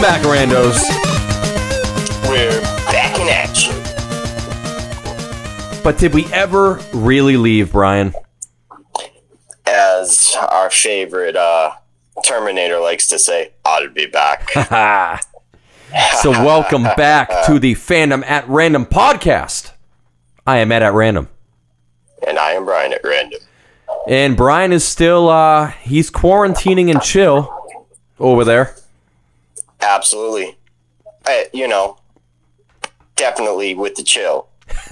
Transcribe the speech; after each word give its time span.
Welcome 0.00 0.22
back, 0.22 0.48
Randos. 0.48 0.80
We're 2.26 2.62
back 2.86 3.20
in 3.20 3.28
action. 3.28 3.74
But 5.84 5.98
did 5.98 6.14
we 6.14 6.24
ever 6.32 6.80
really 6.94 7.36
leave, 7.36 7.72
Brian? 7.72 8.14
As 9.66 10.34
our 10.40 10.70
favorite 10.70 11.36
uh, 11.36 11.72
Terminator 12.24 12.80
likes 12.80 13.08
to 13.08 13.18
say, 13.18 13.50
to 13.66 13.90
be 13.92 14.06
back. 14.06 14.48
So 16.22 16.30
welcome 16.30 16.84
back 16.84 17.44
to 17.46 17.58
the 17.58 17.74
Fandom 17.74 18.24
at 18.24 18.48
Random 18.48 18.86
podcast. 18.86 19.72
I 20.46 20.58
am 20.58 20.72
Ed 20.72 20.82
at 20.82 20.94
Random. 20.94 21.28
and 22.26 22.38
I 22.38 22.52
am 22.52 22.64
Brian 22.64 22.92
at 22.94 23.02
random. 23.04 23.40
And 24.08 24.36
Brian 24.36 24.72
is 24.72 24.84
still 24.84 25.28
uh 25.28 25.66
he's 25.82 26.10
quarantining 26.10 26.90
and 26.90 27.02
chill 27.02 27.52
over 28.18 28.44
there. 28.44 28.76
Absolutely. 29.80 30.56
I, 31.26 31.48
you 31.52 31.68
know, 31.68 31.98
definitely 33.16 33.74
with 33.74 33.94
the 33.94 34.02
chill. 34.02 34.48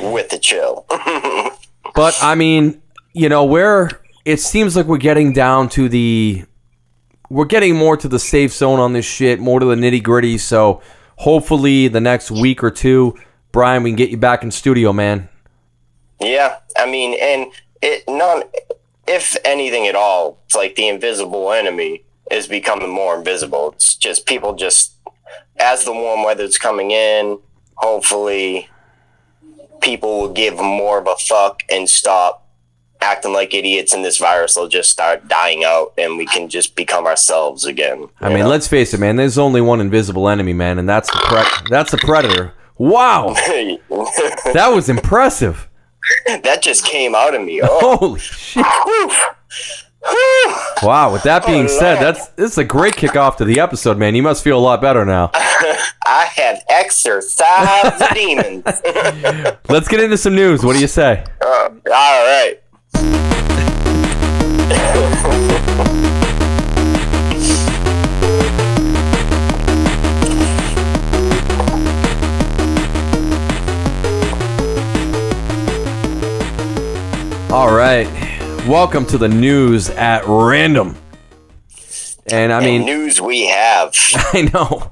with 0.00 0.28
the 0.30 0.38
chill. 0.40 0.86
But 1.94 2.16
I 2.22 2.36
mean, 2.36 2.80
you 3.12 3.28
know, 3.28 3.44
we're 3.44 3.90
it 4.24 4.38
seems 4.38 4.76
like 4.76 4.86
we're 4.86 4.98
getting 4.98 5.32
down 5.32 5.68
to 5.70 5.88
the 5.88 6.44
we're 7.28 7.44
getting 7.44 7.74
more 7.74 7.96
to 7.96 8.06
the 8.06 8.20
safe 8.20 8.52
zone 8.52 8.78
on 8.78 8.92
this 8.92 9.04
shit, 9.04 9.40
more 9.40 9.58
to 9.58 9.66
the 9.66 9.74
nitty 9.74 10.02
gritty. 10.02 10.38
So 10.38 10.80
hopefully 11.16 11.88
the 11.88 12.00
next 12.00 12.30
week 12.30 12.62
or 12.62 12.70
two, 12.70 13.18
Brian, 13.50 13.82
we 13.82 13.90
can 13.90 13.96
get 13.96 14.10
you 14.10 14.16
back 14.16 14.44
in 14.44 14.52
studio, 14.52 14.92
man. 14.92 15.28
yeah, 16.20 16.58
I 16.76 16.88
mean, 16.88 17.18
and 17.20 17.50
it 17.82 18.04
non, 18.06 18.44
if 19.08 19.36
anything 19.44 19.88
at 19.88 19.96
all, 19.96 20.38
it's 20.46 20.54
like 20.54 20.76
the 20.76 20.86
invisible 20.86 21.50
enemy 21.52 22.04
is 22.30 22.46
becoming 22.46 22.90
more 22.90 23.16
invisible. 23.16 23.72
It's 23.72 23.94
just 23.94 24.26
people 24.26 24.54
just 24.54 24.94
as 25.58 25.84
the 25.84 25.92
warm 25.92 26.24
weather's 26.24 26.58
coming 26.58 26.90
in, 26.90 27.38
hopefully 27.74 28.68
people 29.80 30.20
will 30.20 30.32
give 30.32 30.56
more 30.56 30.98
of 30.98 31.06
a 31.06 31.16
fuck 31.16 31.62
and 31.70 31.88
stop 31.88 32.44
acting 33.00 33.32
like 33.32 33.54
idiots 33.54 33.92
and 33.92 34.04
this 34.04 34.18
virus 34.18 34.56
will 34.56 34.68
just 34.68 34.90
start 34.90 35.28
dying 35.28 35.62
out 35.64 35.92
and 35.96 36.16
we 36.16 36.26
can 36.26 36.48
just 36.48 36.74
become 36.74 37.06
ourselves 37.06 37.64
again. 37.64 38.08
I 38.20 38.32
mean, 38.32 38.46
let's 38.46 38.66
face 38.66 38.92
it, 38.92 39.00
man. 39.00 39.16
There's 39.16 39.38
only 39.38 39.60
one 39.60 39.80
invisible 39.80 40.28
enemy, 40.28 40.52
man, 40.52 40.78
and 40.78 40.88
that's 40.88 41.10
the 41.10 41.18
pre- 41.18 41.68
that's 41.70 41.90
the 41.90 41.98
predator. 41.98 42.54
Wow, 42.76 43.32
that 43.34 44.70
was 44.74 44.88
impressive. 44.88 45.68
that 46.26 46.62
just 46.62 46.84
came 46.84 47.14
out 47.14 47.34
of 47.34 47.42
me. 47.42 47.60
Oh, 47.62 47.96
Holy 47.96 48.20
shit! 48.20 48.64
Whew. 50.04 50.48
Whew. 50.48 50.56
Wow. 50.88 51.12
With 51.12 51.22
that 51.24 51.44
being 51.46 51.68
said, 51.68 52.00
Lord. 52.00 52.16
that's 52.16 52.28
this 52.30 52.52
is 52.52 52.58
a 52.58 52.64
great 52.64 52.94
kickoff 52.94 53.36
to 53.36 53.44
the 53.44 53.60
episode, 53.60 53.98
man. 53.98 54.14
You 54.14 54.22
must 54.22 54.44
feel 54.44 54.58
a 54.58 54.60
lot 54.60 54.80
better 54.80 55.04
now. 55.04 55.30
I 55.34 56.24
have 56.36 56.62
exercised 56.68 57.98
the 57.98 58.08
demons. 58.14 59.58
Let's 59.68 59.88
get 59.88 60.00
into 60.00 60.16
some 60.16 60.34
news. 60.34 60.64
What 60.64 60.74
do 60.74 60.80
you 60.80 60.86
say? 60.88 61.24
Uh, 61.42 61.70
all 61.70 62.24
right. 62.24 62.58
Welcome 78.68 79.06
to 79.06 79.16
the 79.16 79.28
news 79.28 79.88
at 79.88 80.24
random. 80.26 80.94
And 82.30 82.52
I 82.52 82.60
mean, 82.60 82.84
news 82.84 83.18
we 83.18 83.46
have. 83.46 83.94
I 84.14 84.42
know. 84.52 84.90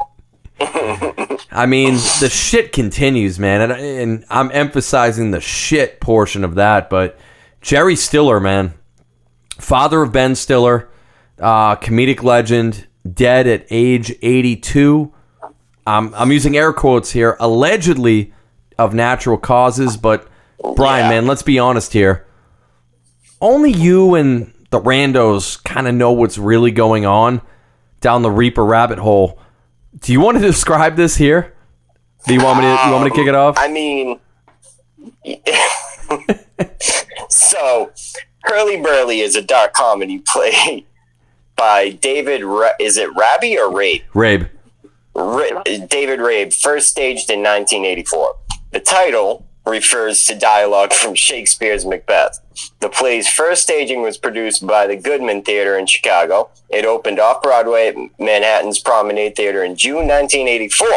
I 1.50 1.66
mean, 1.66 1.92
the 2.20 2.30
shit 2.32 2.72
continues, 2.72 3.38
man, 3.38 3.60
and, 3.60 3.72
and 3.72 4.24
I'm 4.30 4.50
emphasizing 4.52 5.30
the 5.30 5.42
shit 5.42 6.00
portion 6.00 6.42
of 6.42 6.54
that. 6.54 6.88
But 6.88 7.18
Jerry 7.60 7.96
Stiller, 7.96 8.40
man, 8.40 8.72
father 9.58 10.00
of 10.00 10.10
Ben 10.10 10.34
Stiller, 10.36 10.88
uh, 11.38 11.76
comedic 11.76 12.22
legend, 12.22 12.86
dead 13.12 13.46
at 13.46 13.66
age 13.68 14.10
82. 14.22 15.12
Um, 15.86 16.14
I'm 16.16 16.32
using 16.32 16.56
air 16.56 16.72
quotes 16.72 17.10
here, 17.10 17.36
allegedly 17.38 18.32
of 18.78 18.94
natural 18.94 19.36
causes. 19.36 19.98
But 19.98 20.26
Brian, 20.76 21.04
Yeah. 21.04 21.20
man, 21.20 21.26
let's 21.26 21.42
be 21.42 21.58
honest 21.58 21.92
here. 21.92 22.25
Only 23.40 23.70
you 23.70 24.14
and 24.14 24.52
the 24.70 24.80
randos 24.80 25.62
kind 25.62 25.86
of 25.86 25.94
know 25.94 26.12
what's 26.12 26.38
really 26.38 26.70
going 26.70 27.06
on 27.06 27.40
down 28.00 28.22
the 28.22 28.30
Reaper 28.30 28.64
rabbit 28.64 28.98
hole. 28.98 29.38
Do 29.98 30.12
you 30.12 30.20
want 30.20 30.38
to 30.38 30.42
describe 30.46 30.96
this 30.96 31.16
here? 31.16 31.54
Do 32.26 32.34
you 32.34 32.42
want 32.42 32.58
me 32.58 32.64
to? 32.64 32.82
You 32.86 32.92
want 32.92 33.04
me 33.04 33.10
to 33.10 33.16
kick 33.16 33.28
it 33.28 33.34
off? 33.34 33.56
I 33.56 33.68
mean, 33.68 34.18
so 37.28 37.92
Hurlyburly 38.48 39.22
is 39.22 39.36
a 39.36 39.42
dark 39.42 39.72
comedy 39.74 40.18
play 40.26 40.86
by 41.54 41.90
David. 41.90 42.42
Ra- 42.44 42.70
is 42.80 42.96
it 42.96 43.14
Rabi 43.14 43.56
or 43.58 43.70
Rabe? 43.70 44.02
Rabe. 44.12 44.48
Ra- 45.14 45.62
David 45.64 46.18
Rabe, 46.20 46.52
first 46.52 46.88
staged 46.88 47.30
in 47.30 47.40
1984. 47.40 48.34
The 48.72 48.80
title 48.80 49.46
refers 49.64 50.24
to 50.24 50.34
dialogue 50.34 50.92
from 50.92 51.14
Shakespeare's 51.14 51.86
Macbeth. 51.86 52.40
The 52.80 52.88
play's 52.88 53.28
first 53.28 53.62
staging 53.62 54.02
was 54.02 54.18
produced 54.18 54.66
by 54.66 54.86
the 54.86 54.96
Goodman 54.96 55.42
Theater 55.42 55.78
in 55.78 55.86
Chicago. 55.86 56.50
It 56.70 56.84
opened 56.84 57.18
off 57.18 57.42
Broadway 57.42 57.88
at 57.88 57.96
Manhattan's 58.18 58.78
Promenade 58.78 59.36
Theater 59.36 59.62
in 59.64 59.76
June 59.76 60.08
1984. 60.08 60.88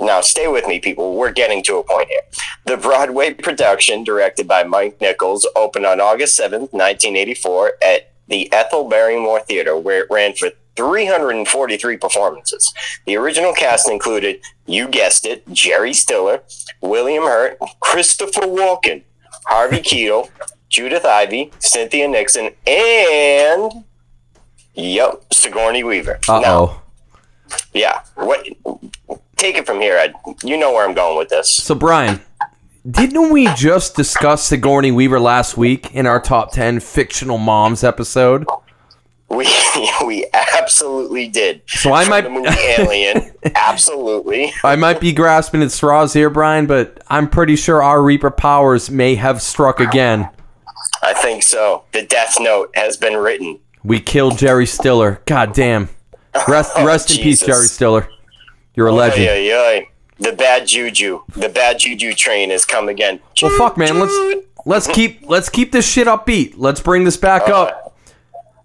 Now, 0.00 0.20
stay 0.20 0.46
with 0.46 0.66
me, 0.68 0.78
people. 0.78 1.16
We're 1.16 1.32
getting 1.32 1.62
to 1.64 1.76
a 1.76 1.82
point 1.82 2.08
here. 2.08 2.20
The 2.66 2.76
Broadway 2.76 3.34
production, 3.34 4.04
directed 4.04 4.46
by 4.46 4.62
Mike 4.62 5.00
Nichols, 5.00 5.48
opened 5.56 5.86
on 5.86 6.00
August 6.00 6.38
7th, 6.38 6.72
1984, 6.72 7.72
at 7.84 8.12
the 8.28 8.52
Ethel 8.52 8.88
Barrymore 8.88 9.40
Theater, 9.40 9.76
where 9.76 10.04
it 10.04 10.10
ran 10.10 10.34
for 10.34 10.50
343 10.76 11.96
performances. 11.96 12.72
The 13.06 13.16
original 13.16 13.52
cast 13.52 13.88
included, 13.88 14.40
you 14.66 14.86
guessed 14.86 15.26
it, 15.26 15.42
Jerry 15.52 15.92
Stiller, 15.92 16.42
William 16.80 17.24
Hurt, 17.24 17.58
Christopher 17.80 18.42
Walken, 18.42 19.02
Harvey 19.46 19.78
Keitel, 19.78 20.30
Judith 20.68 21.04
Ivey, 21.04 21.50
Cynthia 21.58 22.06
Nixon, 22.08 22.50
and, 22.66 23.84
yep, 24.74 25.24
Sigourney 25.32 25.82
Weaver. 25.84 26.20
Uh 26.28 26.42
oh. 26.44 26.82
yeah. 27.72 28.02
What? 28.14 28.46
Take 29.36 29.56
it 29.56 29.66
from 29.66 29.80
here, 29.80 29.96
Ed. 29.96 30.14
You 30.42 30.56
know 30.58 30.72
where 30.72 30.86
I'm 30.86 30.94
going 30.94 31.16
with 31.16 31.28
this. 31.28 31.50
So 31.50 31.74
Brian, 31.74 32.20
didn't 32.88 33.30
we 33.30 33.52
just 33.54 33.94
discuss 33.96 34.42
Sigourney 34.44 34.90
Weaver 34.90 35.20
last 35.20 35.56
week 35.56 35.94
in 35.94 36.06
our 36.06 36.20
top 36.20 36.52
ten 36.52 36.80
fictional 36.80 37.38
moms 37.38 37.82
episode? 37.84 38.46
We 39.30 39.46
we 40.06 40.26
absolutely 40.32 41.28
did. 41.28 41.62
So 41.66 41.92
I 41.92 42.04
From 42.04 42.10
might- 42.10 42.20
the 42.22 42.30
movie 42.30 42.48
Alien. 42.78 43.32
absolutely. 43.54 44.52
I 44.64 44.76
might 44.76 45.00
be 45.00 45.12
grasping 45.12 45.62
at 45.62 45.70
straws 45.70 46.12
here, 46.12 46.30
Brian, 46.30 46.66
but 46.66 47.02
I'm 47.08 47.28
pretty 47.28 47.56
sure 47.56 47.82
our 47.82 48.02
Reaper 48.02 48.30
powers 48.30 48.90
may 48.90 49.14
have 49.14 49.40
struck 49.40 49.80
again. 49.80 50.28
I 51.08 51.14
think 51.14 51.42
so. 51.42 51.84
The 51.92 52.02
Death 52.02 52.36
Note 52.38 52.70
has 52.74 52.96
been 52.96 53.16
written. 53.16 53.60
We 53.82 53.98
killed 54.00 54.36
Jerry 54.36 54.66
Stiller. 54.66 55.22
God 55.24 55.54
damn. 55.54 55.88
Rest, 56.48 56.72
Oh, 56.76 56.84
rest 56.86 57.10
in 57.10 57.22
peace, 57.22 57.40
Jerry 57.40 57.66
Stiller. 57.66 58.08
You're 58.74 58.88
a 58.88 58.92
legend. 58.92 59.26
Oy, 59.26 59.50
oy, 59.50 59.56
oy. 59.78 59.88
The 60.18 60.32
bad 60.32 60.66
juju. 60.66 61.22
The 61.34 61.48
bad 61.48 61.78
juju 61.78 62.12
train 62.12 62.50
has 62.50 62.64
come 62.64 62.88
again. 62.88 63.20
Well, 63.40 63.56
fuck, 63.56 63.76
man. 63.78 63.98
Let's 63.98 64.44
let's 64.66 64.86
keep 64.94 65.22
let's 65.28 65.48
keep 65.48 65.72
this 65.72 65.90
shit 65.90 66.06
upbeat. 66.06 66.54
Let's 66.56 66.80
bring 66.80 67.04
this 67.04 67.16
back 67.16 67.48
uh, 67.48 67.62
up. 67.62 67.96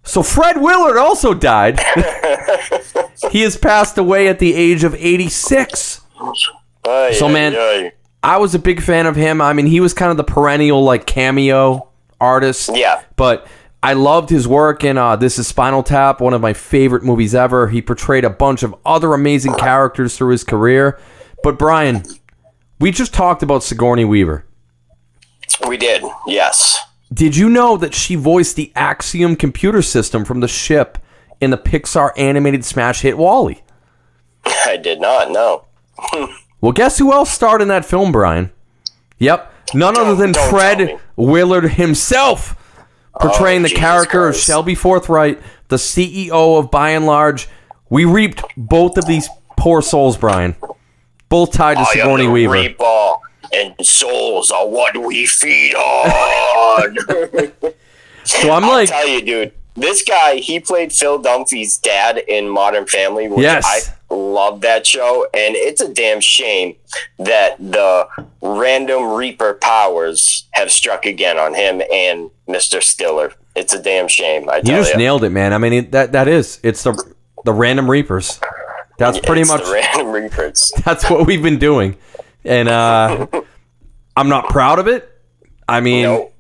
So 0.03 0.21
Fred 0.21 0.61
Willard 0.61 0.97
also 0.97 1.33
died. 1.33 1.79
he 3.31 3.41
has 3.41 3.55
passed 3.55 3.97
away 3.97 4.27
at 4.27 4.39
the 4.39 4.53
age 4.53 4.83
of 4.83 4.93
86. 4.95 6.01
Oy, 6.85 7.13
So, 7.13 7.29
man-. 7.29 7.91
I 8.21 8.37
was 8.37 8.53
a 8.53 8.59
big 8.59 8.81
fan 8.81 9.05
of 9.05 9.15
him. 9.15 9.41
I 9.41 9.53
mean, 9.53 9.65
he 9.67 9.79
was 9.79 9.93
kind 9.93 10.11
of 10.11 10.17
the 10.17 10.23
perennial 10.25 10.83
like 10.83 11.05
cameo 11.05 11.89
artist. 12.19 12.69
Yeah. 12.73 13.03
But 13.15 13.47
I 13.81 13.93
loved 13.93 14.29
his 14.29 14.47
work 14.47 14.83
in 14.83 14.97
uh, 14.97 15.15
This 15.15 15.37
Is 15.37 15.47
Spinal 15.47 15.83
Tap, 15.83 16.21
one 16.21 16.33
of 16.33 16.41
my 16.41 16.53
favorite 16.53 17.03
movies 17.03 17.35
ever. 17.35 17.67
He 17.67 17.81
portrayed 17.81 18.23
a 18.23 18.29
bunch 18.29 18.63
of 18.63 18.75
other 18.85 19.13
amazing 19.13 19.53
characters 19.55 20.17
through 20.17 20.31
his 20.31 20.43
career. 20.43 20.99
But 21.43 21.59
Brian, 21.59 22.03
we 22.79 22.91
just 22.91 23.13
talked 23.13 23.43
about 23.43 23.63
Sigourney 23.63 24.05
Weaver. 24.05 24.45
We 25.67 25.77
did. 25.77 26.03
Yes. 26.25 26.79
Did 27.13 27.35
you 27.35 27.49
know 27.49 27.77
that 27.77 27.93
she 27.93 28.15
voiced 28.15 28.55
the 28.55 28.71
Axiom 28.75 29.35
computer 29.35 29.81
system 29.81 30.25
from 30.25 30.39
the 30.39 30.47
ship 30.47 30.97
in 31.39 31.51
the 31.51 31.57
Pixar 31.57 32.11
animated 32.17 32.65
smash 32.65 33.01
hit 33.01 33.17
WALL-E? 33.17 33.61
I 34.45 34.77
did 34.77 34.99
not 34.99 35.31
know. 35.31 35.65
Well, 36.63 36.71
guess 36.71 36.97
who 36.97 37.11
else 37.11 37.29
starred 37.29 37.61
in 37.61 37.67
that 37.67 37.83
film, 37.83 38.13
Brian? 38.13 38.49
Yep, 39.19 39.52
none 39.73 39.97
other 39.97 40.15
than 40.15 40.31
don't 40.31 40.41
tell 40.41 40.49
Fred. 40.49 40.99
Willard 41.15 41.71
himself, 41.73 42.55
portraying 43.19 43.59
Oh, 43.61 43.63
the 43.63 43.69
Jesus 43.69 43.79
character 43.79 44.27
of 44.27 44.33
Christ. 44.33 44.45
Shelby 44.47 44.75
Forthright, 44.75 45.41
the 45.67 45.75
CEO 45.77 46.57
of 46.59 46.69
Buy 46.71 46.93
n 46.93 47.05
Large, 47.05 47.47
We 47.89 48.05
reaped 48.05 48.43
both 48.57 48.97
of 48.97 49.05
these 49.05 49.29
poor 49.57 49.81
souls, 49.81 50.17
Brian. 50.17 50.55
Both 51.29 51.51
tied 51.53 51.75
to 51.75 51.79
I 51.79 51.83
am 51.83 51.87
Sigourney 51.93 52.25
the 52.25 52.31
Weaver. 52.31 52.53
Reaper, 52.53 53.13
and 53.53 53.73
souls 53.85 54.51
are 54.51 54.67
what 54.67 54.97
we 54.97 55.25
feed 55.25 55.73
on. 55.75 56.97
So 58.25 58.51
I'm 58.51 58.61
like, 58.61 58.63
I'll 58.63 58.71
like, 58.77 58.89
tell 58.89 59.07
you, 59.07 59.21
dude. 59.21 59.51
This 59.75 60.01
guy, 60.01 60.35
he 60.35 60.59
played 60.61 60.93
Phil 60.93 61.21
Dunphy's 61.21 61.77
dad 61.77 62.19
in 62.19 62.47
Modern 62.47 62.85
Family, 62.85 63.27
which 63.27 63.39
Yes. 63.41 63.65
I 63.67 63.93
love 64.13 64.61
that 64.61 64.85
show, 64.87 65.27
and 65.33 65.55
it's 65.55 65.81
a 65.81 65.93
damn 65.93 66.21
shame 66.21 66.75
that 67.19 67.57
the 67.59 68.07
random 68.41 69.13
Reaper 69.13 69.55
powers 69.55 70.47
have 70.51 70.71
struck 70.71 71.05
again 71.05 71.37
on 71.37 71.53
him 71.53 71.81
and 71.91 72.29
Mister 72.47 72.81
Stiller. 72.81 73.33
It's 73.55 73.73
a 73.73 73.81
damn 73.81 74.07
shame. 74.07 74.49
I 74.49 74.57
you 74.57 74.63
just 74.63 74.95
nailed 74.97 75.23
it, 75.23 75.29
man. 75.29 75.53
I 75.53 75.57
mean, 75.57 75.73
it, 75.73 75.91
that 75.91 76.11
that 76.13 76.27
is. 76.27 76.59
It's 76.63 76.83
the 76.83 76.93
the 77.45 77.53
random 77.53 77.89
reapers. 77.89 78.39
That's 78.97 79.19
pretty 79.19 79.41
It's 79.41 79.49
much 79.51 79.63
the 79.65 79.71
random 79.73 80.11
Reapers. 80.11 80.71
that's 80.85 81.09
what 81.09 81.25
we've 81.27 81.41
been 81.43 81.59
doing, 81.59 81.97
and 82.45 82.69
uh, 82.69 83.27
I'm 84.15 84.29
not 84.29 84.49
proud 84.49 84.79
of 84.79 84.87
it. 84.87 85.09
I 85.67 85.81
mean, 85.81 86.03
No. 86.03 86.31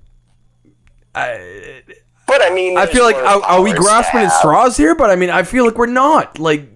but 1.13 2.41
I 2.41 2.49
mean, 2.53 2.77
I 2.77 2.85
feel 2.85 3.03
like 3.03 3.15
are, 3.15 3.41
are 3.43 3.61
we 3.61 3.73
grasping 3.73 4.21
at 4.21 4.29
straws 4.29 4.77
here? 4.77 4.95
But 4.95 5.09
I 5.09 5.15
mean, 5.15 5.29
I 5.29 5.43
feel 5.43 5.65
like 5.65 5.77
we're 5.77 5.85
not. 5.87 6.39
Like 6.39 6.72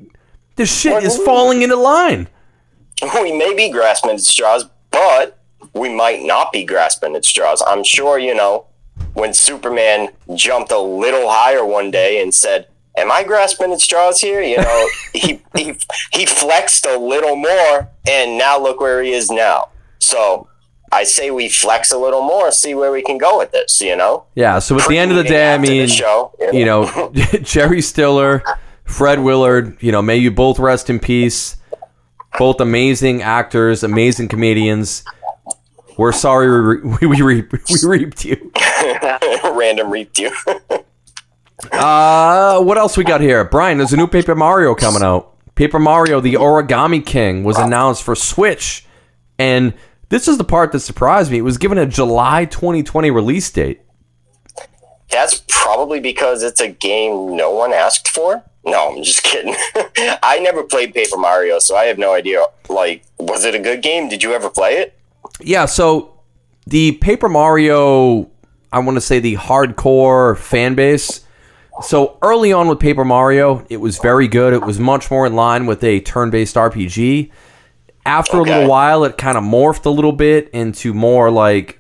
this 0.57 0.79
shit 0.81 1.03
is 1.03 1.17
falling 1.17 1.61
into 1.61 1.75
line. 1.75 2.27
we 3.21 3.31
may 3.31 3.53
be 3.55 3.69
grasping 3.69 4.11
at 4.11 4.19
straws, 4.19 4.65
but 4.91 5.39
we 5.73 5.89
might 5.89 6.23
not 6.23 6.51
be 6.51 6.65
grasping 6.65 7.15
at 7.15 7.23
straws. 7.23 7.63
I'm 7.65 7.83
sure, 7.83 8.19
you 8.19 8.35
know, 8.35 8.65
when 9.13 9.33
Superman 9.33 10.09
jumped 10.35 10.71
a 10.71 10.79
little 10.79 11.29
higher 11.29 11.65
one 11.65 11.91
day 11.91 12.21
and 12.21 12.33
said, 12.33 12.67
Am 12.97 13.11
I 13.11 13.23
grasping 13.23 13.71
at 13.71 13.79
straws 13.79 14.19
here? 14.19 14.41
You 14.41 14.57
know, 14.57 14.87
he, 15.13 15.41
he 15.55 15.75
he 16.11 16.25
flexed 16.25 16.85
a 16.87 16.97
little 16.97 17.35
more 17.35 17.89
and 18.09 18.39
now 18.39 18.59
look 18.59 18.81
where 18.81 19.03
he 19.03 19.11
is 19.11 19.29
now. 19.29 19.69
So 19.99 20.47
I 20.91 21.03
say 21.03 21.31
we 21.31 21.49
flex 21.49 21.91
a 21.91 21.97
little 21.97 22.21
more, 22.23 22.51
see 22.51 22.73
where 22.73 22.91
we 22.91 23.03
can 23.03 23.17
go 23.17 23.37
with 23.37 23.51
this, 23.51 23.81
you 23.81 23.95
know? 23.95 24.25
Yeah. 24.35 24.59
So 24.59 24.79
at 24.79 24.87
the 24.87 24.97
end 24.97 25.11
of 25.11 25.17
the 25.17 25.23
day, 25.23 25.53
I 25.53 25.57
mean, 25.57 25.87
show, 25.87 26.33
you 26.51 26.65
know, 26.65 27.11
Jerry 27.41 27.81
Stiller, 27.81 28.41
Fred 28.87 29.19
Willard, 29.19 29.77
you 29.81 29.91
know, 29.91 30.01
may 30.01 30.17
you 30.17 30.31
both 30.31 30.57
rest 30.57 30.89
in 30.89 30.99
peace. 30.99 31.57
Both 32.39 32.59
amazing 32.61 33.21
actors, 33.21 33.83
amazing 33.83 34.27
comedians. 34.29 35.03
We're 35.97 36.11
sorry 36.11 36.49
we, 36.49 36.57
re- 36.57 36.97
we, 37.01 37.23
we, 37.23 37.41
we 37.43 37.87
reaped 37.87 38.25
you. 38.25 38.51
random 39.43 39.91
reaped 39.91 40.17
you. 40.17 40.31
Uh, 41.71 42.61
what 42.61 42.77
else 42.77 42.95
we 42.95 43.03
got 43.03 43.19
here? 43.19 43.43
Brian, 43.43 43.79
there's 43.79 43.91
a 43.91 43.97
new 43.97 44.05
Paper 44.05 44.35
Mario 44.35 44.75
coming 44.75 45.01
out. 45.01 45.33
Paper 45.55 45.79
Mario, 45.79 46.19
the 46.21 46.35
Origami 46.35 47.03
King, 47.03 47.43
was 47.43 47.57
announced 47.57 48.03
for 48.03 48.13
Switch. 48.13 48.85
And 49.39 49.73
this 50.09 50.27
is 50.27 50.37
the 50.37 50.43
part 50.43 50.71
that 50.71 50.81
surprised 50.81 51.31
me. 51.31 51.39
It 51.39 51.41
was 51.41 51.57
given 51.57 51.79
a 51.79 51.87
July 51.87 52.45
2020 52.45 53.09
release 53.09 53.49
date. 53.49 53.81
That's 55.09 55.43
probably 55.47 55.99
because 55.99 56.43
it's 56.43 56.61
a 56.61 56.69
game 56.69 57.35
no 57.35 57.49
one 57.49 57.73
asked 57.73 58.07
for. 58.07 58.43
No, 58.67 58.89
I'm 58.95 59.03
just 59.03 59.23
kidding. 59.23 59.55
I 60.21 60.39
never 60.39 60.63
played 60.63 60.93
Paper 60.93 61.17
Mario, 61.17 61.57
so 61.59 61.75
I 61.75 61.85
have 61.85 61.97
no 61.97 62.13
idea. 62.13 62.43
Like, 62.69 63.03
was 63.17 63.45
it 63.45 63.55
a 63.55 63.59
good 63.59 63.81
game? 63.81 64.09
Did 64.09 64.21
you 64.23 64.33
ever 64.33 64.49
play 64.49 64.77
it? 64.77 64.93
Yeah, 65.39 65.65
so 65.65 66.19
the 66.65 66.93
Paper 66.93 67.29
Mario, 67.29 68.29
I 68.73 68.79
want 68.79 68.97
to 68.97 69.01
say 69.01 69.19
the 69.19 69.35
hardcore 69.35 70.37
fan 70.37 70.75
base. 70.75 71.21
So 71.81 72.17
early 72.21 72.51
on 72.51 72.67
with 72.67 72.79
Paper 72.79 73.05
Mario, 73.05 73.65
it 73.69 73.77
was 73.77 73.99
very 73.99 74.27
good. 74.27 74.51
It 74.53 74.63
was 74.63 74.79
much 74.79 75.09
more 75.11 75.25
in 75.27 75.35
line 75.35 75.65
with 75.65 75.83
a 75.83 75.99
turn 76.01 76.29
based 76.29 76.55
RPG. 76.55 77.31
After 78.05 78.37
Okay. 78.41 78.51
a 78.51 78.55
little 78.55 78.69
while, 78.69 79.03
it 79.03 79.17
kind 79.17 79.37
of 79.37 79.43
morphed 79.43 79.85
a 79.85 79.89
little 79.89 80.11
bit 80.13 80.49
into 80.49 80.93
more 80.93 81.29
like 81.29 81.79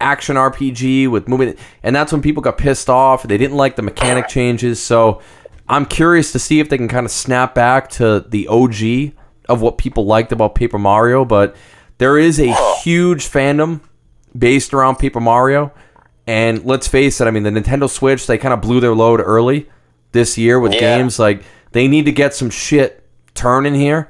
action 0.00 0.36
RPG 0.36 1.08
with 1.08 1.28
moving. 1.28 1.54
And 1.82 1.96
that's 1.96 2.12
when 2.12 2.20
people 2.20 2.42
got 2.42 2.58
pissed 2.58 2.90
off. 2.90 3.22
They 3.22 3.38
didn't 3.38 3.56
like 3.56 3.76
the 3.76 3.82
mechanic 3.82 4.28
changes. 4.28 4.82
So 4.82 5.22
I'm 5.68 5.86
curious 5.86 6.32
to 6.32 6.38
see 6.38 6.60
if 6.60 6.68
they 6.68 6.76
can 6.76 6.88
kind 6.88 7.06
of 7.06 7.12
snap 7.12 7.54
back 7.54 7.88
to 7.90 8.24
the 8.28 8.48
OG 8.48 9.12
of 9.48 9.60
what 9.60 9.78
people 9.78 10.04
liked 10.06 10.32
about 10.32 10.54
Paper 10.54 10.78
Mario. 10.78 11.24
But 11.24 11.56
there 11.98 12.18
is 12.18 12.38
a 12.40 12.52
huge 12.82 13.28
fandom 13.28 13.80
based 14.36 14.74
around 14.74 14.96
Paper 14.96 15.20
Mario. 15.20 15.72
And 16.26 16.64
let's 16.64 16.86
face 16.88 17.20
it, 17.20 17.26
I 17.26 17.30
mean, 17.30 17.42
the 17.42 17.50
Nintendo 17.50 17.88
Switch, 17.90 18.26
they 18.26 18.38
kind 18.38 18.54
of 18.54 18.60
blew 18.60 18.80
their 18.80 18.94
load 18.94 19.20
early 19.20 19.68
this 20.12 20.38
year 20.38 20.60
with 20.60 20.72
Yeah. 20.74 20.80
games. 20.98 21.18
Like, 21.18 21.42
they 21.72 21.88
need 21.88 22.04
to 22.06 22.12
get 22.12 22.34
some 22.34 22.50
shit 22.50 23.04
turning 23.34 23.74
here. 23.74 24.08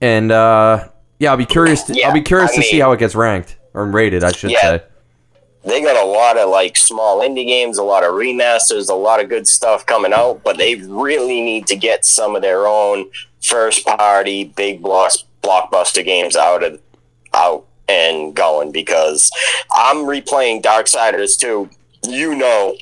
And, 0.00 0.32
uh, 0.32 0.88
yeah, 1.18 1.30
I'll 1.30 1.36
be 1.36 1.46
curious. 1.46 1.82
To, 1.84 1.94
Yeah, 1.94 2.08
I'll 2.08 2.14
be 2.14 2.22
curious 2.22 2.52
I 2.52 2.56
to 2.56 2.62
see 2.62 2.80
how 2.80 2.92
it 2.92 2.98
gets 2.98 3.14
ranked 3.14 3.56
or 3.72 3.84
rated, 3.86 4.24
I 4.24 4.32
should 4.32 4.50
Yeah. 4.50 4.60
say. 4.60 4.82
They 5.64 5.80
got 5.82 5.96
a 5.96 6.06
lot 6.06 6.36
of 6.36 6.50
like 6.50 6.76
small 6.76 7.20
indie 7.20 7.46
games, 7.46 7.78
a 7.78 7.82
lot 7.82 8.04
of 8.04 8.12
remasters, 8.12 8.90
a 8.90 8.94
lot 8.94 9.20
of 9.20 9.28
good 9.28 9.48
stuff 9.48 9.86
coming 9.86 10.12
out, 10.12 10.42
but 10.44 10.58
they 10.58 10.74
really 10.76 11.40
need 11.40 11.66
to 11.68 11.76
get 11.76 12.04
some 12.04 12.36
of 12.36 12.42
their 12.42 12.66
own 12.66 13.10
first 13.42 13.86
party 13.86 14.44
big 14.44 14.82
blocks 14.82 15.24
blockbuster 15.42 16.04
games 16.04 16.36
out 16.36 16.62
of 16.62 16.80
out 17.34 17.66
and 17.88 18.34
going 18.34 18.72
because 18.72 19.30
I'm 19.74 19.98
replaying 19.98 20.62
Darksiders 20.62 21.38
2. 21.38 21.68
You 22.08 22.34
know, 22.34 22.76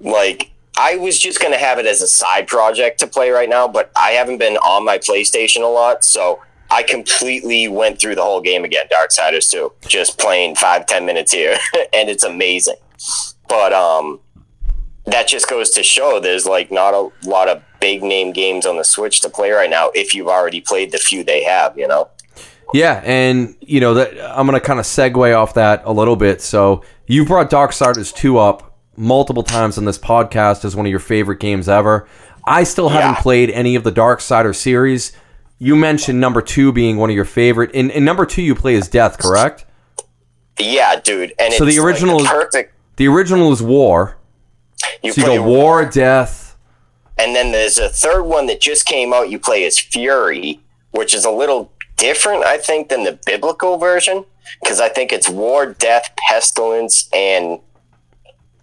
like 0.00 0.50
I 0.78 0.96
was 0.96 1.18
just 1.18 1.40
gonna 1.40 1.58
have 1.58 1.78
it 1.78 1.86
as 1.86 2.02
a 2.02 2.08
side 2.08 2.46
project 2.46 3.00
to 3.00 3.06
play 3.06 3.30
right 3.30 3.48
now, 3.48 3.68
but 3.68 3.90
I 3.96 4.12
haven't 4.12 4.38
been 4.38 4.56
on 4.58 4.84
my 4.84 4.98
PlayStation 4.98 5.62
a 5.62 5.66
lot, 5.66 6.04
so 6.04 6.40
I 6.70 6.82
completely 6.82 7.68
went 7.68 8.00
through 8.00 8.16
the 8.16 8.22
whole 8.22 8.40
game 8.40 8.64
again, 8.64 8.86
Darksiders 8.92 9.48
2, 9.50 9.72
just 9.86 10.18
playing 10.18 10.56
five, 10.56 10.86
ten 10.86 11.06
minutes 11.06 11.32
here, 11.32 11.56
and 11.92 12.08
it's 12.08 12.24
amazing. 12.24 12.76
But 13.48 13.72
um 13.72 14.20
that 15.06 15.28
just 15.28 15.48
goes 15.48 15.70
to 15.70 15.82
show 15.82 16.18
there's 16.20 16.46
like 16.46 16.70
not 16.70 16.92
a 16.92 17.10
lot 17.28 17.48
of 17.48 17.62
big 17.80 18.02
name 18.02 18.32
games 18.32 18.66
on 18.66 18.76
the 18.76 18.82
Switch 18.82 19.20
to 19.20 19.30
play 19.30 19.50
right 19.50 19.70
now 19.70 19.90
if 19.94 20.14
you've 20.14 20.26
already 20.26 20.60
played 20.60 20.90
the 20.90 20.98
few 20.98 21.22
they 21.22 21.44
have, 21.44 21.78
you 21.78 21.86
know? 21.86 22.08
Yeah, 22.74 23.00
and 23.04 23.54
you 23.60 23.78
know 23.80 23.94
that 23.94 24.12
I'm 24.36 24.46
gonna 24.46 24.60
kind 24.60 24.80
of 24.80 24.86
segue 24.86 25.36
off 25.36 25.54
that 25.54 25.82
a 25.84 25.92
little 25.92 26.16
bit. 26.16 26.42
So 26.42 26.82
you 27.06 27.24
brought 27.24 27.50
Darksiders 27.50 28.14
2 28.14 28.38
up 28.38 28.76
multiple 28.96 29.42
times 29.42 29.78
on 29.78 29.84
this 29.84 29.98
podcast 29.98 30.64
as 30.64 30.74
one 30.74 30.86
of 30.86 30.90
your 30.90 30.98
favorite 30.98 31.38
games 31.38 31.68
ever. 31.68 32.08
I 32.44 32.64
still 32.64 32.88
haven't 32.88 33.22
played 33.22 33.50
any 33.50 33.74
of 33.76 33.84
the 33.84 33.92
Darksiders 33.92 34.56
series. 34.56 35.12
You 35.58 35.74
mentioned 35.76 36.20
number 36.20 36.42
two 36.42 36.72
being 36.72 36.96
one 36.98 37.08
of 37.10 37.16
your 37.16 37.24
favorite. 37.24 37.70
In, 37.72 37.90
in 37.90 38.04
number 38.04 38.26
two, 38.26 38.42
you 38.42 38.54
play 38.54 38.76
as 38.76 38.88
Death, 38.88 39.18
correct? 39.18 39.64
Yeah, 40.58 41.00
dude. 41.00 41.32
And 41.38 41.52
So 41.54 41.64
the 41.64 41.78
original 41.78 42.16
like 42.16 42.24
is- 42.24 42.28
the 42.30 42.34
perfect 42.34 42.74
The 42.96 43.08
original 43.08 43.52
is 43.52 43.62
War. 43.62 44.16
you 45.02 45.12
So 45.12 45.20
you 45.20 45.26
play 45.26 45.36
go 45.36 45.42
War, 45.44 45.84
Death. 45.84 46.56
And 47.18 47.34
then 47.34 47.52
there's 47.52 47.78
a 47.78 47.88
third 47.88 48.24
one 48.24 48.46
that 48.46 48.60
just 48.60 48.84
came 48.86 49.14
out. 49.14 49.30
You 49.30 49.38
play 49.38 49.64
as 49.64 49.78
Fury, 49.78 50.60
which 50.90 51.14
is 51.14 51.24
a 51.24 51.30
little 51.30 51.72
different, 51.96 52.44
I 52.44 52.58
think, 52.58 52.90
than 52.90 53.04
the 53.04 53.18
biblical 53.24 53.78
version 53.78 54.26
because 54.62 54.80
I 54.80 54.90
think 54.90 55.12
it's 55.12 55.28
War, 55.28 55.64
Death, 55.66 56.10
Pestilence, 56.28 57.08
and 57.14 57.60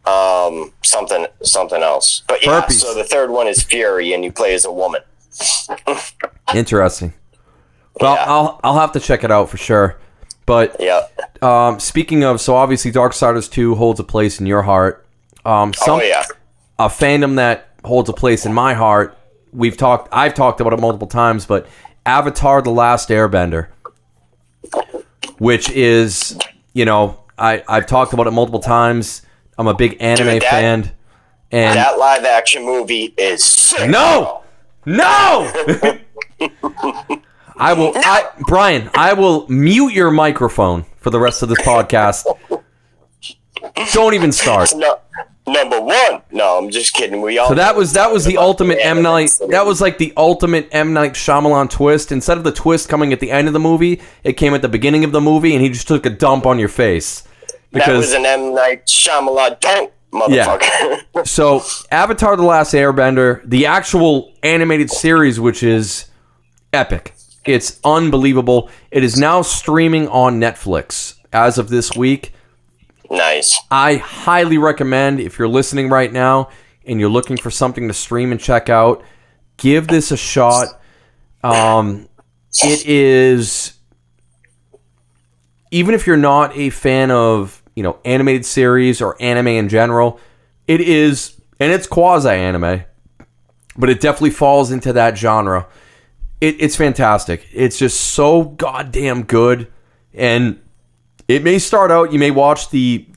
um 0.05 0.73
something 0.83 1.25
something 1.43 1.81
else. 1.81 2.23
But 2.27 2.45
yeah, 2.45 2.67
so 2.67 2.93
the 2.93 3.03
third 3.05 3.29
one 3.31 3.47
is 3.47 3.63
Fury, 3.63 4.13
and 4.13 4.23
you 4.23 4.31
play 4.31 4.53
as 4.53 4.65
a 4.65 4.71
woman. 4.71 5.01
Interesting. 6.53 7.13
Well, 7.99 8.15
Yeah. 8.15 8.25
I'll 8.27 8.59
I'll 8.63 8.79
have 8.79 8.91
to 8.93 8.99
check 8.99 9.23
it 9.23 9.31
out 9.31 9.49
for 9.49 9.57
sure. 9.57 9.97
But 10.45 10.75
Yeah. 10.79 11.01
um, 11.41 11.79
speaking 11.79 12.23
of, 12.23 12.41
so 12.41 12.55
obviously 12.55 12.91
Dark 12.91 13.13
Darksiders 13.13 13.49
2 13.49 13.75
holds 13.75 13.99
a 13.99 14.03
place 14.03 14.39
in 14.39 14.45
your 14.45 14.63
heart. 14.63 15.05
Um, 15.45 15.73
some, 15.73 15.99
oh 15.99 16.03
yeah. 16.03 16.23
a 16.79 16.87
fandom 16.87 17.35
that 17.35 17.69
holds 17.85 18.09
a 18.09 18.13
place 18.13 18.45
in 18.45 18.53
my 18.53 18.73
heart. 18.73 19.17
We've 19.51 19.77
talked. 19.77 20.09
I've 20.11 20.33
talked 20.33 20.59
about 20.61 20.73
it 20.73 20.79
multiple 20.79 21.07
times, 21.07 21.45
but 21.45 21.67
Avatar: 22.05 22.61
The 22.61 22.71
Last 22.71 23.09
Airbender, 23.09 23.67
which 25.37 25.69
is, 25.69 26.37
you 26.73 26.85
know, 26.85 27.19
I 27.37 27.63
I've 27.67 27.85
talked 27.85 28.13
about 28.13 28.27
it 28.27 28.31
multiple 28.31 28.59
times. 28.61 29.21
I'm 29.57 29.67
a 29.67 29.73
big 29.73 29.97
anime 30.01 30.27
Dude, 30.27 30.41
that- 30.41 30.49
fan, 30.49 30.91
and 31.51 31.77
That 31.77 31.99
live 31.99 32.25
action 32.25 32.63
movie 32.65 33.13
is 33.17 33.43
sick. 33.43 33.89
no, 33.89 34.42
no. 34.85 35.51
I 37.57 37.73
will, 37.73 37.93
I 37.95 38.29
Brian. 38.47 38.89
I 38.93 39.13
will 39.13 39.47
mute 39.47 39.93
your 39.93 40.11
microphone 40.11 40.85
for 40.97 41.09
the 41.09 41.19
rest 41.19 41.43
of 41.43 41.49
this 41.49 41.59
podcast. 41.59 42.25
Don't 43.93 44.13
even 44.13 44.31
start. 44.31 44.73
No, 44.75 44.99
number 45.47 45.79
one. 45.79 46.21
No, 46.31 46.57
I'm 46.57 46.69
just 46.69 46.93
kidding. 46.93 47.21
We 47.21 47.37
all 47.37 47.49
So 47.49 47.55
that 47.55 47.75
was 47.75 47.93
that 47.93 48.11
was 48.11 48.25
the 48.25 48.37
ultimate 48.37 48.79
M 48.81 49.01
Night. 49.01 49.31
That 49.49 49.65
was 49.65 49.81
like 49.81 49.97
the 49.97 50.13
ultimate 50.17 50.67
M 50.71 50.93
Night 50.93 51.13
Shyamalan 51.13 51.69
twist. 51.69 52.11
Instead 52.11 52.37
of 52.37 52.43
the 52.43 52.51
twist 52.51 52.89
coming 52.89 53.13
at 53.13 53.19
the 53.19 53.31
end 53.31 53.47
of 53.47 53.53
the 53.53 53.59
movie, 53.59 54.01
it 54.23 54.33
came 54.33 54.53
at 54.53 54.61
the 54.61 54.69
beginning 54.69 55.03
of 55.03 55.11
the 55.11 55.21
movie, 55.21 55.53
and 55.53 55.63
he 55.63 55.69
just 55.69 55.87
took 55.87 56.05
a 56.05 56.09
dump 56.09 56.45
on 56.45 56.59
your 56.59 56.69
face 56.69 57.23
that 57.71 57.87
was 57.87 58.07
because 58.07 58.13
an 58.13 58.25
M 58.25 58.53
Night 58.53 58.87
Shyamalan. 58.87 59.59
Don't 59.59 59.93
motherfucker. 60.13 60.99
So, 61.25 61.63
Avatar: 61.91 62.35
The 62.35 62.43
Last 62.43 62.73
Airbender, 62.73 63.41
the 63.47 63.65
actual 63.67 64.33
animated 64.41 64.89
series, 64.89 65.39
which 65.39 65.61
is 65.63 66.05
epic. 66.73 67.13
It's 67.45 67.79
unbelievable. 67.83 68.69
It 68.91 69.03
is 69.03 69.17
now 69.17 69.41
streaming 69.43 70.07
on 70.07 70.39
Netflix 70.39 71.15
as 71.31 71.57
of 71.57 71.69
this 71.69 71.95
week. 71.95 72.33
nice. 73.11 73.59
I 73.69 73.97
highly 73.97 74.57
recommend 74.57 75.19
if 75.19 75.37
you're 75.37 75.47
listening 75.47 75.89
right 75.89 76.11
now 76.11 76.49
and 76.85 76.99
you're 76.99 77.09
looking 77.09 77.37
for 77.37 77.51
something 77.51 77.87
to 77.87 77.93
stream 77.93 78.31
and 78.31 78.39
check 78.39 78.69
out, 78.69 79.03
give 79.57 79.87
this 79.87 80.11
a 80.11 80.17
shot. 80.17 80.67
Um, 81.43 82.07
it 82.63 82.85
is 82.85 83.73
even 85.71 85.95
if 85.95 86.05
you're 86.05 86.17
not 86.17 86.55
a 86.55 86.69
fan 86.69 87.11
of 87.11 87.62
you 87.75 87.83
know 87.83 87.99
animated 88.05 88.45
series 88.45 89.01
or 89.01 89.15
anime 89.21 89.47
in 89.47 89.69
general, 89.69 90.19
it 90.67 90.81
is 90.81 91.39
and 91.59 91.71
it's 91.71 91.87
quasi 91.87 92.29
anime, 92.29 92.83
but 93.77 93.89
it 93.89 94.01
definitely 94.01 94.31
falls 94.31 94.71
into 94.71 94.93
that 94.93 95.17
genre. 95.17 95.67
It, 96.41 96.57
it's 96.59 96.75
fantastic. 96.75 97.47
It's 97.53 97.77
just 97.77 97.99
so 97.99 98.43
goddamn 98.43 99.23
good, 99.23 99.71
and 100.13 100.59
it 101.27 101.43
may 101.43 101.59
start 101.59 101.91
out. 101.91 102.11
You 102.11 102.19
may 102.19 102.31
watch 102.31 102.69
the 102.69 103.07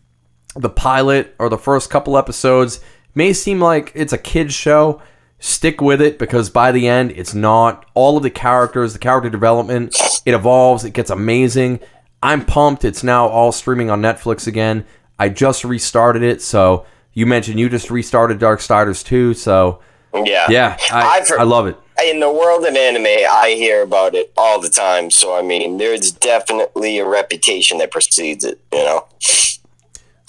the 0.55 0.71
pilot 0.71 1.35
or 1.39 1.49
the 1.49 1.59
first 1.59 1.91
couple 1.91 2.17
episodes. 2.17 2.81
May 3.15 3.33
seem 3.33 3.61
like 3.61 3.93
it's 3.95 4.13
a 4.13 4.19
kids 4.19 4.55
show. 4.55 5.03
Stick 5.39 5.83
with 5.83 6.01
it 6.01 6.19
because 6.19 6.49
by 6.49 6.73
the 6.73 6.89
end, 6.89 7.13
it's 7.13 7.35
not. 7.35 7.85
All 7.95 8.17
of 8.17 8.23
the 8.23 8.31
characters, 8.31 8.93
the 8.93 8.99
character 8.99 9.29
development, 9.29 9.95
it 10.25 10.33
evolves. 10.33 10.85
It 10.85 10.93
gets 10.93 11.11
amazing. 11.11 11.81
I'm 12.23 12.45
pumped. 12.45 12.85
It's 12.85 13.03
now 13.05 13.29
all 13.29 13.53
streaming 13.53 13.91
on 13.91 14.01
Netflix 14.03 14.47
again. 14.47 14.85
I 15.19 15.29
just 15.29 15.65
restarted 15.65 16.23
it. 16.23 16.43
So 16.43 16.87
you 17.13 17.27
mentioned 17.27 17.59
you 17.61 17.69
just 17.69 17.91
restarted 17.91 18.39
Dark 18.39 18.61
Darksiders 18.61 19.05
too. 19.05 19.35
So 19.35 19.81
Yeah. 20.15 20.47
yeah, 20.51 20.77
I, 20.93 21.25
heard- 21.29 21.39
I 21.41 21.45
love 21.45 21.67
it. 21.67 21.77
in 22.05 22.21
the 22.21 22.31
world 22.31 22.65
of 22.67 22.75
anime, 22.75 23.07
I 23.07 23.55
hear 23.57 23.83
about 23.83 24.15
it 24.15 24.33
all 24.37 24.61
the 24.61 24.69
time. 24.71 25.11
So 25.11 25.37
I 25.37 25.43
mean, 25.43 25.79
there's 25.79 26.11
definitely 26.13 26.99
a 26.99 27.07
reputation 27.07 27.79
that 27.79 27.91
precedes 27.91 28.45
it. 28.45 28.61
You 28.73 28.85
know. 28.85 29.07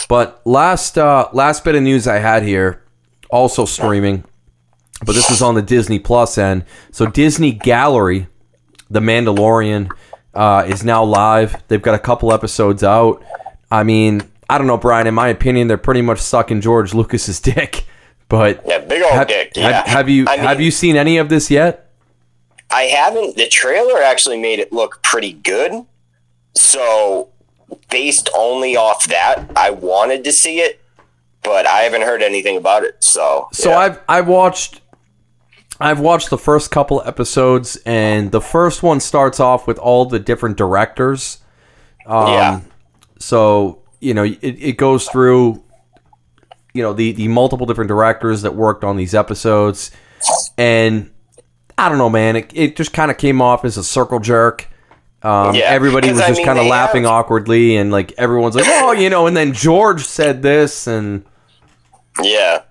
But 0.10 0.42
last 0.46 0.98
uh, 0.98 1.28
last 1.34 1.64
bit 1.64 1.76
of 1.76 1.84
news 1.84 2.08
I 2.08 2.20
had 2.20 2.44
here, 2.44 2.82
also 3.30 3.66
streaming, 3.66 4.24
but 5.06 5.14
this 5.16 5.30
is 5.30 5.42
on 5.42 5.56
the 5.56 5.62
Disney 5.62 6.00
Plus 6.00 6.38
end. 6.38 6.64
So 6.92 7.08
Disney 7.08 7.52
Gallery, 7.52 8.28
The 8.90 9.02
Mandalorian, 9.02 9.90
uh, 10.38 10.64
is 10.68 10.84
now 10.84 11.04
live. 11.04 11.62
They've 11.68 11.82
got 11.82 11.96
a 11.96 12.00
couple 12.00 12.32
episodes 12.32 12.84
out. 12.84 13.24
I 13.72 13.84
mean, 13.84 14.22
I 14.50 14.58
don't 14.58 14.68
know, 14.68 14.78
Brian. 14.78 15.08
In 15.08 15.16
my 15.16 15.28
opinion, 15.30 15.68
they're 15.68 15.78
pretty 15.78 16.02
much 16.04 16.20
sucking 16.20 16.62
George 16.62 16.94
Lucas's 16.94 17.40
dick. 17.52 17.86
But 18.30 18.62
Yeah, 18.66 18.80
big 18.80 19.02
old 19.02 19.14
have, 19.14 19.28
dick. 19.28 19.54
Yeah. 19.56 19.88
have 19.88 20.08
you 20.10 20.26
I 20.28 20.38
have 20.38 20.62
you 20.62 20.70
seen 20.70 20.96
any 20.96 21.18
of 21.18 21.30
this 21.30 21.50
yet? 21.50 21.90
I 22.70 22.84
haven't. 22.84 23.36
The 23.38 23.48
trailer 23.48 24.02
actually 24.02 24.40
made 24.40 24.60
it 24.60 24.72
look 24.72 25.02
pretty 25.02 25.34
good. 25.34 25.86
So, 26.54 27.30
based 27.90 28.30
only 28.36 28.76
off 28.76 29.08
that, 29.08 29.50
I 29.56 29.70
wanted 29.70 30.24
to 30.26 30.32
see 30.34 30.60
it, 30.60 30.82
but 31.44 31.66
I 31.66 31.80
haven't 31.82 32.02
heard 32.02 32.22
anything 32.22 32.58
about 32.58 32.84
it. 32.84 33.04
So, 33.04 33.48
So 33.54 33.70
yeah. 33.70 33.78
I've 33.78 34.00
I've 34.10 34.28
watched 34.28 34.82
I've 35.80 36.00
watched 36.00 36.30
the 36.30 36.38
first 36.38 36.72
couple 36.72 37.02
episodes, 37.06 37.78
and 37.86 38.32
the 38.32 38.42
first 38.42 38.82
one 38.84 39.00
starts 39.00 39.40
off 39.40 39.68
with 39.68 39.78
all 39.78 40.06
the 40.06 40.20
different 40.20 40.58
directors. 40.58 41.40
Um, 42.06 42.28
Yeah. 42.28 42.60
So 43.20 43.80
you 44.00 44.14
know 44.14 44.24
it, 44.24 44.40
it 44.42 44.78
goes 44.78 45.08
through 45.10 45.64
you 46.74 46.84
know 46.84 46.94
the 46.94 47.12
the 47.14 47.28
multiple 47.28 47.66
different 47.66 47.88
directors 47.90 48.44
that 48.44 48.54
worked 48.56 48.84
on 48.84 48.96
these 48.98 49.14
episodes, 49.16 49.92
and 50.58 51.10
I 51.78 51.90
don't 51.90 51.98
know, 51.98 52.10
man. 52.10 52.36
It, 52.36 52.52
it 52.56 52.76
just 52.76 52.94
kind 52.94 53.10
of 53.12 53.18
came 53.18 53.42
off 53.42 53.66
as 53.66 53.78
a 53.78 53.84
circle 53.84 54.20
jerk. 54.20 54.68
Um, 55.24 55.56
Yeah, 55.56 55.66
everybody 55.66 56.10
was 56.12 56.20
I 56.22 56.28
just 56.28 56.44
kind 56.44 56.60
of 56.60 56.68
laughing 56.68 57.04
have- 57.04 57.12
awkwardly, 57.12 57.76
and 57.76 57.92
like 57.92 58.14
everyone's 58.20 58.56
like, 58.56 58.66
"Oh, 58.68 58.92
you 58.92 59.10
know," 59.10 59.26
and 59.28 59.36
then 59.36 59.52
George 59.54 60.06
said 60.06 60.42
this, 60.44 60.86
and 60.88 61.26
yeah. 62.22 62.62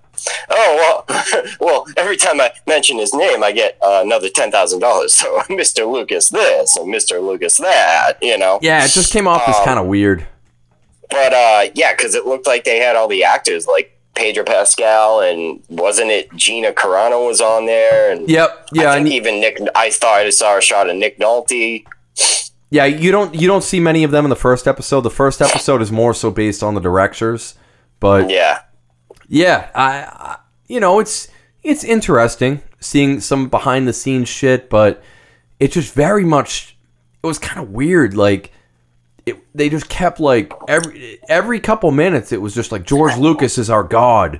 Oh 0.49 1.03
well, 1.07 1.23
well. 1.59 1.85
Every 1.97 2.17
time 2.17 2.39
I 2.41 2.51
mention 2.67 2.97
his 2.97 3.13
name, 3.13 3.43
I 3.43 3.51
get 3.51 3.77
uh, 3.81 4.01
another 4.03 4.29
ten 4.29 4.51
thousand 4.51 4.79
dollars. 4.79 5.13
So, 5.13 5.41
Mister 5.49 5.85
Lucas, 5.85 6.29
this 6.29 6.75
and 6.77 6.89
Mister 6.89 7.19
Lucas, 7.19 7.57
that. 7.57 8.13
You 8.21 8.37
know. 8.37 8.59
yeah, 8.61 8.83
it 8.85 8.89
just 8.91 9.11
came 9.13 9.27
off 9.27 9.47
as 9.47 9.55
Um, 9.55 9.65
kind 9.65 9.79
of 9.79 9.85
weird. 9.87 10.25
But 11.09 11.33
uh, 11.33 11.65
yeah, 11.75 11.93
because 11.95 12.15
it 12.15 12.25
looked 12.25 12.47
like 12.47 12.63
they 12.65 12.79
had 12.79 12.95
all 12.95 13.07
the 13.07 13.23
actors, 13.23 13.65
like 13.67 13.97
Pedro 14.15 14.43
Pascal, 14.43 15.21
and 15.21 15.61
wasn't 15.69 16.09
it 16.11 16.33
Gina 16.35 16.73
Carano 16.73 17.27
was 17.27 17.39
on 17.39 17.65
there? 17.65 18.11
And 18.11 18.27
Yep. 18.29 18.67
Yeah. 18.73 18.89
I 18.91 18.95
think 18.95 19.05
and- 19.07 19.13
even 19.13 19.39
Nick. 19.39 19.59
I 19.75 19.89
thought 19.89 20.19
I 20.19 20.29
saw 20.31 20.57
a 20.57 20.61
shot 20.61 20.89
of 20.89 20.95
Nick 20.97 21.17
Nolte. 21.19 21.85
Yeah, 22.69 22.83
you 22.83 23.11
don't 23.11 23.33
you 23.33 23.47
don't 23.47 23.63
see 23.63 23.79
many 23.79 24.03
of 24.03 24.11
them 24.11 24.25
in 24.25 24.29
the 24.29 24.35
first 24.35 24.67
episode. 24.67 25.01
The 25.01 25.09
first 25.09 25.41
episode 25.41 25.81
is 25.81 25.89
more 25.91 26.13
so 26.13 26.29
based 26.31 26.61
on 26.61 26.73
the 26.73 26.81
directors, 26.81 27.55
but 28.01 28.29
Yeah, 28.29 28.59
yeah, 29.27 29.69
I, 29.75 29.87
I 30.09 30.37
you 30.67 30.79
know 30.79 30.99
it's 30.99 31.27
it's 31.63 31.83
interesting 31.83 32.61
seeing 32.79 33.19
some 33.19 33.49
behind 33.49 33.87
the 33.87 33.93
scenes 33.93 34.29
shit, 34.29 34.69
but 34.69 35.01
it 35.59 35.71
just 35.71 35.93
very 35.93 36.23
much 36.23 36.77
it 37.23 37.27
was 37.27 37.39
kind 37.39 37.59
of 37.59 37.71
weird. 37.71 38.15
Like 38.15 38.51
it, 39.25 39.37
they 39.55 39.69
just 39.69 39.89
kept 39.89 40.19
like 40.19 40.53
every 40.67 41.19
every 41.27 41.59
couple 41.59 41.91
minutes 41.91 42.31
it 42.31 42.41
was 42.41 42.53
just 42.53 42.71
like 42.71 42.85
George 42.85 43.17
Lucas 43.17 43.57
is 43.57 43.69
our 43.69 43.83
god, 43.83 44.39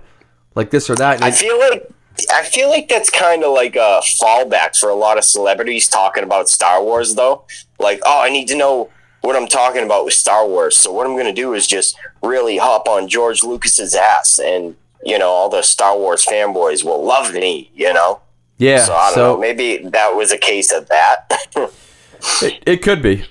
like 0.56 0.72
this 0.72 0.89
or 0.89 0.96
that. 0.96 1.15
And 1.15 1.25
I 1.25 1.32
feel 1.32 1.60
like 1.60 1.91
I 2.32 2.44
feel 2.44 2.70
like 2.70 2.88
that's 2.88 3.10
kind 3.10 3.44
of 3.44 3.53
like 3.53 3.75
a 3.75 4.01
fallback 4.22 4.77
for 4.77 4.89
a 4.89 4.96
lot 4.96 5.17
of 5.17 5.24
celebrities 5.24 5.88
talking 5.88 6.24
about 6.24 6.50
Star 6.50 6.84
Wars, 6.84 7.15
though. 7.15 7.46
Like, 7.79 8.00
oh, 8.06 8.22
I 8.22 8.29
need 8.29 8.48
to 8.48 8.56
know 8.56 8.89
what 9.22 9.36
I'm 9.36 9.48
talking 9.48 9.84
about 9.84 10.06
with 10.06 10.14
Star 10.14 10.48
Wars. 10.48 10.78
So 10.78 10.92
what 10.92 11.06
I'm 11.06 11.14
going 11.14 11.26
to 11.26 11.34
do 11.34 11.54
is 11.54 11.68
just 11.68 11.98
really 12.24 12.58
hop 12.58 12.88
on 12.88 13.08
George 13.08 13.44
Lucas's 13.44 13.96
ass, 13.96 14.40
and 14.40 14.76
you 15.04 15.18
know, 15.18 15.30
all 15.30 15.50
the 15.50 15.62
Star 15.62 15.98
Wars 15.98 16.26
fanboys 16.26 16.84
will 16.84 17.04
love 17.04 17.34
me. 17.34 17.72
You 17.74 17.94
know. 17.94 18.22
yeah, 18.58 18.80
So 18.80 18.94
I 18.94 19.06
don't 19.08 19.14
so 19.14 19.34
know. 19.34 19.40
Maybe 19.40 19.78
that 19.90 20.16
was 20.16 20.32
a 20.32 20.38
case 20.38 20.72
of 20.72 20.88
that. 20.90 21.32
it, 22.42 22.64
it 22.66 22.78
could 22.82 23.02
be, 23.02 23.26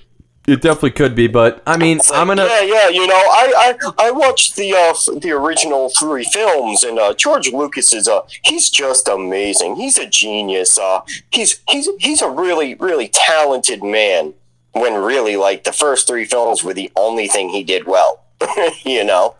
it 0.47 0.61
definitely 0.61 0.91
could 0.91 1.13
be, 1.13 1.27
but 1.27 1.61
I 1.67 1.75
mean, 1.75 1.97
like, 1.97 2.13
I'm 2.13 2.27
gonna. 2.27 2.45
Yeah, 2.45 2.61
yeah. 2.61 2.87
You 2.87 3.05
know, 3.05 3.15
I 3.15 3.75
I, 3.83 4.07
I 4.07 4.11
watched 4.11 4.55
the 4.55 4.73
uh, 4.73 5.19
the 5.19 5.31
original 5.31 5.89
three 5.89 6.23
films, 6.23 6.83
and 6.83 6.97
uh, 6.97 7.13
George 7.13 7.51
Lucas 7.51 7.93
is 7.93 8.07
uh 8.07 8.21
he's 8.45 8.69
just 8.69 9.09
amazing. 9.09 9.75
He's 9.75 9.97
a 9.97 10.07
genius. 10.07 10.79
Uh, 10.79 11.01
he's 11.31 11.59
he's 11.67 11.89
he's 11.99 12.21
a 12.21 12.29
really 12.29 12.75
really 12.75 13.09
talented 13.09 13.83
man. 13.83 14.35
When 14.79 14.93
really, 14.93 15.35
like 15.37 15.63
the 15.63 15.71
first 15.73 16.07
three 16.07 16.25
films 16.25 16.63
were 16.63 16.73
the 16.73 16.91
only 16.95 17.27
thing 17.27 17.49
he 17.49 17.63
did 17.63 17.85
well. 17.87 18.23
you 18.85 19.03
know. 19.03 19.35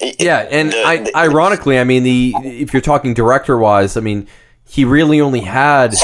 Yeah, 0.00 0.46
and 0.50 0.72
The- 0.72 0.82
I, 0.84 0.96
the- 0.98 1.16
ironically, 1.16 1.78
I 1.78 1.84
mean, 1.84 2.02
the 2.04 2.34
if 2.44 2.72
you're 2.72 2.82
talking 2.82 3.14
director 3.14 3.58
wise, 3.58 3.96
I 3.96 4.00
mean, 4.00 4.28
he 4.68 4.84
really 4.84 5.20
only 5.20 5.40
had 5.40 5.94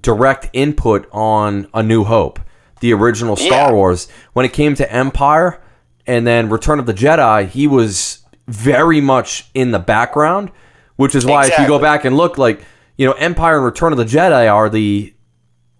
direct 0.00 0.48
input 0.52 1.08
on 1.12 1.66
A 1.74 1.82
New 1.82 2.04
Hope, 2.04 2.40
the 2.80 2.92
original 2.92 3.36
Star 3.36 3.68
Yeah. 3.68 3.72
Wars. 3.72 4.08
When 4.32 4.46
it 4.46 4.52
came 4.52 4.74
to 4.76 4.90
Empire 4.92 5.60
and 6.06 6.26
then 6.26 6.48
Return 6.48 6.78
of 6.78 6.86
the 6.86 6.94
Jedi, 6.94 7.46
he 7.48 7.66
was 7.66 8.24
very 8.48 9.00
much 9.00 9.48
in 9.54 9.70
the 9.72 9.78
background, 9.78 10.50
which 10.96 11.14
is 11.14 11.26
why 11.26 11.46
if 11.46 11.58
you 11.58 11.66
go 11.66 11.78
back 11.78 12.04
and 12.04 12.16
look, 12.16 12.38
like 12.38 12.62
you 12.96 13.06
know, 13.06 13.12
Empire 13.12 13.56
and 13.56 13.64
Return 13.64 13.92
of 13.92 13.98
the 13.98 14.04
Jedi 14.04 14.50
are 14.52 14.68
the 14.70 15.12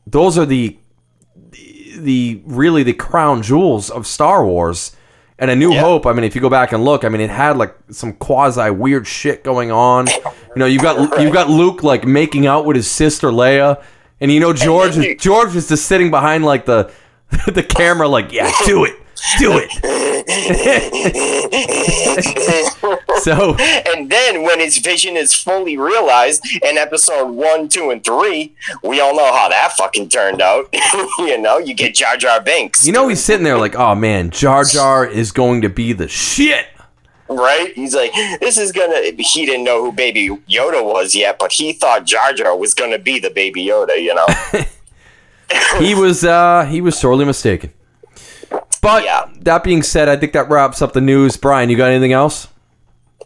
those 0.06 0.36
are 0.36 0.46
the 0.46 0.76
the 2.00 2.42
really 2.44 2.82
the 2.82 2.92
crown 2.92 3.42
jewels 3.42 3.90
of 3.90 4.06
Star 4.06 4.44
Wars. 4.44 4.96
And 5.38 5.50
A 5.50 5.56
New 5.56 5.72
Yeah. 5.72 5.80
Hope, 5.80 6.04
I 6.04 6.12
mean, 6.12 6.24
if 6.24 6.34
you 6.34 6.42
go 6.42 6.50
back 6.50 6.72
and 6.72 6.84
look, 6.84 7.02
I 7.02 7.08
mean, 7.08 7.22
it 7.22 7.30
had 7.30 7.56
like 7.56 7.74
some 7.90 8.12
quasi 8.12 8.70
weird 8.70 9.06
shit 9.06 9.42
going 9.42 9.70
on. 9.70 10.06
You 10.06 10.56
know, 10.56 10.66
you've 10.66 10.82
got 10.82 11.18
you've 11.18 11.32
got 11.32 11.48
Luke 11.48 11.82
like 11.82 12.04
making 12.06 12.46
out 12.46 12.66
with 12.66 12.76
his 12.76 12.90
sister 12.90 13.28
Leia, 13.28 13.82
and 14.20 14.30
you 14.30 14.38
know 14.38 14.52
George 14.52 14.98
George 15.18 15.56
is 15.56 15.68
just 15.68 15.86
sitting 15.86 16.10
behind 16.10 16.44
like 16.44 16.66
the 16.66 16.92
the 17.46 17.62
camera, 17.62 18.08
like, 18.08 18.32
yeah, 18.32 18.52
do 18.66 18.84
it, 18.84 18.96
do 19.38 19.52
it. 19.56 19.70
So 23.20 23.54
and 23.58 24.10
then 24.10 24.42
when 24.44 24.60
his 24.60 24.78
vision 24.78 25.16
is 25.16 25.34
fully 25.34 25.76
realized 25.76 26.42
in 26.62 26.78
episode 26.78 27.30
one, 27.30 27.68
two, 27.68 27.90
and 27.90 28.02
three, 28.02 28.54
we 28.82 29.00
all 29.00 29.14
know 29.14 29.30
how 29.32 29.48
that 29.50 29.72
fucking 29.72 30.08
turned 30.08 30.40
out. 30.40 30.66
you 31.18 31.38
know, 31.38 31.58
you 31.58 31.74
get 31.74 31.94
Jar 31.94 32.16
Jar 32.16 32.40
Binks. 32.40 32.86
you 32.86 32.92
know 32.92 33.08
he's 33.08 33.22
sitting 33.22 33.44
there 33.44 33.58
like, 33.58 33.74
oh 33.74 33.94
man, 33.94 34.30
Jar 34.30 34.64
Jar 34.64 35.06
is 35.06 35.32
going 35.32 35.60
to 35.62 35.68
be 35.68 35.92
the 35.92 36.08
shit. 36.08 36.66
right? 37.28 37.72
He's 37.74 37.94
like, 37.94 38.12
this 38.40 38.56
is 38.56 38.72
gonna. 38.72 39.12
He 39.18 39.44
didn't 39.46 39.64
know 39.64 39.84
who 39.84 39.92
Baby 39.92 40.28
Yoda 40.48 40.82
was 40.82 41.14
yet, 41.14 41.38
but 41.38 41.52
he 41.52 41.72
thought 41.74 42.06
Jar 42.06 42.32
Jar 42.32 42.56
was 42.56 42.72
gonna 42.74 42.98
be 42.98 43.20
the 43.20 43.30
Baby 43.30 43.66
Yoda. 43.66 44.00
You 44.00 44.14
know? 44.14 44.26
he 45.78 45.94
was 45.94 46.24
uh 46.24 46.64
he 46.64 46.80
was 46.80 46.98
sorely 46.98 47.24
mistaken. 47.24 47.72
But 48.82 49.04
Yeah. 49.04 49.26
that 49.42 49.62
being 49.64 49.82
said, 49.82 50.08
I 50.08 50.16
think 50.16 50.32
that 50.32 50.48
wraps 50.48 50.80
up 50.82 50.92
the 50.92 51.00
news. 51.00 51.36
Brian, 51.36 51.68
you 51.70 51.76
got 51.76 51.90
anything 51.90 52.12
else? 52.12 52.48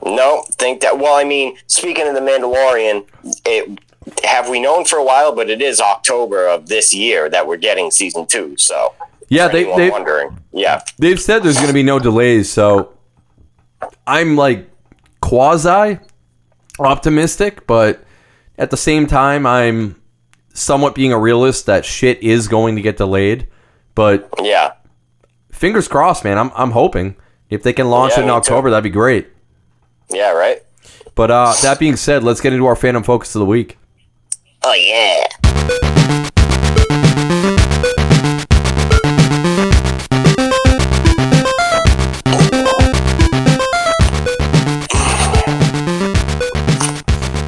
No, 0.05 0.45
think 0.53 0.81
that. 0.81 0.99
Well, 0.99 1.15
I 1.15 1.25
mean, 1.25 1.57
speaking 1.67 2.07
of 2.09 2.15
the 2.15 2.21
Mandalorian, 2.21 3.05
it 3.47 3.79
have 4.25 4.51
we 4.51 4.61
known 4.61 4.85
for 4.85 4.99
a 4.99 5.05
while, 5.05 5.35
but 5.35 5.49
it 5.49 5.63
is 5.63 5.81
October 5.81 6.47
of 6.47 6.69
this 6.69 6.93
year 6.93 7.31
that 7.31 7.47
we're 7.47 7.57
getting 7.57 7.91
season 7.91 8.27
two. 8.27 8.55
So 8.59 8.93
Yeah, 9.29 9.49
they 9.49 9.65
they 9.65 9.89
wondering. 9.91 10.39
Yeah, 10.53 10.83
they've 10.99 11.21
said 11.21 11.43
there's 11.43 11.57
going 11.57 11.69
to 11.69 11.73
be 11.75 11.83
no 11.83 11.99
delays, 11.99 12.53
so 12.53 12.93
I'm 14.07 14.37
like 14.37 14.69
quasi 15.23 15.99
optimistic, 16.79 17.67
but 17.67 18.05
at 18.59 18.71
the 18.71 18.77
same 18.77 19.07
time, 19.07 19.47
I'm 19.47 19.97
somewhat 20.53 20.95
being 20.95 21.13
a 21.13 21.19
realist 21.19 21.67
that 21.67 21.85
shit 21.85 22.23
is 22.23 22.47
going 22.49 22.77
to 22.77 22.83
get 22.83 22.97
delayed. 22.99 23.49
But 23.95 24.29
yeah. 24.43 24.73
Fingers 25.55 25.89
crossed, 25.89 26.25
man. 26.25 26.39
I'm 26.39 26.51
I'm 26.55 26.73
hoping 26.73 27.17
if 27.51 27.63
they 27.63 27.73
can 27.73 27.89
launch 27.89 28.13
Yeah, 28.13 28.21
it 28.21 28.23
in 28.23 28.27
me 28.27 28.33
too. 28.33 28.37
October, 28.37 28.71
that'd 28.71 28.85
be 28.85 28.91
great. 28.91 29.29
Yeah, 30.11 30.33
right. 30.33 30.63
But 31.15 31.31
uh, 31.31 31.55
that 31.63 31.79
being 31.79 31.97
said, 31.97 32.23
let's 32.25 32.41
get 32.41 32.53
into 32.53 32.67
our 32.67 32.75
fandom 32.75 33.05
focus 33.05 33.35
of 33.35 33.41
the 33.41 33.47
week. 33.47 33.79
Oh 34.63 34.75
yeah. 34.75 35.27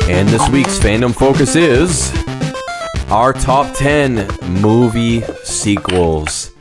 And 0.08 0.28
this 0.28 0.48
week's 0.50 0.78
fandom 0.78 1.12
focus 1.14 1.56
is 1.56 2.12
our 3.10 3.32
top 3.32 3.74
10 3.76 4.28
movie 4.62 5.22
sequels, 5.42 6.52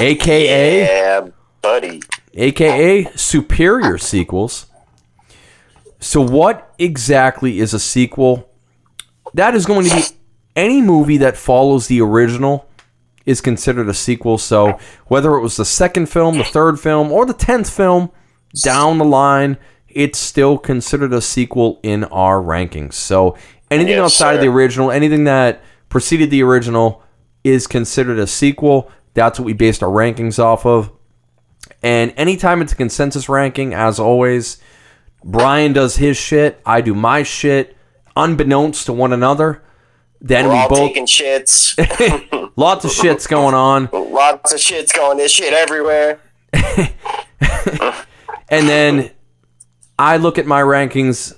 aka 0.00 0.80
Yeah, 0.80 1.28
buddy. 1.62 2.02
aka 2.34 3.04
superior 3.16 3.98
sequels. 3.98 4.66
So 6.00 6.20
what 6.20 6.72
exactly 6.78 7.58
is 7.58 7.74
a 7.74 7.80
sequel? 7.80 8.48
That 9.34 9.54
is 9.54 9.66
going 9.66 9.86
to 9.88 9.94
be 9.96 10.02
any 10.54 10.80
movie 10.80 11.16
that 11.18 11.36
follows 11.36 11.86
the 11.88 12.00
original 12.00 12.66
is 13.26 13.40
considered 13.40 13.88
a 13.88 13.94
sequel. 13.94 14.38
So 14.38 14.78
whether 15.06 15.34
it 15.34 15.40
was 15.40 15.56
the 15.56 15.64
second 15.64 16.06
film, 16.06 16.38
the 16.38 16.44
third 16.44 16.80
film, 16.80 17.10
or 17.12 17.26
the 17.26 17.34
10th 17.34 17.74
film 17.74 18.10
down 18.64 18.98
the 18.98 19.04
line, 19.04 19.58
it's 19.88 20.18
still 20.18 20.56
considered 20.56 21.12
a 21.12 21.20
sequel 21.20 21.80
in 21.82 22.04
our 22.04 22.40
rankings. 22.40 22.94
So 22.94 23.36
anything 23.70 23.94
Yes, 23.94 24.04
outside 24.04 24.36
of 24.36 24.40
the 24.40 24.48
original, 24.48 24.90
anything 24.90 25.24
that 25.24 25.62
preceded 25.88 26.30
the 26.30 26.42
original 26.42 27.02
is 27.44 27.66
considered 27.66 28.18
a 28.18 28.26
sequel. 28.26 28.90
That's 29.18 29.40
what 29.40 29.46
we 29.46 29.52
based 29.52 29.82
our 29.82 29.88
rankings 29.88 30.38
off 30.38 30.64
of. 30.64 30.92
And 31.82 32.14
anytime 32.16 32.62
it's 32.62 32.72
a 32.72 32.76
consensus 32.76 33.28
ranking, 33.28 33.74
as 33.74 33.98
always, 33.98 34.58
Brian 35.24 35.72
does 35.72 35.96
his 35.96 36.16
shit, 36.16 36.60
I 36.64 36.82
do 36.82 36.94
my 36.94 37.24
shit, 37.24 37.76
unbeknownst 38.16 38.86
to 38.86 38.92
one 38.92 39.12
another. 39.12 39.60
Then 40.20 40.46
We're 40.46 40.52
we 40.52 40.58
all 40.58 40.68
both 40.68 40.78
taking 40.78 41.06
shits. 41.06 41.74
lots 42.56 42.84
of 42.84 42.92
shits 42.92 43.28
going 43.28 43.56
on, 43.56 43.88
Lots 43.92 44.52
of 44.52 44.60
shit's 44.60 44.92
going. 44.92 45.18
This 45.18 45.32
shit 45.32 45.52
everywhere. 45.52 46.20
and 46.52 46.92
then 48.68 49.10
I 49.98 50.18
look 50.18 50.38
at 50.38 50.46
my 50.46 50.62
rankings. 50.62 51.36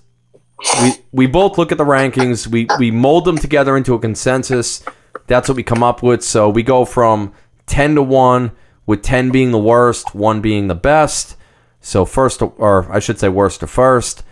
We 0.82 0.92
we 1.12 1.26
both 1.26 1.56
look 1.56 1.72
at 1.72 1.78
the 1.78 1.84
rankings. 1.84 2.46
We 2.46 2.66
we 2.78 2.90
mold 2.90 3.24
them 3.24 3.38
together 3.38 3.74
into 3.74 3.94
a 3.94 3.98
consensus. 3.98 4.84
That's 5.28 5.48
what 5.48 5.56
we 5.56 5.62
come 5.62 5.82
up 5.82 6.02
with. 6.02 6.22
So 6.22 6.50
we 6.50 6.62
go 6.62 6.84
from 6.84 7.32
ten 7.70 7.94
to 7.94 8.02
one, 8.02 8.52
with 8.86 9.02
ten 9.02 9.30
being 9.30 9.50
the 9.52 9.58
worst, 9.58 10.14
one 10.14 10.40
being 10.40 10.66
the 10.68 10.74
best. 10.74 11.36
So 11.80 12.04
first, 12.04 12.40
to, 12.40 12.46
or 12.46 12.90
I 12.92 12.98
should 12.98 13.18
say, 13.18 13.28
worst 13.28 13.60
to 13.60 13.66
first. 13.66 14.22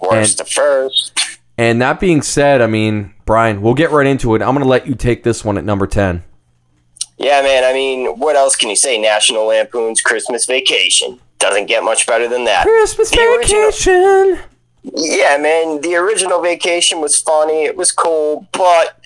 Worst 0.00 0.38
to 0.38 0.44
first. 0.44 1.18
And 1.58 1.80
that 1.82 1.98
being 2.00 2.22
said, 2.22 2.60
I 2.60 2.66
mean, 2.66 3.14
Brian, 3.24 3.60
we'll 3.62 3.74
get 3.74 3.90
right 3.90 4.06
into 4.06 4.34
it. 4.34 4.42
I'm 4.42 4.54
going 4.54 4.62
to 4.62 4.68
let 4.68 4.86
you 4.86 4.94
take 4.94 5.22
this 5.22 5.44
one 5.44 5.58
at 5.58 5.64
number 5.64 5.86
10. 5.86 6.22
Yeah, 7.18 7.42
man. 7.42 7.62
I 7.64 7.72
mean, 7.72 8.18
what 8.18 8.36
else 8.36 8.56
can 8.56 8.68
you 8.70 8.76
say? 8.76 8.98
National 8.98 9.46
Lampoon's 9.46 10.00
Christmas 10.00 10.46
Vacation 10.46 11.20
doesn't 11.38 11.66
get 11.66 11.84
much 11.84 12.06
better 12.06 12.26
than 12.28 12.44
that. 12.44 12.62
Christmas 12.64 13.10
The 13.10 13.20
original- 13.20 13.70
vacation. 13.70 14.38
Yeah, 14.82 15.36
man. 15.38 15.80
The 15.82 15.94
original 15.96 16.40
Vacation 16.42 17.00
was 17.00 17.16
funny. 17.18 17.64
It 17.64 17.76
was 17.76 17.92
cool, 17.92 18.48
but 18.52 19.01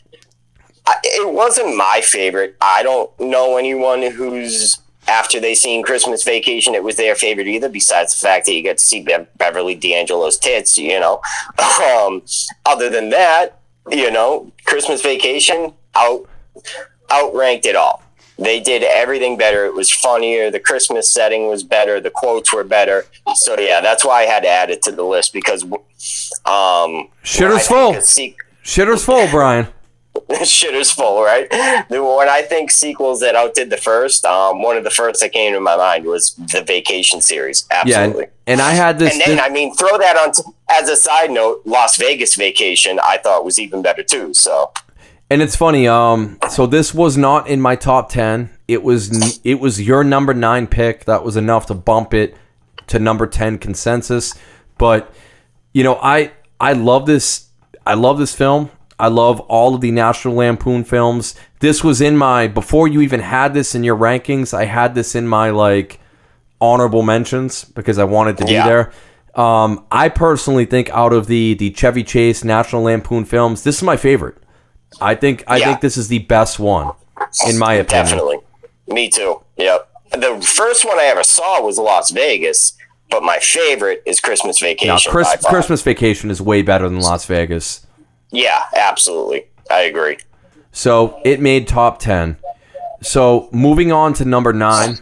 it 1.04 1.32
wasn't 1.32 1.76
my 1.76 2.00
favorite. 2.02 2.56
I 2.60 2.82
don't 2.82 3.10
know 3.20 3.56
anyone 3.56 4.02
who's 4.02 4.78
after 5.08 5.38
they 5.38 5.54
seen 5.54 5.82
Christmas 5.84 6.24
Vacation, 6.24 6.74
it 6.74 6.82
was 6.82 6.96
their 6.96 7.14
favorite 7.14 7.46
either. 7.46 7.68
Besides 7.68 8.18
the 8.18 8.26
fact 8.26 8.46
that 8.46 8.54
you 8.54 8.62
get 8.62 8.78
to 8.78 8.84
see 8.84 9.02
Be- 9.02 9.26
Beverly 9.36 9.74
D'Angelo's 9.74 10.36
tits, 10.38 10.76
you 10.78 10.98
know. 11.00 11.20
Um, 11.76 12.22
other 12.64 12.88
than 12.88 13.10
that, 13.10 13.58
you 13.90 14.10
know, 14.10 14.50
Christmas 14.64 15.02
Vacation 15.02 15.72
out 15.94 16.26
outranked 17.10 17.66
it 17.66 17.76
all. 17.76 18.02
They 18.38 18.60
did 18.60 18.82
everything 18.82 19.36
better. 19.38 19.64
It 19.64 19.74
was 19.74 19.90
funnier. 19.90 20.50
The 20.50 20.60
Christmas 20.60 21.10
setting 21.12 21.48
was 21.48 21.62
better. 21.62 22.00
The 22.00 22.10
quotes 22.10 22.52
were 22.52 22.64
better. 22.64 23.04
So 23.34 23.58
yeah, 23.58 23.80
that's 23.80 24.04
why 24.04 24.22
I 24.22 24.26
had 24.26 24.42
to 24.42 24.48
add 24.48 24.70
it 24.70 24.82
to 24.82 24.92
the 24.92 25.02
list 25.04 25.32
because 25.32 25.62
um, 26.44 27.08
Shitter's 27.24 27.66
full. 27.66 28.00
se- 28.00 28.36
Shitter's 28.64 29.04
full, 29.04 29.28
Brian. 29.28 29.68
Shitter's 30.44 30.90
full, 30.92 31.22
right? 31.22 31.48
The- 31.50 32.02
When 32.04 32.28
I 32.28 32.42
think 32.42 32.70
sequels 32.70 33.20
that 33.20 33.34
outdid 33.34 33.70
the 33.70 33.76
first, 33.76 34.24
um, 34.24 34.62
one 34.62 34.76
of 34.76 34.84
the 34.84 34.90
first 34.90 35.20
that 35.20 35.32
came 35.32 35.52
to 35.54 35.60
my 35.60 35.76
mind 35.76 36.04
was 36.04 36.30
the 36.52 36.62
Vacation 36.62 37.20
series. 37.20 37.66
Yeah, 37.70 37.80
Absolutely. 37.80 38.24
and, 38.24 38.32
and 38.46 38.60
I 38.62 38.72
had 38.72 38.98
this. 38.98 39.12
And 39.12 39.20
then, 39.20 39.36
this- 39.36 39.40
I 39.44 39.48
mean, 39.48 39.74
throw 39.74 39.96
that 39.98 40.16
on 40.16 40.32
t- 40.32 40.42
as 40.70 40.88
a 40.88 40.96
side 40.96 41.30
note. 41.30 41.62
Las 41.64 41.96
Vegas 41.96 42.34
Vacation, 42.36 42.98
I 43.02 43.18
thought 43.18 43.44
was 43.44 43.58
even 43.58 43.82
better 43.82 44.02
too. 44.02 44.32
So 44.34 44.72
and 45.30 45.42
it's 45.42 45.56
funny. 45.56 45.88
Um, 45.88 46.38
so 46.50 46.66
this 46.66 46.94
was 46.94 47.16
not 47.16 47.48
in 47.48 47.60
my 47.60 47.74
top 47.76 48.10
ten. 48.10 48.50
It 48.68 48.82
was 48.82 49.40
it 49.44 49.60
was 49.60 49.80
your 49.82 50.04
number 50.04 50.32
nine 50.34 50.66
pick. 50.66 51.04
That 51.06 51.24
was 51.24 51.36
enough 51.36 51.66
to 51.66 51.74
bump 51.74 52.14
it 52.14 52.36
to 52.88 52.98
number 52.98 53.26
ten 53.26 53.58
consensus. 53.58 54.34
But 54.78 55.12
you 55.72 55.82
know, 55.82 55.98
I 56.00 56.30
I 56.60 56.72
love 56.74 57.06
this. 57.06 57.48
I 57.84 57.94
love 57.94 58.18
this 58.18 58.34
film. 58.34 58.70
I 58.98 59.08
love 59.08 59.40
all 59.40 59.74
of 59.74 59.80
the 59.82 59.90
National 59.90 60.34
Lampoon 60.34 60.84
films. 60.84 61.34
This 61.60 61.84
was 61.84 62.00
in 62.00 62.16
my 62.16 62.46
before 62.46 62.88
you 62.88 63.00
even 63.02 63.20
had 63.20 63.52
this 63.54 63.74
in 63.74 63.84
your 63.84 63.96
rankings. 63.96 64.54
I 64.54 64.64
had 64.64 64.94
this 64.94 65.14
in 65.14 65.28
my 65.28 65.50
like 65.50 66.00
honorable 66.60 67.02
mentions 67.02 67.64
because 67.64 67.98
I 67.98 68.04
wanted 68.04 68.38
to 68.38 68.44
be 68.46 68.52
there. 68.54 68.92
Um, 69.34 69.84
I 69.92 70.08
personally 70.08 70.64
think 70.64 70.88
out 70.90 71.12
of 71.12 71.26
the 71.26 71.54
the 71.54 71.70
Chevy 71.72 72.02
Chase 72.04 72.42
National 72.42 72.82
Lampoon 72.82 73.26
films, 73.26 73.64
this 73.64 73.76
is 73.76 73.82
my 73.82 73.96
favorite. 73.98 74.36
I 75.00 75.14
think 75.14 75.44
I 75.46 75.58
Yeah. 75.58 75.66
think 75.66 75.80
this 75.82 75.98
is 75.98 76.08
the 76.08 76.20
best 76.20 76.58
one, 76.58 76.92
in 77.46 77.58
my 77.58 77.74
opinion. 77.74 78.06
definitely, 78.06 78.38
me 78.88 79.10
too. 79.10 79.42
Yep. 79.58 79.88
The 80.12 80.40
first 80.40 80.86
one 80.86 80.98
I 80.98 81.04
ever 81.04 81.22
saw 81.24 81.60
was 81.60 81.76
Las 81.78 82.12
Vegas, 82.12 82.72
but 83.10 83.22
my 83.22 83.38
favorite 83.40 84.02
is 84.06 84.20
Christmas 84.20 84.58
Vacation. 84.58 84.88
Now, 84.88 84.98
Chris. 85.12 85.28
Christmas 85.44 85.82
Vacation 85.82 86.30
is 86.30 86.40
way 86.40 86.62
better 86.62 86.88
than 86.88 87.00
Las 87.00 87.26
Vegas. 87.26 87.85
Yeah, 88.36 88.64
absolutely. 88.74 89.46
I 89.70 89.82
agree. 89.82 90.18
So 90.72 91.20
it 91.24 91.40
made 91.40 91.66
top 91.66 91.98
10. 91.98 92.36
So 93.02 93.48
moving 93.50 93.92
on 93.92 94.12
to 94.14 94.24
number 94.26 94.52
nine. 94.52 94.98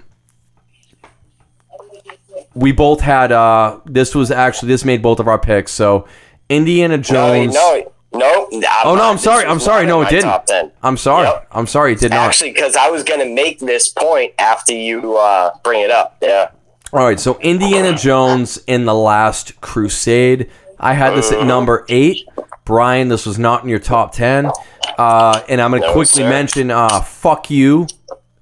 We 2.55 2.70
both 2.70 3.01
had, 3.01 3.33
uh, 3.33 3.81
this 3.85 4.14
was 4.14 4.31
actually, 4.31 4.68
this 4.68 4.85
made 4.85 5.03
both 5.03 5.18
of 5.18 5.27
our 5.27 5.38
picks. 5.38 5.73
So 5.73 6.07
Indiana 6.49 6.97
No, 6.99 7.03
Jones. 7.03 7.55
no, 7.55 7.92
no. 8.12 8.49
Oh, 8.85 8.94
no, 8.94 9.03
I'm 9.11 9.18
sorry. 9.18 9.44
I'm 9.47 9.59
sorry. 9.59 9.87
No, 9.87 10.03
it 10.03 10.09
didn't. 10.11 10.25
Top 10.31 10.47
10. 10.47 10.70
I'm 10.85 10.97
sorry. 10.97 11.27
Yep. 11.27 11.49
I'm 11.51 11.66
sorry. 11.66 11.92
It 11.94 11.99
did 11.99 12.11
not. 12.12 12.29
Actually, 12.29 12.53
because 12.53 12.77
I 12.77 12.88
was 12.90 13.03
going 13.03 13.18
to 13.20 13.35
make 13.35 13.59
this 13.59 13.88
point 13.88 14.33
after 14.38 14.73
you 14.73 15.16
uh, 15.16 15.51
bring 15.64 15.81
it 15.81 15.90
up. 15.90 16.18
Yeah. 16.23 16.53
All 16.92 17.05
right. 17.05 17.18
So 17.18 17.37
Indiana 17.40 17.97
Jones 17.97 18.59
in 18.68 18.85
the 18.85 18.94
Last 18.94 19.61
Crusade. 19.61 20.49
I 20.79 20.92
had 20.94 21.14
this 21.16 21.33
at 21.33 21.44
number 21.44 21.85
eight. 21.88 22.29
Brian, 22.64 23.09
this 23.09 23.27
was 23.27 23.38
not 23.38 23.62
in 23.62 23.68
your 23.68 23.79
top 23.79 24.12
10. 24.12 24.50
Uh, 24.98 25.42
and 25.48 25.61
I'm 25.61 25.70
going 25.70 25.83
to 25.83 25.88
No, 25.88 25.92
quickly 25.92 26.22
sir. 26.22 26.29
mention 26.29 26.70
uh, 26.70 27.00
fuck 27.03 27.50
you, 27.50 27.87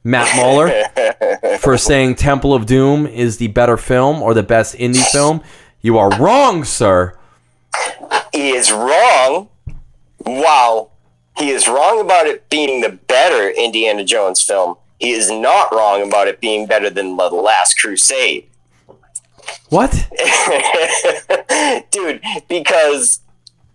Matt 0.04 0.34
Muller. 0.36 1.56
for 1.58 1.76
saying 1.76 2.14
Temple 2.16 2.54
of 2.54 2.66
Doom 2.66 3.06
is 3.06 3.38
the 3.38 3.48
better 3.48 3.76
film 3.76 4.22
or 4.22 4.34
the 4.34 4.42
best 4.42 4.74
Indy 4.78 4.98
film. 5.00 5.42
You 5.80 5.98
are 5.98 6.10
wrong, 6.18 6.64
sir. 6.64 7.18
He 8.32 8.50
is 8.50 8.70
wrong. 8.70 9.48
Wow. 10.24 10.90
He 11.38 11.50
is 11.50 11.66
wrong 11.66 12.00
about 12.00 12.26
it 12.26 12.48
being 12.48 12.82
the 12.82 12.90
better 12.90 13.50
Indiana 13.50 14.04
Jones 14.04 14.42
film. 14.42 14.76
He 15.00 15.10
is 15.10 15.30
not 15.30 15.72
wrong 15.74 16.06
about 16.06 16.28
it 16.28 16.40
being 16.40 16.66
better 16.66 16.90
than 16.90 17.16
The 17.16 17.28
Last 17.30 17.80
Crusade. 17.80 18.48
What? 19.70 19.90
Dude, 21.90 22.20
because 22.48 23.20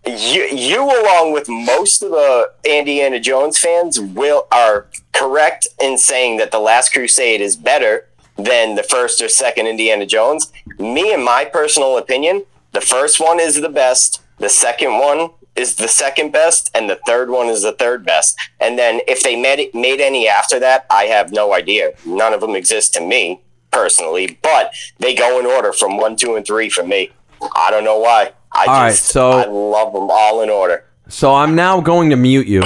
you, 0.08 0.44
you 0.44 0.82
along 0.82 1.32
with 1.32 1.48
most 1.48 2.02
of 2.02 2.10
the 2.10 2.50
Indiana 2.64 3.20
Jones 3.20 3.58
fans 3.58 4.00
will 4.00 4.46
are 4.50 4.86
correct 5.12 5.68
in 5.80 5.98
saying 5.98 6.38
that 6.38 6.50
The 6.50 6.58
Last 6.58 6.92
Crusade 6.92 7.40
is 7.40 7.56
better 7.56 8.06
than 8.36 8.76
the 8.76 8.82
first 8.82 9.20
or 9.20 9.28
second 9.28 9.66
Indiana 9.66 10.06
Jones. 10.06 10.52
Me 10.78 11.12
and 11.12 11.24
my 11.24 11.44
personal 11.44 11.98
opinion, 11.98 12.44
the 12.72 12.80
first 12.80 13.20
one 13.20 13.40
is 13.40 13.60
the 13.60 13.68
best, 13.68 14.22
the 14.38 14.48
second 14.48 14.98
one 14.98 15.30
is 15.56 15.74
the 15.74 15.88
second 15.88 16.32
best, 16.32 16.70
and 16.72 16.88
the 16.88 17.00
third 17.06 17.30
one 17.30 17.48
is 17.48 17.62
the 17.62 17.72
third 17.72 18.06
best. 18.06 18.38
And 18.60 18.78
then 18.78 19.00
if 19.08 19.22
they 19.22 19.34
made 19.34 19.74
made 19.74 20.00
any 20.00 20.28
after 20.28 20.60
that, 20.60 20.86
I 20.88 21.04
have 21.04 21.32
no 21.32 21.52
idea. 21.52 21.92
None 22.06 22.32
of 22.32 22.40
them 22.40 22.54
exist 22.54 22.94
to 22.94 23.00
me 23.00 23.40
personally, 23.72 24.38
but 24.40 24.72
they 24.98 25.14
go 25.14 25.40
in 25.40 25.46
order 25.46 25.72
from 25.72 25.96
one, 25.96 26.16
two, 26.16 26.36
and 26.36 26.46
three 26.46 26.68
for 26.68 26.84
me. 26.84 27.10
I 27.56 27.70
don't 27.70 27.84
know 27.84 27.98
why. 27.98 28.32
I 28.52 28.60
All 28.60 28.64
just 28.66 28.76
right, 28.76 28.94
so- 28.94 29.30
I 29.30 29.46
love 29.46 29.92
them 29.92 30.08
all 30.10 30.42
in 30.42 30.50
order. 30.50 30.84
So 31.08 31.34
I'm 31.34 31.54
now 31.54 31.80
going 31.80 32.10
to 32.10 32.16
mute 32.16 32.46
you 32.46 32.62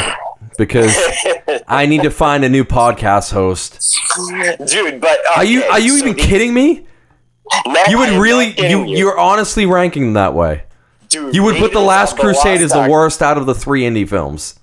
because 0.59 0.97
I 1.69 1.87
need 1.87 2.03
to 2.03 2.11
find 2.11 2.45
a 2.45 2.49
new 2.49 2.65
podcast 2.65 3.33
host. 3.33 3.97
Dude, 4.67 5.01
but 5.01 5.19
uh, 5.31 5.35
Are 5.37 5.45
you 5.45 5.63
are 5.65 5.79
you 5.79 5.91
so 5.99 6.05
even 6.07 6.15
kidding 6.17 6.53
me? 6.53 6.87
No, 7.67 7.83
You 7.89 7.99
would 7.99 8.21
really 8.21 8.55
you 8.69 8.85
you're 8.87 9.19
honestly 9.19 9.65
ranking 9.67 10.03
them 10.05 10.13
that 10.15 10.35
way. 10.35 10.65
Dude, 11.09 11.35
You 11.35 11.43
would 11.45 11.57
put 11.57 11.73
The 11.73 11.81
Last 11.81 12.17
Crusade 12.17 12.61
as 12.63 12.73
the 12.73 12.89
worst 12.91 13.23
out 13.23 13.39
of 13.39 13.47
the 13.47 13.55
three 13.55 13.87
Indy 13.87 14.05
films. 14.05 14.59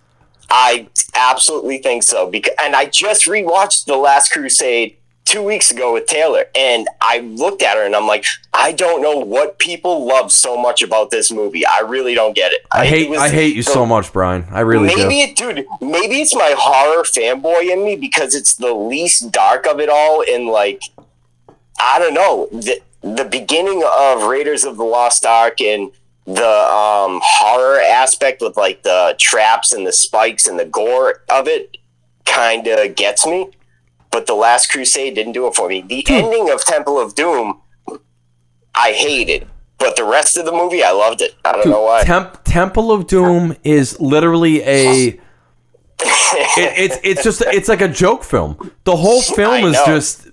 I 0.49 0.89
absolutely 1.13 1.77
think 1.77 2.01
so 2.03 2.29
because, 2.29 2.55
and 2.62 2.75
I 2.75 2.86
just 2.86 3.27
rewatched 3.27 3.86
The 3.86 3.95
Last 3.95 4.32
Crusade 4.32 4.97
two 5.30 5.44
weeks 5.44 5.70
ago 5.70 5.94
with 5.94 6.08
Taylor, 6.08 6.46
and 6.56 6.88
I 7.00 7.20
looked 7.20 7.62
at 7.62 7.78
her 7.78 7.84
and 7.84 7.96
I'm 7.96 8.08
like, 8.08 8.26
I 8.52 8.72
don't 8.72 9.02
know 9.04 9.20
what 9.20 9.60
people 9.60 10.06
love 10.08 10.32
so 10.32 10.58
much 10.58 10.82
about 10.82 11.12
this 11.12 11.32
movie. 11.32 11.63
I 11.68 11.82
really 11.82 12.15
don't 12.15 12.36
get 12.36 12.52
it. 12.52 12.62
I 12.72 12.86
it 12.86 12.89
hate 12.89 13.10
was 13.12 13.20
I 13.20 13.30
hate 13.30 13.56
you 13.56 13.62
the- 13.62 13.72
so 13.72 13.86
much, 13.86 14.12
Brian. 14.12 14.48
I 14.50 14.62
really 14.62 14.88
maybe 14.88 15.34
do. 15.36 15.50
it, 15.52 15.56
dude. 15.56 15.68
Maybe 15.82 16.20
it's 16.22 16.34
my 16.36 16.56
horror 16.58 17.04
fanboy 17.04 17.72
in 17.72 17.86
me 17.86 17.96
because 17.96 18.34
it's 18.34 18.56
the 18.56 18.74
least 18.74 19.32
dark 19.32 19.68
of 19.68 19.80
it 19.80 19.88
all, 19.89 20.24
and 20.28 20.48
like, 20.48 20.82
I 21.80 22.00
don't 22.00 22.15
know 22.15 22.48
the 22.52 22.82
the 23.02 23.24
beginning 23.26 23.84
of 23.86 24.24
Raiders 24.24 24.65
of 24.65 24.78
the 24.78 24.84
Lost 24.84 25.26
Ark 25.28 25.62
and 25.62 25.92
the 26.26 26.44
um, 26.44 27.22
horror 27.24 27.80
aspect 27.80 28.42
with 28.42 28.58
like 28.58 28.82
the 28.84 29.15
traps 29.20 29.74
and 29.74 29.86
the 29.86 29.94
spikes 29.94 30.48
and 30.48 30.60
the 30.60 30.65
gore 30.65 31.22
of 31.30 31.48
it 31.48 31.78
kind 32.26 32.68
of 32.68 32.96
gets 32.96 33.26
me. 33.28 33.50
But 34.12 34.28
the 34.28 34.34
Last 34.34 34.72
Crusade 34.72 35.15
didn't 35.15 35.34
do 35.34 35.48
it 35.48 35.56
for 35.56 35.67
me. 35.67 35.82
The 35.82 36.04
hmm. 36.08 36.13
ending 36.13 36.50
of 36.50 36.63
Temple 36.65 37.00
of 37.00 37.15
Doom, 37.15 37.62
I 38.74 38.91
hated. 38.91 39.48
But 39.78 39.95
the 39.95 40.04
rest 40.04 40.36
of 40.38 40.45
the 40.45 40.52
movie, 40.52 40.84
I 40.84 40.91
loved 40.91 41.22
it. 41.22 41.36
I 41.45 41.54
don't 41.54 41.63
hmm. 41.63 41.69
know 41.69 41.84
why. 41.84 42.04
Temp- 42.04 42.43
Temple 42.43 42.91
of 42.91 43.08
Doom 43.08 43.56
is 43.63 44.00
literally 44.00 44.62
a 44.63 45.19
it, 46.02 46.74
it's 46.78 46.98
it's 47.04 47.24
just 47.24 47.41
it's 47.48 47.67
like 47.67 47.82
a 47.82 47.88
joke 47.88 48.24
film. 48.24 48.72
The 48.86 48.95
whole 48.95 49.22
film 49.22 49.65
is 49.65 49.78
just 49.86 50.30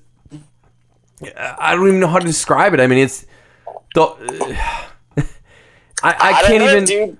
I 1.37 1.75
don't 1.75 1.89
even 1.89 2.01
know 2.01 2.07
how 2.07 2.19
to 2.19 2.27
describe 2.27 2.73
it. 2.75 2.81
I 2.81 2.87
mean, 2.87 2.99
it's 2.99 3.27
the 3.95 4.03
I, 5.17 5.25
I, 6.03 6.13
I 6.13 6.43
can't 6.43 6.65
know, 6.65 6.71
even 6.71 6.85
dude. 6.85 7.19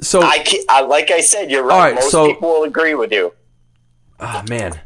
so 0.00 0.22
I, 0.22 0.44
I 0.68 0.80
like 0.80 1.10
I 1.10 1.20
said, 1.20 1.50
you're 1.50 1.62
right, 1.62 1.94
Most 1.94 2.10
so- 2.10 2.26
people 2.26 2.48
will 2.48 2.64
agree 2.64 2.94
with 2.94 3.12
you. 3.12 3.32
oh 4.18 4.42
man. 4.48 4.80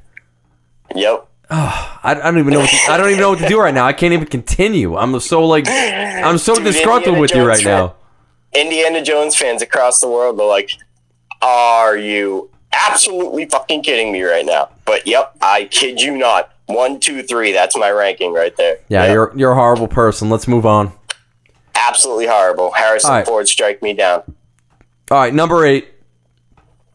Yep. 0.95 1.27
I, 1.51 1.99
I 2.03 2.15
don't 2.15 2.39
even 2.39 2.53
know 2.53 2.61
what 2.61 2.69
to, 2.71 2.77
I 2.93 2.97
don't 2.99 3.09
even 3.09 3.21
know 3.21 3.31
what 3.31 3.39
to 3.39 3.49
do 3.49 3.59
right 3.61 3.73
now. 3.73 3.87
I 3.87 3.93
can't 3.95 4.13
even 4.13 4.27
continue. 4.27 4.97
I'm 4.97 5.19
so 5.21 5.45
like 5.47 5.67
I'm 5.69 6.37
so 6.39 6.55
Dude, 6.55 6.65
disgruntled 6.65 7.17
Indiana 7.17 7.21
with 7.21 7.31
you 7.31 7.37
Jones 7.37 7.49
right 7.49 7.65
now. 7.65 7.95
Indiana 8.55 9.03
Jones 9.03 9.35
fans 9.37 9.63
across 9.63 10.01
the 10.01 10.09
world 10.09 10.39
are 10.41 10.47
like, 10.47 10.71
"Are 11.41 11.97
you 11.97 12.51
absolutely 12.73 13.47
fucking 13.47 13.83
kidding 13.83 14.13
me 14.13 14.23
right 14.23 14.45
now?" 14.45 14.69
But 14.85 15.07
yep, 15.07 15.35
I 15.41 15.65
kid 15.71 16.01
you 16.03 16.17
not. 16.19 16.53
One, 16.67 17.01
two, 17.01 17.23
three. 17.23 17.53
That's 17.53 17.77
my 17.79 17.91
ranking 17.91 18.33
right 18.35 18.55
there. 18.57 18.79
Yeah, 18.89 19.05
Yep. 19.05 19.13
you're 19.15 19.33
you're 19.37 19.53
a 19.53 19.55
horrible 19.55 19.89
person. 19.89 20.29
Let's 20.29 20.47
move 20.49 20.67
on. 20.67 20.93
absolutely 21.75 22.27
horrible. 22.27 22.73
Harrison 22.73 23.11
right. 23.11 23.27
Ford, 23.27 23.49
strike 23.49 23.83
me 23.83 23.95
down. 23.95 24.23
All 25.11 25.19
right, 25.19 25.33
number 25.33 25.65
eight. 25.65 25.89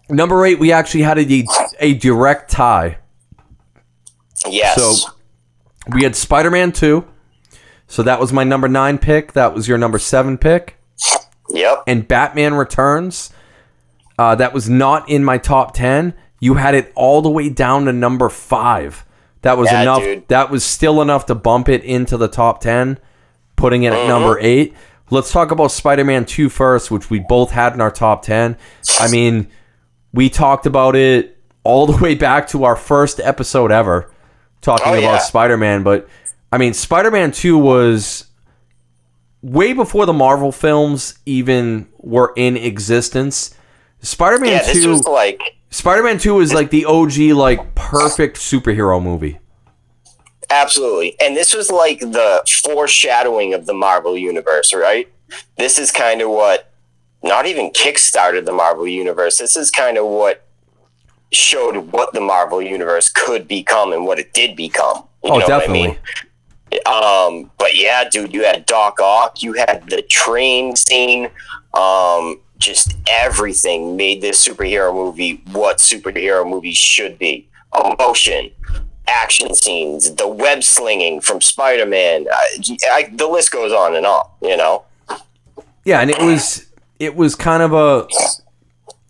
Number 0.09 0.45
eight, 0.45 0.59
we 0.59 0.71
actually 0.71 1.01
had 1.01 1.17
a, 1.17 1.45
a 1.79 1.93
direct 1.95 2.51
tie. 2.51 2.97
Yes. 4.49 4.75
So 4.77 5.11
we 5.93 6.03
had 6.03 6.15
Spider 6.15 6.51
Man 6.51 6.71
2. 6.71 7.05
So 7.87 8.03
that 8.03 8.19
was 8.19 8.33
my 8.33 8.43
number 8.43 8.67
nine 8.67 8.97
pick. 8.97 9.33
That 9.33 9.53
was 9.53 9.67
your 9.67 9.77
number 9.77 9.99
seven 9.99 10.37
pick. 10.37 10.77
yep. 11.49 11.83
And 11.87 12.07
Batman 12.07 12.53
Returns. 12.55 13.31
Uh, 14.17 14.35
that 14.35 14.53
was 14.53 14.69
not 14.69 15.09
in 15.09 15.23
my 15.23 15.37
top 15.37 15.73
10. 15.73 16.13
You 16.39 16.55
had 16.55 16.75
it 16.75 16.91
all 16.95 17.21
the 17.21 17.29
way 17.29 17.49
down 17.49 17.85
to 17.85 17.93
number 17.93 18.29
five. 18.29 19.05
That 19.41 19.57
was 19.57 19.71
Yeah, 19.71 19.81
enough. 19.81 19.99
dude. 20.03 20.27
That 20.27 20.49
was 20.51 20.63
still 20.63 21.01
enough 21.01 21.25
to 21.27 21.35
bump 21.35 21.67
it 21.67 21.83
into 21.83 22.15
the 22.17 22.27
top 22.27 22.61
10, 22.61 22.99
putting 23.55 23.83
it 23.83 23.91
at 23.93 24.07
number 24.07 24.35
Mm-hmm. 24.35 24.45
eight. 24.45 24.73
Let's 25.09 25.31
talk 25.31 25.51
about 25.51 25.71
Spider 25.71 26.03
Man 26.05 26.25
2 26.25 26.49
first, 26.49 26.89
which 26.91 27.09
we 27.09 27.19
both 27.19 27.51
had 27.51 27.73
in 27.73 27.81
our 27.81 27.91
top 27.91 28.21
10. 28.23 28.55
I 28.99 29.09
mean, 29.11 29.47
we 30.13 30.29
talked 30.29 30.65
about 30.65 30.95
it 30.95 31.37
all 31.63 31.85
the 31.87 31.97
way 32.03 32.15
back 32.15 32.47
to 32.49 32.63
our 32.63 32.75
first 32.75 33.19
episode 33.19 33.71
ever, 33.71 34.11
talking 34.63 34.87
Oh, 34.87 34.93
about 34.93 35.01
yeah. 35.01 35.17
Spider 35.19 35.57
Man. 35.57 35.83
But 35.83 36.09
I 36.51 36.57
mean, 36.57 36.73
Spider 36.73 37.11
Man 37.11 37.31
2 37.31 37.57
was 37.57 38.25
way 39.43 39.73
before 39.73 40.05
the 40.07 40.13
Marvel 40.13 40.51
films 40.51 41.19
even 41.25 41.87
were 41.99 42.33
in 42.35 42.57
existence. 42.57 43.55
Spider 44.01 44.39
Man 44.39 44.51
Yeah, 44.51 44.73
2 44.73 44.89
was 44.89 45.03
like 45.03 45.39
Spider 45.69 46.01
Man 46.03 46.17
2 46.17 46.39
is 46.39 46.53
like 46.53 46.71
the 46.71 46.85
OG, 46.85 47.17
like 47.35 47.75
perfect 47.75 48.37
superhero 48.37 49.01
movie. 49.01 49.39
Absolutely. 50.49 51.15
And 51.19 51.35
this 51.35 51.53
was 51.53 51.71
like 51.71 51.99
the 51.99 52.43
foreshadowing 52.63 53.53
of 53.53 53.65
the 53.65 53.73
Marvel 53.73 54.17
universe, 54.17 54.73
right? 54.73 55.07
This 55.57 55.79
is 55.79 55.91
kind 55.91 56.21
of 56.21 56.29
what 56.29 56.69
not 57.23 57.45
even 57.47 57.71
kickstarted 57.71 58.45
the 58.45 58.51
Marvel 58.51 58.87
universe. 58.87 59.39
This 59.39 59.55
is 59.55 59.71
kind 59.71 59.97
of 59.97 60.05
what 60.05 60.45
showed 61.35 61.91
what 61.91 62.13
the 62.13 62.21
Marvel 62.21 62.61
universe 62.61 63.09
could 63.09 63.47
become 63.47 63.93
and 63.93 64.05
what 64.05 64.19
it 64.19 64.33
did 64.33 64.55
become. 64.55 65.03
You 65.23 65.31
Oh, 65.31 65.39
know 65.39 65.47
definitely. 65.47 65.87
What 65.87 65.89
I 65.89 65.89
mean? 65.89 67.43
Um, 67.43 67.51
but 67.57 67.75
yeah, 67.75 68.09
dude, 68.09 68.33
you 68.33 68.43
had 68.43 68.65
Doc 68.65 68.99
Ock, 68.99 69.43
you 69.43 69.53
had 69.53 69.87
the 69.89 70.01
train 70.03 70.75
scene, 70.75 71.29
um, 71.73 72.39
just 72.57 72.95
everything 73.09 73.95
made 73.95 74.21
this 74.21 74.45
superhero 74.47 74.93
movie 74.93 75.41
what 75.51 75.77
superhero 75.77 76.47
movies 76.49 76.77
should 76.77 77.19
be. 77.19 77.47
Emotion, 77.75 78.51
action 79.07 79.53
scenes, 79.53 80.15
the 80.15 80.27
web 80.27 80.63
slinging 80.63 81.19
from 81.21 81.41
Spider 81.41 81.85
Man. 81.85 82.27
I, 82.31 82.57
I, 82.91 83.09
the 83.13 83.27
list 83.27 83.51
goes 83.51 83.71
on 83.71 83.95
and 83.95 84.05
on. 84.05 84.25
You 84.41 84.57
know. 84.57 84.83
Yeah, 85.85 85.99
and 86.01 86.09
it 86.09 86.21
was 86.21 86.67
it 86.99 87.15
was 87.15 87.35
kind 87.35 87.61
of 87.61 87.73
a 87.73 88.07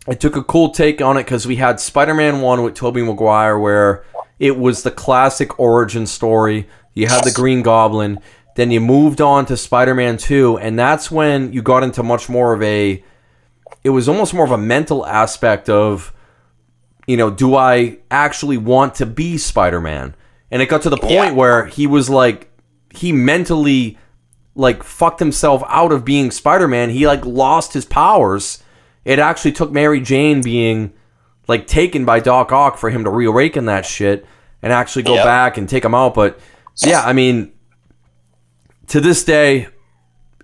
I 0.06 0.14
took 0.14 0.36
a 0.36 0.42
cool 0.44 0.70
take 0.70 1.00
on 1.00 1.16
it 1.16 1.24
because 1.24 1.46
we 1.46 1.56
had 1.56 1.80
Spider-Man 1.80 2.40
one 2.40 2.62
with 2.62 2.74
Tobey 2.74 3.02
Maguire, 3.02 3.58
where 3.58 4.04
it 4.38 4.58
was 4.58 4.82
the 4.82 4.90
classic 4.90 5.58
origin 5.58 6.06
story. 6.06 6.68
You 6.92 7.06
had 7.06 7.24
the 7.24 7.32
Green 7.32 7.62
Goblin, 7.62 8.20
then 8.56 8.70
you 8.70 8.80
moved 8.80 9.20
on 9.20 9.46
to 9.46 9.56
Spider-Man 9.56 10.18
two, 10.18 10.58
and 10.58 10.78
that's 10.78 11.10
when 11.10 11.52
you 11.52 11.62
got 11.62 11.82
into 11.82 12.02
much 12.02 12.28
more 12.28 12.52
of 12.52 12.62
a. 12.62 13.02
It 13.82 13.90
was 13.90 14.08
almost 14.08 14.32
more 14.34 14.44
of 14.44 14.50
a 14.50 14.58
mental 14.58 15.04
aspect 15.06 15.68
of, 15.68 16.12
you 17.06 17.16
know, 17.16 17.30
do 17.30 17.54
I 17.54 17.98
actually 18.10 18.56
want 18.56 18.94
to 18.96 19.06
be 19.06 19.36
Spider-Man? 19.36 20.14
And 20.50 20.62
it 20.62 20.68
got 20.68 20.82
to 20.82 20.90
the 20.90 20.96
point 20.96 21.12
Yeah. 21.12 21.32
where 21.32 21.66
he 21.66 21.86
was 21.86 22.08
like, 22.08 22.50
he 22.90 23.12
mentally 23.12 23.98
like 24.54 24.82
fucked 24.82 25.18
himself 25.18 25.62
out 25.66 25.92
of 25.92 26.04
being 26.04 26.30
Spider-Man. 26.30 26.90
He 26.90 27.06
like 27.06 27.26
lost 27.26 27.72
his 27.72 27.84
powers. 27.84 28.62
It 29.04 29.18
actually 29.18 29.52
took 29.52 29.70
Mary 29.70 30.00
Jane 30.00 30.42
being 30.42 30.92
like 31.46 31.66
taken 31.66 32.04
by 32.04 32.20
Doc 32.20 32.52
Ock 32.52 32.78
for 32.78 32.90
him 32.90 33.04
to 33.04 33.10
reawaken 33.10 33.66
that 33.66 33.84
shit 33.84 34.24
and 34.62 34.72
actually 34.72 35.02
go 35.02 35.14
Yep. 35.14 35.24
back 35.24 35.56
and 35.58 35.68
take 35.68 35.84
him 35.84 35.94
out. 35.94 36.14
But 36.14 36.38
yeah, 36.84 37.02
I 37.04 37.12
mean, 37.12 37.52
to 38.88 39.00
this 39.00 39.24
day, 39.24 39.68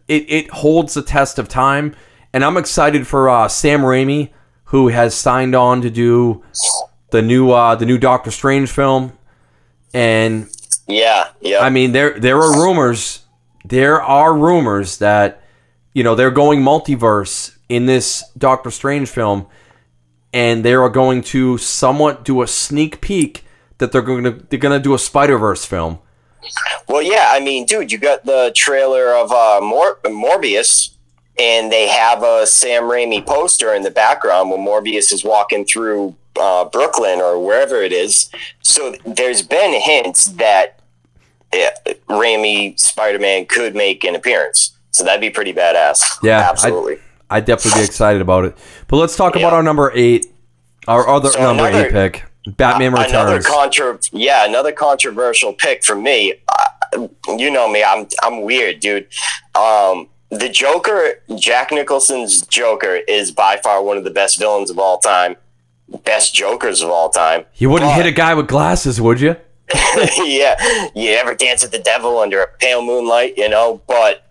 it, 0.09 0.31
it 0.31 0.51
holds 0.51 0.95
the 0.95 1.03
test 1.03 1.39
of 1.39 1.49
time. 1.49 1.95
And 2.33 2.45
I'm 2.45 2.57
excited 2.57 3.07
for 3.07 3.29
uh, 3.29 3.49
Sam 3.49 3.81
Raimi, 3.81 4.31
who 4.65 4.89
has 4.89 5.15
signed 5.15 5.55
on 5.55 5.81
to 5.83 5.91
do 5.91 6.45
the 7.11 7.23
new 7.23 7.51
uh, 7.51 7.75
the 7.75 7.87
new 7.87 7.99
Doctor 7.99 8.31
Strange 8.31 8.71
film. 8.71 9.13
And 9.93 10.49
Yeah. 10.87 11.29
Yeah. 11.41 11.61
I 11.61 11.71
mean, 11.71 11.93
there 11.93 12.19
there 12.19 12.39
are 12.39 12.63
rumors. 12.63 13.25
There 13.65 14.01
are 14.03 14.35
rumors 14.35 14.99
that 14.99 15.43
you 15.93 16.05
know 16.05 16.15
they're 16.15 16.31
going 16.31 16.61
multiverse 16.63 17.57
in 17.71 17.87
this 17.87 18.25
Doctor 18.37 18.71
Strange 18.71 19.09
film, 19.09 19.47
and 20.33 20.65
they 20.65 20.75
are 20.75 20.89
going 20.91 21.23
to 21.23 21.57
somewhat 21.57 22.25
do 22.25 22.43
a 22.43 22.47
sneak 22.47 23.01
peek 23.01 23.45
that 23.79 23.93
they're 23.93 24.03
going 24.03 24.25
to 24.25 24.31
they're 24.33 24.59
going 24.59 24.79
to 24.79 24.83
do 24.83 24.93
a 24.93 24.99
Spider 24.99 25.39
Verse 25.39 25.65
film. 25.65 25.99
Well, 26.89 27.03
yeah, 27.03 27.29
I 27.31 27.41
mean, 27.41 27.67
dude, 27.67 27.93
you 27.93 27.99
got 27.99 28.25
the 28.25 28.53
trailer 28.55 29.15
of 29.15 29.31
uh, 29.31 29.61
Mor- 29.63 29.99
Morbius, 30.05 30.91
and 31.39 31.71
they 31.71 31.87
have 31.89 32.23
a 32.23 32.47
Sam 32.47 32.85
Raimi 32.85 33.25
poster 33.25 33.73
in 33.75 33.83
the 33.83 33.91
background 33.91 34.51
when 34.51 34.61
Morbius 34.61 35.13
is 35.13 35.23
walking 35.25 35.65
through 35.65 36.17
uh, 36.41 36.65
Brooklyn 36.65 37.21
or 37.21 37.39
wherever 37.45 37.83
it 37.83 37.93
is. 37.93 38.31
So 38.63 38.95
there's 39.07 39.43
been 39.43 39.81
hints 39.81 40.25
that 40.27 40.81
uh, 41.53 41.71
Raimi 42.09 42.79
Spider 42.81 43.19
Man 43.21 43.47
could 43.47 43.75
make 43.77 44.03
an 44.05 44.15
appearance. 44.17 44.77
So 44.91 45.05
that'd 45.05 45.21
be 45.21 45.31
pretty 45.31 45.53
badass. 45.53 46.03
Yeah, 46.23 46.41
I- 46.41 46.51
absolutely. 46.51 46.99
I'd 47.31 47.45
definitely 47.45 47.81
be 47.81 47.85
excited 47.87 48.21
about 48.21 48.45
it. 48.45 48.59
But 48.89 48.97
let's 48.97 49.17
talk 49.17 49.37
about 49.37 49.53
our 49.53 49.63
number 49.63 49.93
eight, 49.95 50.27
our 50.89 51.09
other 51.09 51.31
So 51.31 51.41
number 51.41 51.67
another- 51.69 51.87
eight 51.87 51.93
pick, 51.93 52.25
Batman 52.57 52.93
another 52.95 53.37
Returns. 53.37 53.47
contro 53.47 53.99
yeah 54.13 54.47
another 54.47 54.73
controversial 54.73 55.53
pick 55.53 55.85
for 55.85 55.95
me 55.95 56.35
uh, 56.49 57.07
you 57.37 57.51
know 57.51 57.69
me 57.69 57.85
i'm 57.85 58.07
i'm 58.23 58.41
weird 58.43 58.81
dude 58.81 59.07
um 59.55 60.09
the 60.31 60.49
joker 60.49 61.23
jack 61.37 61.71
nicholson's 61.71 62.41
joker 62.47 62.95
is 63.07 63.31
by 63.31 63.59
far 63.59 63.83
one 63.85 63.99
of 63.99 64.05
the 64.05 64.11
best 64.11 64.39
villains 64.39 64.71
of 64.71 64.79
all 64.79 64.97
time 64.99 65.37
best 66.07 66.35
jokers 66.35 66.81
of 66.81 66.89
all 66.89 67.11
time 67.11 67.45
you 67.57 67.69
wouldn't 67.69 67.91
but- 67.91 67.97
hit 67.97 68.07
a 68.07 68.11
guy 68.11 68.33
with 68.35 68.49
glasses, 68.49 69.01
would 69.03 69.21
you? 69.21 69.37
yeah 70.25 70.57
you 70.95 71.11
ever 71.11 71.35
dance 71.35 71.63
with 71.63 71.73
the 71.73 71.79
devil 71.79 72.19
under 72.19 72.41
a 72.43 72.47
pale 72.59 72.83
moonlight 72.83 73.35
you 73.37 73.51
know 73.51 73.83
but 73.87 74.30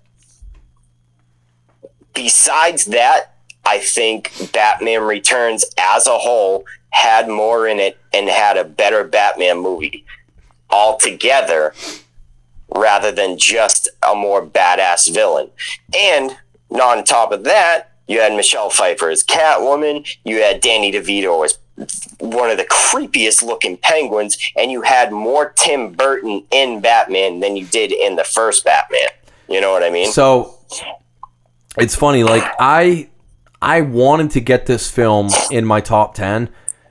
besides 2.14 2.86
that 2.86 3.36
i 3.66 3.78
think 3.80 4.32
batman 4.54 5.02
returns 5.02 5.66
as 5.78 6.08
a 6.08 6.18
whole 6.18 6.66
had 6.92 7.28
more 7.28 7.68
in 7.68 7.80
it 7.80 7.98
and 8.14 8.30
had 8.30 8.58
a 8.58 8.64
better 8.64 9.04
batman 9.04 9.58
movie 9.58 10.06
altogether 10.70 11.74
rather 12.76 13.12
than 13.12 13.38
just 13.38 13.90
a 14.08 14.16
more 14.16 14.46
badass 14.46 15.14
villain 15.14 15.50
and 15.98 16.38
on 16.70 17.04
top 17.04 17.32
of 17.32 17.44
that 17.44 17.92
you 18.08 18.20
had 18.20 18.34
michelle 18.34 18.70
pfeiffer 18.70 19.10
as 19.10 19.24
catwoman 19.24 20.08
you 20.24 20.42
had 20.42 20.62
danny 20.62 20.92
devito 20.92 21.44
as 21.44 21.58
one 22.20 22.50
of 22.50 22.58
the 22.58 22.66
creepiest 22.66 23.42
looking 23.44 23.78
penguins, 23.78 24.38
and 24.56 24.72
you 24.72 24.82
had 24.82 25.12
more 25.12 25.54
Tim 25.56 25.94
Burton 25.94 26.44
in 26.52 26.82
Batman 26.82 27.40
than 27.40 27.56
you 27.56 27.66
did 27.66 27.92
in 27.92 28.16
the 28.16 28.24
first 28.24 28.66
Batman. 28.66 29.10
You 29.48 29.62
know 29.62 29.72
what 29.72 29.84
I 29.84 29.90
mean? 29.90 30.12
So 30.12 30.58
it's 31.78 31.96
funny, 31.96 32.24
like 32.24 32.44
I 32.60 33.10
I 33.62 33.82
wanted 33.82 34.32
to 34.32 34.42
get 34.42 34.66
this 34.66 34.90
film 34.90 35.30
in 35.52 35.66
my 35.66 35.82
top 35.82 36.16
ten. 36.16 36.50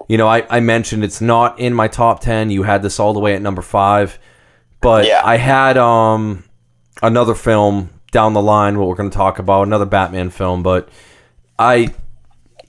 You 0.09 0.17
know, 0.17 0.29
I, 0.29 0.47
I 0.49 0.61
mentioned 0.61 1.05
it's 1.05 1.21
not 1.21 1.59
in 1.59 1.75
my 1.75 1.89
top 1.89 2.21
ten. 2.21 2.51
You 2.51 2.63
had 2.63 2.83
this 2.83 2.99
all 2.99 3.13
the 3.13 3.21
way 3.21 3.35
at 3.35 3.43
number 3.43 3.63
five. 3.63 4.19
But 4.81 5.07
Yeah. 5.07 5.23
I 5.25 5.37
had 5.37 5.77
um 5.77 6.45
another 7.03 7.35
film 7.35 7.91
down 8.11 8.33
the 8.33 8.43
line 8.43 8.79
what 8.79 8.89
we're 8.89 8.95
gonna 8.95 9.11
talk 9.11 9.39
about, 9.39 9.67
another 9.67 9.87
Batman 9.87 10.31
film, 10.31 10.63
but 10.63 10.89
I 11.59 11.95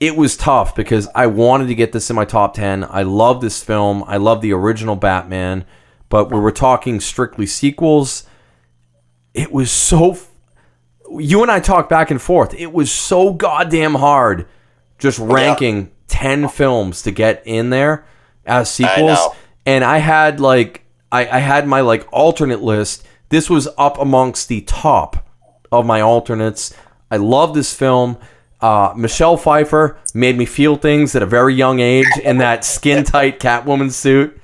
it 0.00 0.16
was 0.16 0.36
tough 0.36 0.74
because 0.74 1.08
I 1.14 1.26
wanted 1.26 1.66
to 1.68 1.74
get 1.74 1.92
this 1.92 2.08
in 2.08 2.16
my 2.16 2.24
top 2.24 2.54
10. 2.54 2.84
I 2.88 3.02
love 3.02 3.42
this 3.42 3.62
film. 3.62 4.02
I 4.06 4.16
love 4.16 4.40
the 4.40 4.54
original 4.54 4.96
Batman, 4.96 5.66
but 6.08 6.32
we 6.32 6.40
were 6.40 6.52
talking 6.52 7.00
strictly 7.00 7.44
sequels. 7.44 8.24
It 9.34 9.52
was 9.52 9.70
so 9.70 10.14
you 11.18 11.42
and 11.42 11.50
I 11.50 11.60
talked 11.60 11.88
back 11.90 12.10
and 12.10 12.20
forth. 12.20 12.54
It 12.54 12.72
was 12.72 12.90
so 12.92 13.32
goddamn 13.32 13.94
hard 13.94 14.46
just 14.98 15.18
ranking 15.18 15.90
10 16.08 16.48
films 16.48 17.02
to 17.02 17.10
get 17.10 17.42
in 17.46 17.70
there 17.70 18.04
as 18.46 18.70
sequels. 18.70 19.18
know. 19.18 19.34
And 19.66 19.84
I 19.84 19.98
had 19.98 20.40
like 20.40 20.84
I, 21.12 21.28
I 21.28 21.38
had 21.38 21.66
my 21.66 21.80
like 21.80 22.06
alternate 22.12 22.62
list. 22.62 23.06
This 23.30 23.48
was 23.48 23.68
up 23.78 23.98
amongst 23.98 24.48
the 24.48 24.60
top 24.62 25.28
of 25.72 25.86
my 25.86 26.00
alternates. 26.00 26.74
I 27.10 27.16
love 27.16 27.54
this 27.54 27.74
film. 27.74 28.18
Uh, 28.60 28.92
Michelle 28.96 29.36
Pfeiffer 29.36 29.96
made 30.12 30.36
me 30.36 30.44
feel 30.44 30.76
things 30.76 31.14
at 31.16 31.22
a 31.22 31.26
very 31.26 31.54
young 31.54 31.80
age 31.80 32.06
in 32.22 32.38
that 32.38 32.64
skin 32.64 33.04
tight 33.04 33.40
Catwoman 33.40 33.90
suit. 33.90 34.38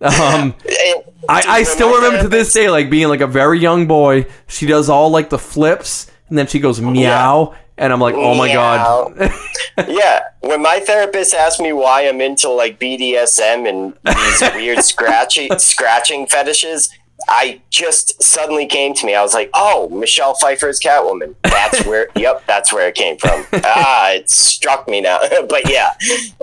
Um, 0.00 0.54
And- 0.64 1.02
I, 1.28 1.42
I 1.46 1.62
still 1.62 1.94
remember 1.94 2.22
to 2.22 2.28
this 2.28 2.52
day, 2.52 2.70
like 2.70 2.90
being 2.90 3.08
like 3.08 3.20
a 3.20 3.26
very 3.26 3.58
young 3.58 3.86
boy. 3.86 4.26
She 4.46 4.66
does 4.66 4.88
all 4.88 5.10
like 5.10 5.30
the 5.30 5.38
flips, 5.38 6.10
and 6.28 6.38
then 6.38 6.46
she 6.46 6.58
goes 6.58 6.80
meow, 6.80 7.54
and 7.78 7.92
I'm 7.92 8.00
like, 8.00 8.14
oh 8.14 8.34
my 8.34 8.52
god. 8.52 9.16
yeah, 9.88 10.20
when 10.40 10.62
my 10.62 10.80
therapist 10.80 11.34
asked 11.34 11.60
me 11.60 11.72
why 11.72 12.08
I'm 12.08 12.20
into 12.20 12.48
like 12.48 12.78
BDSM 12.80 13.68
and 13.68 13.94
these 14.04 14.40
weird 14.54 14.82
scratchy 14.82 15.48
scratching 15.58 16.26
fetishes, 16.26 16.90
I 17.28 17.60
just 17.70 18.22
suddenly 18.22 18.66
came 18.66 18.94
to 18.94 19.06
me. 19.06 19.14
I 19.14 19.22
was 19.22 19.34
like, 19.34 19.50
"Oh, 19.54 19.88
Michelle 19.90 20.34
Pfeiffer's 20.34 20.80
Catwoman." 20.80 21.34
That's 21.42 21.84
where. 21.84 22.08
yep, 22.16 22.44
that's 22.46 22.72
where 22.72 22.88
it 22.88 22.94
came 22.94 23.16
from. 23.18 23.44
ah, 23.64 24.12
it 24.12 24.30
struck 24.30 24.88
me 24.88 25.00
now. 25.00 25.18
but 25.48 25.70
yeah, 25.70 25.90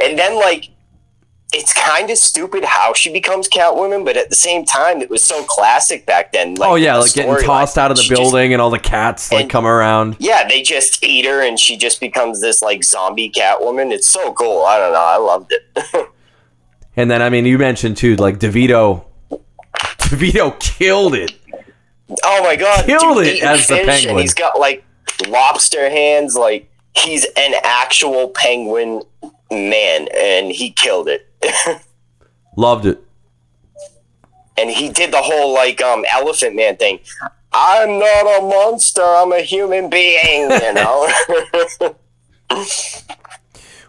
and 0.02 0.18
then 0.18 0.36
like. 0.36 0.70
It's 1.56 1.72
kind 1.74 2.10
of 2.10 2.18
stupid 2.18 2.64
how 2.66 2.94
she 2.94 3.12
becomes 3.14 3.48
Catwoman, 3.48 4.04
but 4.04 4.18
at 4.18 4.30
the 4.30 4.36
same 4.36 4.66
time, 4.66 5.02
it 5.02 5.10
was 5.10 5.22
so 5.22 5.44
classic 5.44 6.06
back 6.06 6.32
then. 6.34 6.56
Like, 6.56 6.70
oh 6.70 6.76
yeah, 6.76 6.98
like 6.98 7.14
getting 7.14 7.38
tossed 7.46 7.78
out 7.78 7.92
of 7.92 7.98
the 7.98 8.04
She 8.04 8.10
just- 8.10 8.22
building, 8.22 8.54
and 8.54 8.62
all 8.62 8.70
the 8.72 8.80
cats 8.80 9.32
like 9.32 9.50
come 9.50 9.66
around. 9.68 10.16
yeah, 10.20 10.48
they 10.48 10.62
just 10.64 11.04
eat 11.04 11.26
her 11.26 11.42
and 11.46 11.60
she 11.60 11.78
just 11.78 12.00
becomes 12.00 12.42
this 12.42 12.62
like 12.62 12.84
zombie 12.84 13.30
Catwoman. 13.30 13.92
It's 13.92 14.08
so 14.08 14.34
cool. 14.34 14.64
I 14.64 14.80
don't 14.80 14.94
know. 14.94 15.00
I 15.00 15.18
loved 15.18 15.54
it. 15.54 16.10
And 16.96 17.10
then 17.10 17.24
I 17.24 17.30
mean, 17.32 17.48
you 17.48 17.58
mentioned 17.58 17.98
too, 17.98 18.16
like 18.18 18.38
DeVito. 18.38 19.06
DeVito 19.98 20.60
killed 20.60 21.16
it. 21.16 21.32
oh 22.24 22.44
my 22.44 22.56
god, 22.56 22.86
Killed 22.86 23.18
it 23.24 23.42
as 23.44 23.68
the 23.68 23.78
penguin. 23.78 24.10
And 24.12 24.20
he's 24.20 24.36
got 24.36 24.60
like 24.60 24.84
lobster 25.28 25.90
hands. 25.90 26.36
Like 26.36 26.70
he's 26.96 27.26
an 27.36 27.54
actual 27.64 28.30
penguin 28.30 29.02
man, 29.54 30.08
and 30.16 30.52
he 30.52 30.72
killed 30.72 31.08
it. 31.08 31.28
Loved 32.58 32.86
it. 32.86 33.02
and 34.58 34.70
he 34.70 34.90
did 34.90 35.12
the 35.12 35.22
whole 35.22 35.54
like 35.54 35.82
um 35.82 36.06
elephant 36.12 36.56
man 36.56 36.76
thing. 36.78 37.00
I'm 37.52 38.00
not 38.00 38.40
a 38.40 38.42
monster. 38.42 39.02
I'm 39.04 39.32
a 39.32 39.42
human 39.42 39.90
being. 39.90 40.50
You 40.52 40.74
know. 40.74 41.08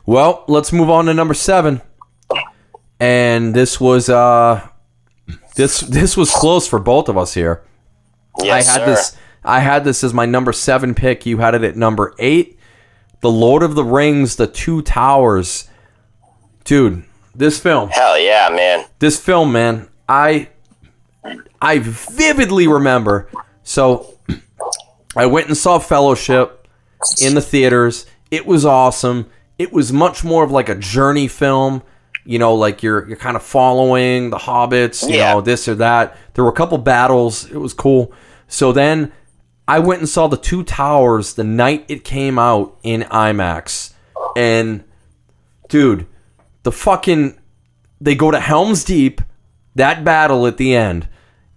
Well, 0.07 0.45
let's 0.49 0.71
move 0.73 0.91
on 0.91 1.07
to 1.07 1.15
number 1.15 1.33
seven. 1.35 1.81
And 3.01 3.55
this 3.55 3.81
was 3.81 4.09
uh, 4.11 4.67
this 5.57 5.81
this 5.81 6.17
was 6.17 6.31
close 6.31 6.69
for 6.69 6.79
both 6.79 7.09
of 7.09 7.17
us 7.17 7.35
here. 7.35 7.63
yes, 8.43 8.69
I 8.69 8.73
had 8.73 8.79
sir. 8.81 8.87
this 8.87 9.17
I 9.45 9.61
had 9.61 9.85
this 9.85 10.05
as 10.05 10.13
my 10.15 10.27
number 10.27 10.53
seven 10.53 10.95
pick. 10.95 11.25
You 11.27 11.39
had 11.39 11.55
it 11.55 11.65
at 11.65 11.77
number 11.77 12.15
eight. 12.19 12.54
The 13.25 13.31
Lord 13.31 13.63
of 13.63 13.75
the 13.75 13.85
Rings, 13.85 14.37
The 14.37 14.47
Two 14.47 14.83
Towers. 14.83 15.67
Dude, 16.65 17.05
this 17.35 17.59
film. 17.59 17.89
Hell 17.89 18.19
yeah, 18.19 18.51
man. 18.55 18.85
This 18.99 19.19
film, 19.19 19.51
man, 19.51 19.89
I 20.07 20.51
I 21.63 21.79
vividly 21.79 22.69
remember. 22.69 23.31
So 23.63 24.19
I 25.17 25.25
went 25.25 25.47
and 25.49 25.57
saw 25.57 25.79
Fellowship 25.79 26.69
in 27.23 27.35
the 27.35 27.41
theaters. 27.41 28.05
It 28.31 28.45
was 28.45 28.67
awesome. 28.67 29.31
It 29.59 29.73
was 29.73 29.91
much 29.91 30.23
more 30.23 30.45
of 30.45 30.51
like 30.51 30.69
a 30.69 30.75
journey 30.75 31.27
film. 31.27 31.83
You 32.27 32.39
know, 32.39 32.55
like 32.55 32.83
you're 32.83 33.09
you're 33.09 33.17
kind 33.17 33.37
of 33.37 33.43
following 33.43 34.29
the 34.29 34.37
hobbits, 34.37 35.09
you 35.09 35.17
Yeah. 35.17 35.33
know, 35.33 35.41
this 35.41 35.67
or 35.67 35.77
that. 35.77 36.15
There 36.35 36.45
were 36.45 36.51
a 36.51 36.55
couple 36.55 36.77
battles. 36.77 37.51
It 37.51 37.57
was 37.57 37.73
cool. 37.73 38.13
So 38.49 38.71
then 38.71 39.13
I 39.67 39.79
went 39.79 40.01
and 40.01 40.09
saw 40.09 40.27
the 40.29 40.37
Two 40.37 40.63
Towers 40.63 41.35
the 41.35 41.45
night 41.45 41.85
it 41.89 42.05
came 42.05 42.39
out 42.39 42.77
in 42.83 43.03
IMAX. 43.03 43.93
And 44.37 44.85
dude, 45.69 46.07
the 46.63 46.73
fucking 46.73 47.39
they 48.01 48.15
go 48.15 48.31
to 48.31 48.41
Helm's 48.41 48.85
Deep, 48.85 49.21
that 49.75 50.05
battle 50.05 50.47
at 50.47 50.57
the 50.59 50.75
end, 50.75 51.09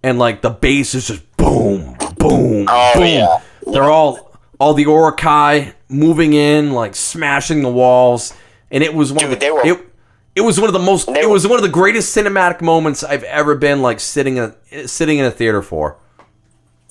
and 0.03 0.17
like 0.19 0.41
the 0.41 0.49
bass 0.49 0.93
is 0.95 1.07
just 1.07 1.37
boom, 1.37 1.97
boom, 2.17 2.65
Oh, 2.69 2.91
boom. 2.95 3.03
yeah. 3.07 3.39
They're 3.65 3.83
all 3.91 4.37
all 4.59 4.73
the 4.73 4.83
Uruk-hai 4.83 5.73
moving 5.89 6.33
in, 6.33 6.71
like 6.71 6.95
smashing 6.95 7.61
the 7.63 7.69
walls, 7.69 8.33
and 8.71 8.83
it 8.83 8.93
was 8.93 9.11
one 9.11 9.25
of 9.25 9.39
the 9.39 9.51
were- 9.53 9.65
it, 9.65 9.87
it 10.35 10.41
was 10.41 10.59
one 10.59 10.69
of 10.69 10.73
the 10.73 10.79
most 10.79 11.09
it 11.09 11.25
were- 11.25 11.33
was 11.33 11.47
one 11.47 11.57
of 11.57 11.63
the 11.63 11.69
greatest 11.69 12.15
cinematic 12.15 12.61
moments 12.61 13.03
I've 13.03 13.23
ever 13.23 13.55
been 13.55 13.81
like 13.81 13.99
sitting 13.99 14.37
in 14.37 14.53
a, 14.71 14.87
sitting 14.87 15.17
in 15.17 15.25
a 15.25 15.31
theater 15.31 15.61
for. 15.61 15.97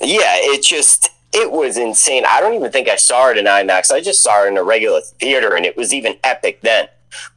Yeah, 0.00 0.35
it 0.37 0.62
just 0.62 1.11
it 1.32 1.50
was 1.50 1.76
insane. 1.76 2.24
I 2.26 2.40
don't 2.40 2.54
even 2.54 2.70
think 2.72 2.88
I 2.88 2.96
saw 2.96 3.30
it 3.30 3.38
in 3.38 3.44
IMAX. 3.46 3.90
I 3.90 4.00
just 4.00 4.22
saw 4.22 4.44
it 4.44 4.48
in 4.48 4.56
a 4.56 4.62
regular 4.64 5.00
theater, 5.00 5.54
and 5.56 5.64
it 5.66 5.76
was 5.76 5.92
even 5.94 6.16
epic 6.24 6.61
then. 6.62 6.88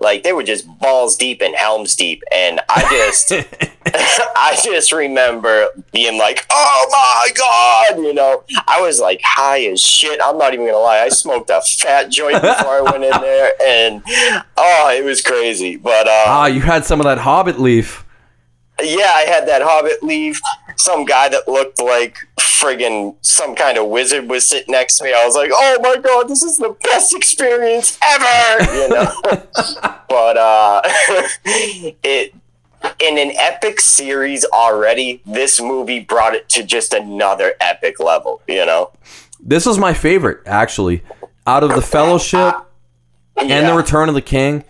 Like 0.01 0.23
they 0.23 0.33
were 0.33 0.43
just 0.43 0.67
balls 0.79 1.15
deep 1.15 1.41
and 1.41 1.55
Helm's 1.55 1.95
Deep, 1.95 2.21
and 2.33 2.59
I 2.67 2.81
just 2.89 3.31
I 4.35 4.57
just 4.61 4.91
remember 4.91 5.67
being 5.93 6.17
like, 6.17 6.45
"Oh 6.51 6.87
my 6.91 7.29
god!" 7.95 8.03
You 8.03 8.13
know, 8.13 8.43
I 8.67 8.81
was 8.81 8.99
like 8.99 9.21
high 9.23 9.63
as 9.65 9.79
shit. 9.79 10.19
I'm 10.21 10.37
not 10.37 10.53
even 10.53 10.65
gonna 10.65 10.77
lie. 10.79 10.99
I 10.99 11.07
smoked 11.09 11.49
a 11.49 11.61
fat 11.79 12.09
joint 12.09 12.41
before 12.41 12.71
I 12.77 12.81
went 12.81 13.03
in 13.05 13.11
there, 13.21 13.51
and 13.63 14.01
oh, 14.57 14.93
it 14.93 15.05
was 15.05 15.21
crazy. 15.21 15.77
But 15.77 16.07
uh, 16.07 16.23
Ah, 16.27 16.45
you 16.47 16.59
had 16.59 16.83
some 16.85 16.99
of 16.99 17.05
that 17.05 17.19
Hobbit 17.19 17.57
leaf. 17.59 18.05
yeah, 18.81 19.11
I 19.15 19.21
had 19.27 19.47
that 19.47 19.61
Hobbit 19.61 20.03
leaf. 20.03 20.41
Some 20.79 21.05
guy 21.05 21.27
that 21.29 21.47
looked 21.47 21.79
like 21.81 22.17
friggin' 22.39 23.15
some 23.21 23.53
kind 23.55 23.77
of 23.77 23.87
wizard 23.87 24.29
was 24.29 24.47
sitting 24.47 24.71
next 24.71 24.97
to 24.97 25.03
me. 25.03 25.13
I 25.13 25.25
was 25.25 25.35
like, 25.35 25.51
"Oh 25.53 25.77
my 25.81 25.97
god, 25.97 26.27
this 26.27 26.41
is 26.41 26.57
the 26.57 26.75
best 26.83 27.13
experience 27.15 27.97
ever!" 28.01 28.73
You 28.73 28.89
know. 28.89 29.11
but 30.09 30.37
uh, 30.37 30.81
it 32.03 32.33
in 32.99 33.17
an 33.17 33.31
epic 33.37 33.79
series 33.81 34.45
already. 34.45 35.21
This 35.25 35.59
movie 35.61 35.99
brought 35.99 36.33
it 36.33 36.47
to 36.49 36.63
just 36.63 36.93
another 36.93 37.53
epic 37.59 37.99
level. 37.99 38.41
You 38.47 38.65
know. 38.65 38.91
this 39.39 39.65
was 39.65 39.77
my 39.77 39.93
favorite 39.93 40.39
actually. 40.45 41.03
Out 41.47 41.63
of 41.63 41.71
the 41.71 41.81
Fellowship 41.81 42.55
and 43.35 43.49
Yeah. 43.49 43.71
the 43.71 43.75
Return 43.75 44.07
of 44.07 44.15
the 44.15 44.21
King, 44.21 44.63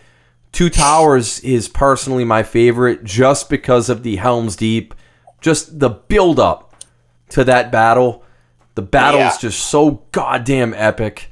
Two 0.52 0.70
Towers 0.70 1.40
is 1.42 1.68
personally 1.68 2.24
my 2.24 2.42
favorite 2.42 3.04
just 3.04 3.50
because 3.50 3.90
of 3.90 4.04
the 4.04 4.16
Helm's 4.16 4.56
Deep, 4.56 4.94
just 5.42 5.80
the 5.80 5.90
build 5.90 6.40
up 6.40 6.84
to 7.30 7.44
that 7.44 7.72
battle. 7.72 8.24
The 8.76 8.82
battle 8.82 9.22
is 9.22 9.38
just 9.38 9.66
so 9.68 10.04
goddamn 10.12 10.74
epic. 10.74 11.32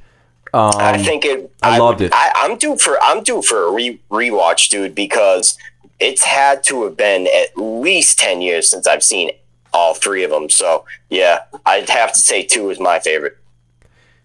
Um, 0.52 0.72
I 0.76 0.98
think 0.98 1.24
it. 1.24 1.52
I 1.62 1.78
loved 1.78 2.00
it. 2.00 2.12
I, 2.14 2.32
I'm 2.36 2.56
due 2.56 2.76
for. 2.76 2.98
I'm 3.02 3.22
due 3.22 3.42
for 3.42 3.68
a 3.68 3.72
re 3.72 4.00
rewatch, 4.10 4.70
dude, 4.70 4.94
because 4.94 5.58
it's 6.00 6.24
had 6.24 6.62
to 6.64 6.84
have 6.84 6.96
been 6.96 7.26
at 7.26 7.56
least 7.56 8.18
ten 8.18 8.40
years 8.40 8.70
since 8.70 8.86
I've 8.86 9.02
seen 9.02 9.30
all 9.72 9.94
three 9.94 10.24
of 10.24 10.30
them. 10.30 10.48
So 10.48 10.84
yeah, 11.10 11.44
I'd 11.66 11.88
have 11.90 12.12
to 12.12 12.18
say 12.18 12.42
two 12.42 12.70
is 12.70 12.80
my 12.80 12.98
favorite. 12.98 13.36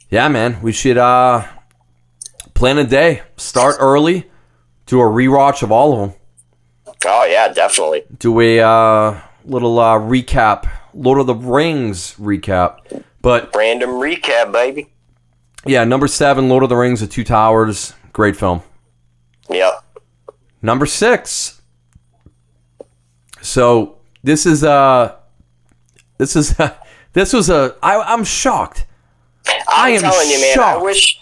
Yeah, 0.10 0.28
man, 0.28 0.62
we 0.62 0.72
should 0.72 0.98
uh 0.98 1.46
plan 2.54 2.78
a 2.78 2.86
day. 2.86 3.24
Start 3.38 3.76
early, 3.80 4.30
do 4.86 5.00
a 5.00 5.06
rewatch 5.06 5.64
of 5.64 5.72
all 5.72 5.94
of 5.94 6.10
them. 6.10 6.20
Oh 7.06 7.26
yeah, 7.26 7.52
definitely. 7.52 8.04
Do 8.18 8.40
a 8.40 8.60
uh, 8.60 9.22
little 9.46 9.80
uh, 9.80 9.98
recap, 10.00 10.70
Lord 10.94 11.20
of 11.20 11.28
the 11.28 11.36
Rings 11.36 12.16
recap. 12.16 13.04
But 13.22 13.54
Random 13.56 13.90
recap, 13.92 14.52
baby. 14.52 14.88
yeah, 15.66 15.84
number 15.84 16.08
seven, 16.08 16.50
Lord 16.50 16.64
of 16.64 16.70
the 16.70 16.76
Rings: 16.76 17.00
The 17.00 17.08
Two 17.08 17.24
Towers, 17.24 17.94
great 18.12 18.36
film. 18.36 18.62
Yep. 19.50 19.74
Number 20.62 20.86
six. 20.86 21.62
So 23.42 23.98
this 24.24 24.46
is 24.46 24.64
uh 24.64 25.16
this 26.18 26.36
is 26.36 26.56
this 27.14 27.34
was 27.34 27.50
a 27.50 27.76
I, 27.84 28.00
I'm 28.02 28.24
shocked. 28.24 28.86
I 29.48 29.62
I'm 29.68 29.96
am 29.96 30.02
telling 30.02 30.30
you, 30.30 30.40
man. 30.42 30.56
shocked. 30.56 30.80
I 30.80 30.84
wish. 30.84 31.20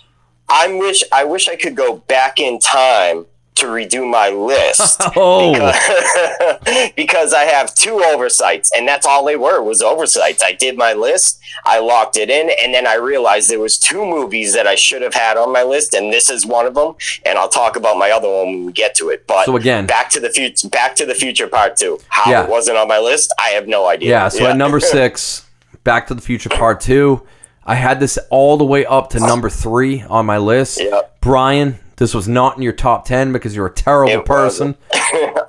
I 0.49 0.67
wish. 0.77 1.03
I 1.11 1.23
wish 1.23 1.47
I 1.47 1.55
could 1.55 1.75
go 1.75 1.97
back 1.97 2.39
in 2.39 2.59
time 2.59 3.25
to 3.55 3.65
redo 3.67 4.09
my 4.09 4.29
list. 4.29 5.01
Oh, 5.15 5.51
because, 5.53 6.91
because 6.95 7.33
I 7.33 7.43
have 7.43 7.75
two 7.75 8.01
oversights, 8.03 8.71
and 8.75 8.87
that's 8.87 9.05
all 9.05 9.25
they 9.25 9.35
were 9.35 9.61
was 9.61 9.81
oversights. 9.81 10.41
I 10.43 10.53
did 10.53 10.77
my 10.77 10.93
list, 10.93 11.39
I 11.65 11.79
locked 11.79 12.17
it 12.17 12.29
in, 12.29 12.49
and 12.61 12.73
then 12.73 12.87
I 12.87 12.95
realized 12.95 13.49
there 13.49 13.59
was 13.59 13.77
two 13.77 14.05
movies 14.05 14.53
that 14.53 14.67
I 14.67 14.75
should 14.75 15.01
have 15.01 15.13
had 15.13 15.37
on 15.37 15.51
my 15.51 15.63
list, 15.63 15.93
and 15.93 16.11
this 16.13 16.29
is 16.29 16.45
one 16.45 16.65
of 16.65 16.75
them. 16.75 16.95
And 17.25 17.37
I'll 17.37 17.49
talk 17.49 17.75
about 17.75 17.97
my 17.97 18.11
other 18.11 18.27
one 18.29 18.47
when 18.47 18.65
we 18.67 18.71
get 18.71 18.95
to 18.95 19.09
it. 19.09 19.27
But 19.27 19.45
So 19.45 19.55
again- 19.57 19.85
Back 19.85 20.09
to 20.11 20.19
the 20.19 20.29
Future, 20.29 20.69
Back 20.69 20.95
to 20.95 21.05
the 21.05 21.13
Future 21.15 21.47
Part 21.47 21.75
Two. 21.75 21.99
How 22.07 22.31
Yeah. 22.31 22.43
it 22.43 22.49
wasn't 22.49 22.77
on 22.77 22.87
my 22.87 22.99
list, 22.99 23.33
I 23.37 23.49
have 23.49 23.67
no 23.67 23.85
idea. 23.87 24.09
yeah. 24.09 24.27
So 24.29 24.45
at 24.47 24.55
number 24.57 24.79
six, 24.97 25.45
Back 25.83 26.07
to 26.07 26.13
the 26.13 26.21
Future 26.21 26.49
Part 26.49 26.79
Two. 26.81 27.27
I 27.65 27.75
had 27.75 27.99
this 27.99 28.17
all 28.31 28.57
the 28.57 28.65
way 28.65 28.85
up 28.85 29.11
to 29.11 29.19
number 29.19 29.49
three 29.49 30.01
on 30.03 30.25
my 30.25 30.37
list. 30.39 30.79
Yep. 30.81 31.17
Brian, 31.21 31.77
this 32.01 32.15
was 32.15 32.27
not 32.27 32.57
in 32.57 32.63
your 32.63 32.73
top 32.73 33.05
ten 33.05 33.31
because 33.31 33.55
you're 33.55 33.67
a 33.67 33.71
terrible 33.71 34.21
It 34.21 34.25
person. 34.25 34.75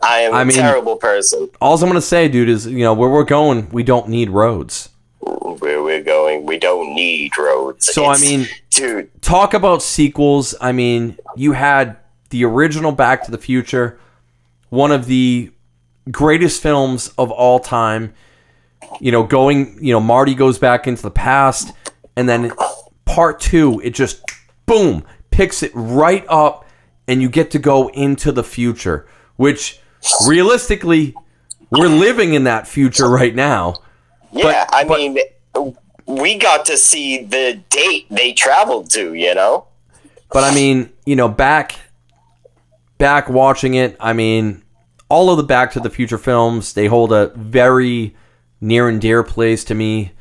I 0.02 0.20
am 0.20 0.34
I 0.34 0.42
a 0.42 0.44
mean- 0.44 0.54
terrible 0.58 0.96
person. 0.96 1.48
All 1.62 1.74
I'm 1.82 1.88
gonna 1.88 2.02
say, 2.02 2.28
dude, 2.28 2.50
is 2.50 2.66
you 2.66 2.80
know 2.84 2.92
where 2.92 3.08
we're 3.08 3.24
going, 3.24 3.70
we 3.70 3.82
don't 3.82 4.08
need 4.08 4.28
roads. 4.28 4.90
Where 5.20 5.82
we're 5.82 6.02
going, 6.02 6.44
we 6.44 6.58
don't 6.58 6.94
need 6.94 7.32
roads. 7.38 7.86
So 7.90 8.04
I 8.04 8.18
mean, 8.18 8.48
dude, 8.68 9.08
talk 9.22 9.54
about 9.54 9.82
sequels. 9.82 10.54
I 10.60 10.72
mean, 10.72 11.16
you 11.36 11.52
had 11.52 11.96
the 12.28 12.44
original 12.44 12.92
Back 12.92 13.24
to 13.24 13.30
the 13.30 13.38
Future, 13.38 13.98
one 14.68 14.92
of 14.92 15.06
the 15.06 15.50
greatest 16.10 16.60
films 16.60 17.08
of 17.16 17.30
all 17.30 17.60
time. 17.60 18.12
You 19.00 19.10
know, 19.10 19.22
going, 19.22 19.78
you 19.82 19.94
know, 19.94 20.00
Marty 20.00 20.34
goes 20.34 20.58
back 20.58 20.86
into 20.86 21.00
the 21.00 21.10
past, 21.10 21.72
and 22.14 22.28
then 22.28 22.52
part 23.06 23.40
two, 23.40 23.80
it 23.80 23.94
just 23.94 24.20
boom 24.66 25.04
picks 25.32 25.62
it 25.62 25.72
right 25.74 26.24
up, 26.28 26.66
and 27.08 27.20
you 27.20 27.28
get 27.28 27.50
to 27.52 27.58
go 27.58 27.88
into 27.88 28.30
the 28.30 28.44
future, 28.44 29.06
which 29.36 29.80
realistically, 30.26 31.14
we're 31.70 31.88
living 31.88 32.34
in 32.34 32.44
that 32.44 32.68
future 32.68 33.08
right 33.08 33.34
now. 33.34 33.74
yeah. 34.32 34.66
I 34.72 34.84
but- 34.84 34.98
mean, 34.98 35.18
we 36.06 36.36
got 36.36 36.66
to 36.66 36.76
see 36.76 37.24
the 37.24 37.60
date 37.70 38.06
they 38.10 38.32
traveled 38.32 38.90
to. 38.90 39.14
You 39.14 39.34
know. 39.34 39.66
But 40.30 40.44
I 40.44 40.54
mean, 40.54 40.90
you 41.06 41.16
know, 41.16 41.28
back 41.28 41.78
back 42.98 43.28
watching 43.28 43.74
it, 43.74 43.96
I 44.00 44.12
mean, 44.12 44.62
all 45.08 45.30
of 45.30 45.36
the 45.36 45.42
Back 45.42 45.72
to 45.72 45.80
the 45.80 45.90
Future 45.90 46.18
films, 46.18 46.72
they 46.72 46.86
hold 46.86 47.12
a 47.12 47.28
very 47.36 48.16
near 48.60 48.88
and 48.88 49.00
dear 49.00 49.22
place 49.22 49.64
to 49.64 49.74
me 49.74 50.12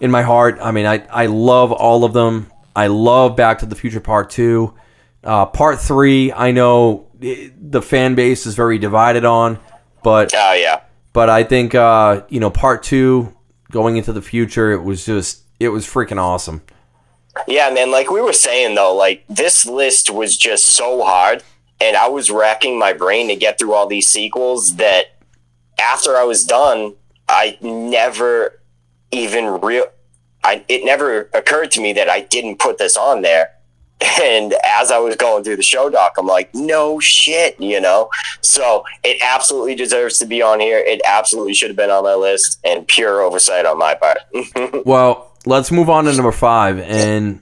in 0.00 0.10
my 0.10 0.22
heart. 0.22 0.58
I 0.60 0.70
mean, 0.70 0.86
I 0.86 1.06
I 1.10 1.26
love 1.26 1.72
all 1.72 2.04
of 2.04 2.12
them. 2.12 2.50
I 2.76 2.88
love 2.88 3.36
Back 3.36 3.58
to 3.60 3.66
the 3.66 3.74
Future 3.76 4.00
Part 4.00 4.30
2. 4.30 4.74
Uh, 5.22 5.46
part 5.46 5.80
3, 5.80 6.32
I 6.32 6.50
know 6.50 7.06
eh, 7.22 7.48
the 7.58 7.80
fan 7.80 8.14
base 8.14 8.46
is 8.46 8.54
very 8.54 8.78
divided 8.78 9.24
on, 9.24 9.58
but 10.02 10.32
Oh 10.34 10.52
yeah. 10.52 10.80
but 11.12 11.30
I 11.30 11.44
think 11.44 11.74
uh, 11.74 12.22
you 12.28 12.40
know, 12.40 12.50
Part 12.50 12.82
2 12.82 13.34
going 13.70 13.96
into 13.96 14.12
the 14.12 14.20
future, 14.22 14.72
it 14.72 14.82
was 14.82 15.06
just 15.06 15.42
it 15.60 15.68
was 15.68 15.86
freaking 15.86 16.18
awesome. 16.20 16.62
Yeah, 17.48 17.70
man. 17.70 17.90
Like 17.90 18.10
we 18.10 18.20
were 18.20 18.32
saying 18.32 18.74
though, 18.74 18.94
like 18.94 19.24
this 19.28 19.64
list 19.66 20.10
was 20.10 20.36
just 20.36 20.64
so 20.64 21.02
hard, 21.02 21.42
and 21.80 21.96
I 21.96 22.08
was 22.08 22.30
racking 22.30 22.78
my 22.78 22.92
brain 22.92 23.28
to 23.28 23.36
get 23.36 23.58
through 23.58 23.72
all 23.72 23.86
these 23.86 24.06
sequels. 24.08 24.76
That 24.76 25.06
after 25.80 26.16
I 26.16 26.24
was 26.24 26.44
done, 26.44 26.94
I 27.28 27.56
never 27.62 28.60
even 29.10 29.46
real. 29.60 29.86
I 30.44 30.64
it 30.68 30.84
never 30.84 31.30
occurred 31.32 31.70
to 31.72 31.80
me 31.80 31.92
that 31.94 32.08
I 32.08 32.20
didn't 32.20 32.58
put 32.58 32.78
this 32.78 32.96
on 32.96 33.22
there. 33.22 33.50
And 34.20 34.54
as 34.64 34.90
I 34.90 34.98
was 34.98 35.16
going 35.16 35.44
through 35.44 35.56
the 35.56 35.62
show 35.62 35.88
doc, 35.88 36.14
I'm 36.18 36.26
like, 36.26 36.54
no 36.54 37.00
shit, 37.00 37.58
you 37.58 37.80
know. 37.80 38.10
So 38.42 38.84
it 39.02 39.22
absolutely 39.22 39.74
deserves 39.76 40.18
to 40.18 40.26
be 40.26 40.42
on 40.42 40.60
here. 40.60 40.78
It 40.78 41.00
absolutely 41.06 41.54
should 41.54 41.70
have 41.70 41.76
been 41.76 41.90
on 41.90 42.04
my 42.04 42.14
list, 42.14 42.60
and 42.64 42.86
pure 42.86 43.22
oversight 43.22 43.64
on 43.64 43.78
my 43.78 43.94
part. 43.94 44.18
Well, 44.84 45.32
let's 45.46 45.70
move 45.70 45.88
on 45.88 46.04
to 46.04 46.12
number 46.12 46.32
five, 46.32 46.78
and 46.80 47.40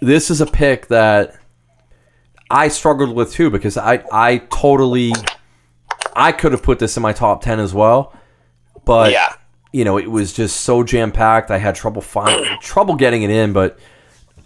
this 0.00 0.30
is 0.30 0.40
a 0.40 0.46
pick 0.46 0.86
that 0.88 1.36
I 2.50 2.68
struggled 2.68 3.14
with 3.14 3.32
too 3.32 3.50
because 3.50 3.76
I 3.76 4.04
I 4.12 4.38
totally 4.50 5.12
I 6.14 6.32
could 6.32 6.52
have 6.52 6.62
put 6.62 6.78
this 6.78 6.96
in 6.96 7.02
my 7.02 7.12
top 7.12 7.42
ten 7.42 7.60
as 7.60 7.74
well, 7.74 8.14
but 8.84 9.12
yeah. 9.12 9.34
You 9.74 9.84
know 9.84 9.98
it 9.98 10.10
was 10.10 10.32
just 10.32 10.60
so 10.62 10.82
jam 10.84 11.10
packed. 11.10 11.50
I 11.50 11.58
had 11.58 11.74
trouble 11.74 12.00
finding 12.00 12.58
trouble 12.62 12.94
getting 12.94 13.22
it 13.24 13.30
in, 13.30 13.52
but 13.52 13.78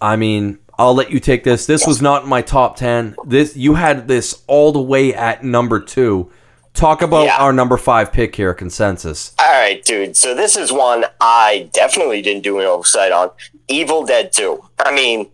I 0.01 0.15
mean 0.15 0.57
I'll 0.77 0.95
let 0.95 1.11
you 1.11 1.19
take 1.19 1.43
this. 1.43 1.65
This 1.65 1.85
was 1.85 2.01
not 2.01 2.23
in 2.23 2.29
my 2.29 2.41
top 2.41 2.75
ten. 2.77 3.15
This 3.25 3.55
you 3.55 3.75
had 3.75 4.07
this 4.07 4.43
all 4.47 4.71
the 4.71 4.81
way 4.81 5.13
at 5.13 5.43
number 5.43 5.79
two. 5.79 6.31
Talk 6.73 7.01
about 7.01 7.25
Yeah. 7.25 7.37
our 7.37 7.51
number 7.51 7.77
five 7.77 8.11
pick 8.13 8.35
here, 8.35 8.53
consensus. 8.53 9.33
All 9.39 9.51
right, 9.51 9.83
dude. 9.83 10.15
So 10.15 10.33
this 10.33 10.55
is 10.55 10.71
one 10.71 11.05
I 11.19 11.69
definitely 11.73 12.21
didn't 12.21 12.43
do 12.43 12.59
an 12.59 12.65
oversight 12.65 13.11
on. 13.11 13.31
Evil 13.67 14.05
Dead 14.05 14.31
2. 14.31 14.63
I 14.79 14.91
mean, 14.93 15.29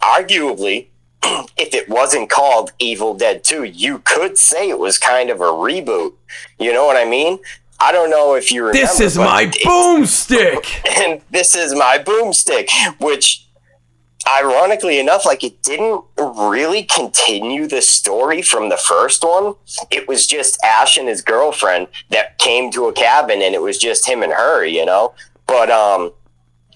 arguably, 0.00 0.86
if 1.22 1.74
it 1.74 1.88
wasn't 1.88 2.30
called 2.30 2.72
Evil 2.78 3.14
Dead 3.14 3.44
2, 3.44 3.64
you 3.64 3.98
could 4.00 4.38
say 4.38 4.68
it 4.70 4.78
was 4.78 4.96
kind 4.98 5.28
of 5.30 5.40
a 5.40 5.44
reboot. 5.44 6.14
You 6.58 6.72
know 6.72 6.86
what 6.86 6.96
I 6.96 7.04
mean? 7.04 7.38
I 7.80 7.92
don't 7.92 8.10
know 8.10 8.34
if 8.34 8.52
you 8.52 8.64
remember. 8.64 8.86
This 8.86 9.00
is 9.00 9.16
my 9.16 9.46
boomstick. 9.46 10.86
and 11.00 11.22
this 11.30 11.56
is 11.56 11.74
my 11.74 11.98
boomstick, 11.98 12.68
which 13.00 13.46
ironically 14.28 14.98
enough, 14.98 15.24
like 15.24 15.42
it 15.42 15.62
didn't 15.62 16.04
really 16.18 16.82
continue 16.82 17.66
the 17.66 17.80
story 17.80 18.42
from 18.42 18.68
the 18.68 18.76
first 18.76 19.24
one. 19.24 19.54
It 19.90 20.06
was 20.06 20.26
just 20.26 20.62
Ash 20.62 20.96
and 20.96 21.08
his 21.08 21.22
girlfriend 21.22 21.88
that 22.10 22.38
came 22.38 22.70
to 22.72 22.86
a 22.86 22.92
cabin 22.92 23.40
and 23.42 23.54
it 23.54 23.62
was 23.62 23.78
just 23.78 24.06
him 24.06 24.22
and 24.22 24.32
her, 24.32 24.64
you 24.64 24.84
know? 24.84 25.14
But 25.46 25.70
um 25.70 26.12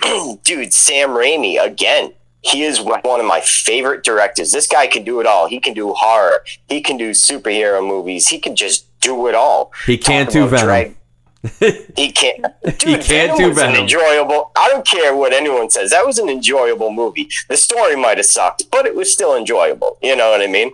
dude, 0.43 0.73
Sam 0.73 1.11
Raimi 1.11 1.63
again. 1.63 2.15
He 2.41 2.63
is 2.63 2.79
one 2.79 3.21
of 3.21 3.25
my 3.25 3.41
favorite 3.41 4.05
directors. 4.05 4.53
This 4.53 4.67
guy 4.67 4.87
can 4.87 5.03
do 5.03 5.19
it 5.19 5.27
all. 5.27 5.49
He 5.49 5.59
can 5.59 5.73
do 5.73 5.95
horror. 5.95 6.45
He 6.69 6.83
can 6.83 6.99
do 6.99 7.13
superhero 7.13 7.87
movies. 7.87 8.29
He 8.29 8.39
can 8.39 8.55
just 8.55 8.85
do 9.05 9.29
it 9.29 9.35
all. 9.35 9.73
He 9.87 9.97
can't 9.99 10.29
Talk 10.29 10.33
do 10.35 10.49
Venom. 10.49 10.67
drag- 10.67 10.97
he 11.97 12.11
can't. 12.11 12.43
Dude, 12.79 13.03
can't 13.03 13.05
Venom 13.05 13.37
do 13.37 13.49
was 13.51 13.59
an 13.59 13.67
Venom. 13.67 13.81
enjoyable. 13.83 14.51
I 14.57 14.69
don't 14.71 14.87
care 14.87 15.15
what 15.15 15.33
anyone 15.35 15.69
says. 15.71 15.91
That 15.91 16.07
was 16.07 16.19
an 16.19 16.29
enjoyable 16.31 16.91
movie. 16.91 17.29
The 17.49 17.57
story 17.59 17.97
might 17.97 18.17
have 18.17 18.27
sucked, 18.27 18.71
but 18.71 18.87
it 18.87 18.95
was 18.95 19.13
still 19.13 19.37
enjoyable. 19.37 19.99
You 20.03 20.17
know 20.17 20.31
what 20.31 20.41
I 20.41 20.47
mean? 20.47 20.73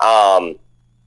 Um, 0.00 0.58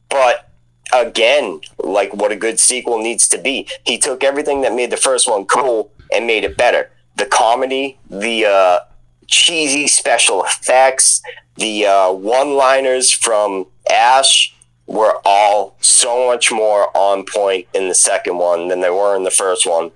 but 0.09 0.49
again, 0.93 1.61
like 1.78 2.13
what 2.16 2.32
a 2.32 2.36
good 2.36 2.59
sequel 2.59 2.97
needs 2.99 3.28
to 3.28 3.38
be. 3.38 3.68
He 3.86 3.97
took 3.99 4.24
everything 4.24 4.61
that 4.61 4.74
made 4.74 4.89
the 4.89 4.97
first 4.97 5.30
one 5.30 5.45
cool 5.45 5.91
and 6.11 6.26
made 6.26 6.43
it 6.43 6.57
better. 6.57 6.89
The 7.18 7.26
comedy, 7.28 7.99
the 8.09 8.45
uh, 8.45 8.80
cheesy 9.28 9.86
special 9.88 10.43
effects, 10.43 11.22
the 11.57 11.86
uh, 11.86 12.11
one-liners 12.11 13.11
from 13.11 13.68
Ash 13.91 14.54
were 14.88 15.19
all 15.25 15.75
so 15.81 16.27
much 16.27 16.51
more 16.51 16.95
on 16.95 17.25
point 17.25 17.67
in 17.73 17.88
the 17.88 17.95
second 17.95 18.38
one 18.38 18.67
than 18.67 18.81
they 18.81 18.89
were 18.89 19.15
in 19.15 19.23
the 19.23 19.31
first 19.31 19.65
one. 19.65 19.91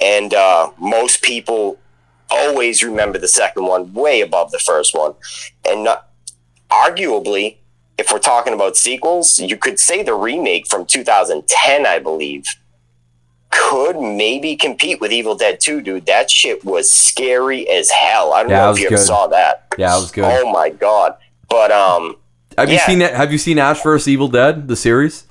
And 0.00 0.32
uh, 0.32 0.70
most 0.78 1.22
people 1.22 1.78
always 2.30 2.82
remember 2.82 3.18
the 3.18 3.28
second 3.28 3.64
one 3.66 3.92
way 3.92 4.20
above 4.20 4.50
the 4.50 4.58
first 4.58 4.94
one. 4.96 5.14
And 5.68 5.84
not, 5.84 6.08
arguably, 6.70 7.56
if 7.98 8.10
we're 8.10 8.18
talking 8.18 8.54
about 8.54 8.76
sequels, 8.76 9.38
you 9.38 9.56
could 9.58 9.78
say 9.78 10.02
the 10.02 10.14
remake 10.14 10.66
from 10.66 10.86
2010, 10.86 11.86
I 11.86 11.98
believe, 11.98 12.44
could 13.50 14.00
maybe 14.00 14.56
compete 14.56 15.00
with 15.00 15.12
Evil 15.12 15.34
Dead 15.34 15.60
2, 15.60 15.82
dude. 15.82 16.06
That 16.06 16.30
shit 16.30 16.64
was 16.64 16.90
scary 16.90 17.68
as 17.68 17.90
hell. 17.90 18.32
I 18.32 18.42
don't 18.42 18.50
Yeah, 18.52 18.64
know 18.66 18.72
if 18.72 18.80
you 18.80 18.86
ever 18.86 18.96
saw 18.96 19.26
that. 19.26 19.66
Yeah, 19.76 19.96
it 19.96 20.00
was 20.00 20.12
good. 20.12 20.24
Oh 20.24 20.50
my 20.50 20.70
god. 20.70 21.16
But 21.48 21.72
um 21.72 22.16
have 22.56 22.70
you 22.70 22.78
seen 22.78 22.98
that? 23.00 23.14
Have 23.14 23.32
you 23.32 23.38
seen 23.38 23.58
Ash 23.58 23.82
vs. 23.82 24.08
Evil 24.08 24.28
Dead, 24.28 24.68
the 24.68 24.76
series? 24.76 25.26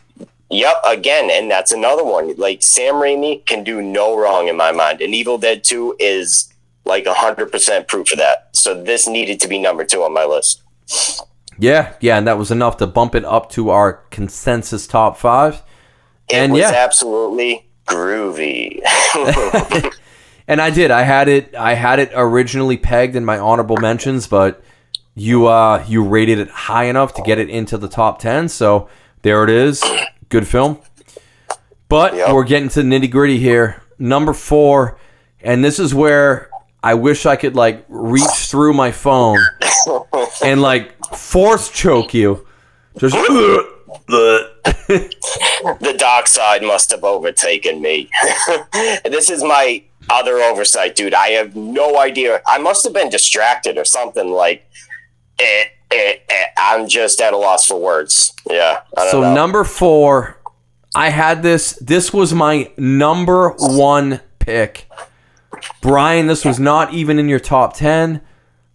Yep, 0.51 0.77
again, 0.85 1.29
and 1.31 1.49
that's 1.49 1.71
another 1.71 2.03
one. 2.03 2.35
Like 2.37 2.63
Sam 2.63 2.95
Raimi 2.95 3.45
can 3.45 3.63
do 3.63 3.81
no 3.81 4.17
wrong 4.17 4.47
in 4.47 4.57
my 4.57 4.71
mind, 4.71 5.01
and 5.01 5.13
Evil 5.13 5.37
Dead 5.37 5.63
Two 5.63 5.95
is 5.99 6.51
like 6.85 7.05
hundred 7.05 7.51
percent 7.51 7.87
proof 7.87 8.11
of 8.11 8.17
that. 8.17 8.49
So 8.53 8.81
this 8.81 9.07
needed 9.07 9.39
to 9.41 9.47
be 9.47 9.59
number 9.59 9.85
two 9.85 10.03
on 10.03 10.13
my 10.13 10.25
list. 10.25 10.61
Yeah, 11.57 11.93
yeah, 11.99 12.17
and 12.17 12.27
that 12.27 12.37
was 12.37 12.51
enough 12.51 12.77
to 12.77 12.87
bump 12.87 13.15
it 13.15 13.25
up 13.25 13.49
to 13.51 13.69
our 13.69 13.93
consensus 14.11 14.87
top 14.87 15.17
five. 15.17 15.61
It 16.29 16.35
And 16.35 16.53
was 16.53 16.61
yeah. 16.61 16.71
absolutely 16.73 17.67
groovy. 17.85 18.81
And 20.49 20.59
I 20.59 20.71
did. 20.71 20.89
I 20.89 21.03
had 21.03 21.29
it. 21.29 21.53
I 21.53 21.75
had 21.75 21.99
it 21.99 22.11
originally 22.15 22.75
pegged 22.75 23.15
in 23.15 23.23
my 23.23 23.37
honorable 23.37 23.77
mentions, 23.77 24.25
but 24.25 24.63
you 25.19 25.47
uh 25.47 25.83
you 25.87 26.03
rated 26.03 26.39
it 26.39 26.49
high 26.49 26.85
enough 26.85 27.13
to 27.15 27.21
get 27.21 27.37
it 27.39 27.49
into 27.49 27.77
the 27.77 27.89
top 27.89 28.19
ten. 28.19 28.47
So 28.49 28.87
there 29.21 29.43
it 29.43 29.49
is. 29.49 29.83
Good 30.29 30.47
film. 30.47 30.79
But 31.89 32.15
Yep. 32.15 32.33
we're 32.33 32.43
getting 32.45 32.69
to 32.69 32.83
the 32.83 32.87
nitty 32.87 33.09
gritty 33.11 33.37
here. 33.39 33.81
Number 33.97 34.31
four, 34.33 34.97
and 35.41 35.63
this 35.63 35.79
is 35.79 35.93
where 35.93 36.49
I 36.81 36.93
wish 36.93 37.25
I 37.25 37.35
could 37.35 37.55
like 37.55 37.83
reach 37.89 38.23
through 38.49 38.73
my 38.73 38.91
phone 38.91 39.39
and 40.43 40.61
like 40.61 40.93
force 41.15 41.69
choke 41.69 42.13
you. 42.13 42.45
Just 42.97 43.15
the 44.07 45.95
dark 45.97 46.27
side 46.27 46.63
must 46.63 46.91
have 46.91 47.03
overtaken 47.03 47.81
me. 47.81 48.09
this 49.03 49.29
is 49.29 49.43
my 49.43 49.83
other 50.09 50.37
oversight, 50.37 50.95
dude. 50.95 51.13
I 51.13 51.29
have 51.29 51.55
no 51.55 51.97
idea. 51.99 52.41
I 52.47 52.57
must 52.57 52.83
have 52.85 52.93
been 52.93 53.09
distracted 53.09 53.77
or 53.77 53.85
something. 53.85 54.29
Like, 54.31 54.65
eh, 55.39 55.63
eh, 55.91 56.13
eh. 56.29 56.45
I'm 56.57 56.87
just 56.87 57.19
at 57.21 57.33
a 57.33 57.37
loss 57.37 57.65
for 57.67 57.79
words. 57.79 58.33
Yeah. 58.49 58.81
I 58.97 59.01
don't 59.03 59.11
So 59.11 59.21
know. 59.21 59.33
number 59.33 59.63
four, 59.63 60.37
I 60.95 61.09
had 61.09 61.43
this. 61.43 61.73
This 61.81 62.11
was 62.13 62.33
my 62.33 62.71
number 62.77 63.49
one 63.57 64.21
pick. 64.39 64.87
Brian, 65.81 66.27
this 66.27 66.45
was 66.45 66.59
not 66.59 66.93
even 66.93 67.19
in 67.19 67.27
your 67.29 67.39
top 67.39 67.75
ten 67.75 68.21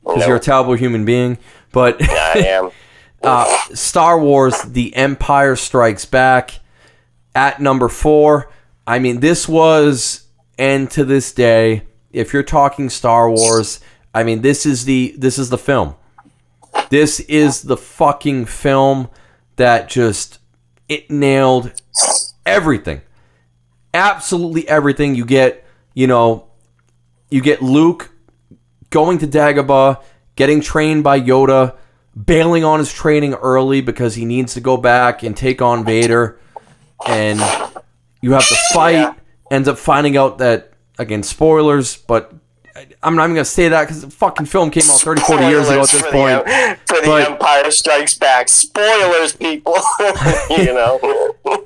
because 0.02 0.20
No. 0.20 0.26
you're 0.26 0.36
a 0.36 0.40
terrible 0.40 0.74
human 0.74 1.04
being. 1.04 1.38
But 1.72 2.00
yeah, 2.00 2.32
I 2.34 2.38
am. 2.46 2.70
uh, 3.22 3.56
Star 3.74 4.18
Wars: 4.18 4.60
The 4.62 4.94
Empire 4.96 5.56
Strikes 5.56 6.04
Back 6.04 6.52
at 7.34 7.60
number 7.60 7.88
four. 7.88 8.50
I 8.86 8.98
mean, 8.98 9.20
this 9.20 9.48
was, 9.48 10.24
and 10.58 10.90
to 10.90 11.04
this 11.04 11.32
day, 11.32 11.82
if 12.12 12.32
you're 12.34 12.42
talking 12.42 12.90
Star 12.90 13.30
Wars, 13.30 13.80
I 14.14 14.24
mean, 14.24 14.42
this 14.42 14.66
is 14.66 14.84
the 14.84 15.14
this 15.16 15.38
is 15.38 15.48
the 15.50 15.58
film. 15.58 15.94
This 16.90 17.20
is 17.20 17.62
the 17.62 17.76
fucking 17.76 18.46
film 18.46 19.08
that 19.56 19.88
just 19.88 20.38
it 20.88 21.10
nailed 21.10 21.72
everything. 22.44 23.02
Absolutely 23.92 24.68
everything. 24.68 25.14
You 25.14 25.24
get, 25.24 25.64
you 25.94 26.06
know, 26.06 26.48
you 27.30 27.40
get 27.40 27.62
Luke 27.62 28.10
going 28.90 29.18
to 29.18 29.26
Dagobah, 29.26 30.02
getting 30.36 30.60
trained 30.60 31.02
by 31.04 31.20
Yoda, 31.20 31.76
bailing 32.14 32.64
on 32.64 32.78
his 32.78 32.92
training 32.92 33.34
early 33.34 33.80
because 33.80 34.14
he 34.14 34.24
needs 34.24 34.54
to 34.54 34.60
go 34.60 34.76
back 34.76 35.22
and 35.22 35.36
take 35.36 35.62
on 35.62 35.84
Vader. 35.84 36.38
And 37.06 37.40
you 38.20 38.32
have 38.32 38.48
to 38.48 38.56
fight. 38.72 39.14
Ends 39.50 39.68
up 39.68 39.78
finding 39.78 40.16
out 40.16 40.38
that, 40.38 40.72
again, 40.98 41.22
spoilers, 41.22 41.96
but 41.96 42.32
I'm 43.02 43.14
not 43.14 43.24
even 43.24 43.34
going 43.34 43.44
to 43.44 43.50
say 43.50 43.68
that 43.68 43.82
because 43.84 44.02
the 44.02 44.10
fucking 44.10 44.46
film 44.46 44.70
came 44.70 44.82
out 44.82 45.00
30, 45.00 45.20
40 45.22 45.44
years 45.46 45.68
ago 45.68 45.82
at 45.82 45.88
this 45.88 46.02
point. 46.02 46.44
The, 46.44 46.78
for 46.86 47.00
the 47.00 47.06
But- 47.06 47.30
Empire 47.30 47.70
Strikes 47.70 48.18
Back. 48.18 48.48
Spoilers, 48.48 49.36
people. 49.36 49.76
you 50.50 50.74
know. 50.74 50.98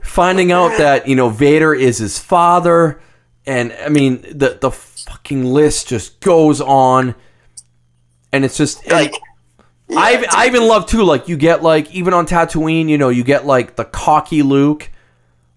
finding 0.02 0.52
out 0.52 0.76
that 0.78 1.08
you 1.08 1.16
know 1.16 1.30
Vader 1.30 1.74
is 1.74 1.98
his 1.98 2.18
father, 2.18 3.00
and 3.46 3.72
I 3.84 3.88
mean 3.88 4.20
the 4.22 4.58
the 4.60 4.70
fucking 4.70 5.44
list 5.46 5.88
just 5.88 6.20
goes 6.20 6.60
on, 6.60 7.14
and 8.32 8.44
it's 8.44 8.56
just 8.58 8.86
like, 8.90 9.14
I 9.90 10.26
I 10.30 10.46
even 10.46 10.66
love 10.68 10.86
too 10.86 11.04
like 11.04 11.28
you 11.28 11.36
get 11.38 11.62
like 11.62 11.90
even 11.94 12.12
on 12.12 12.26
Tatooine, 12.26 12.88
you 12.88 12.98
know, 12.98 13.08
you 13.08 13.24
get 13.24 13.46
like 13.46 13.76
the 13.76 13.84
cocky 13.86 14.42
Luke, 14.42 14.90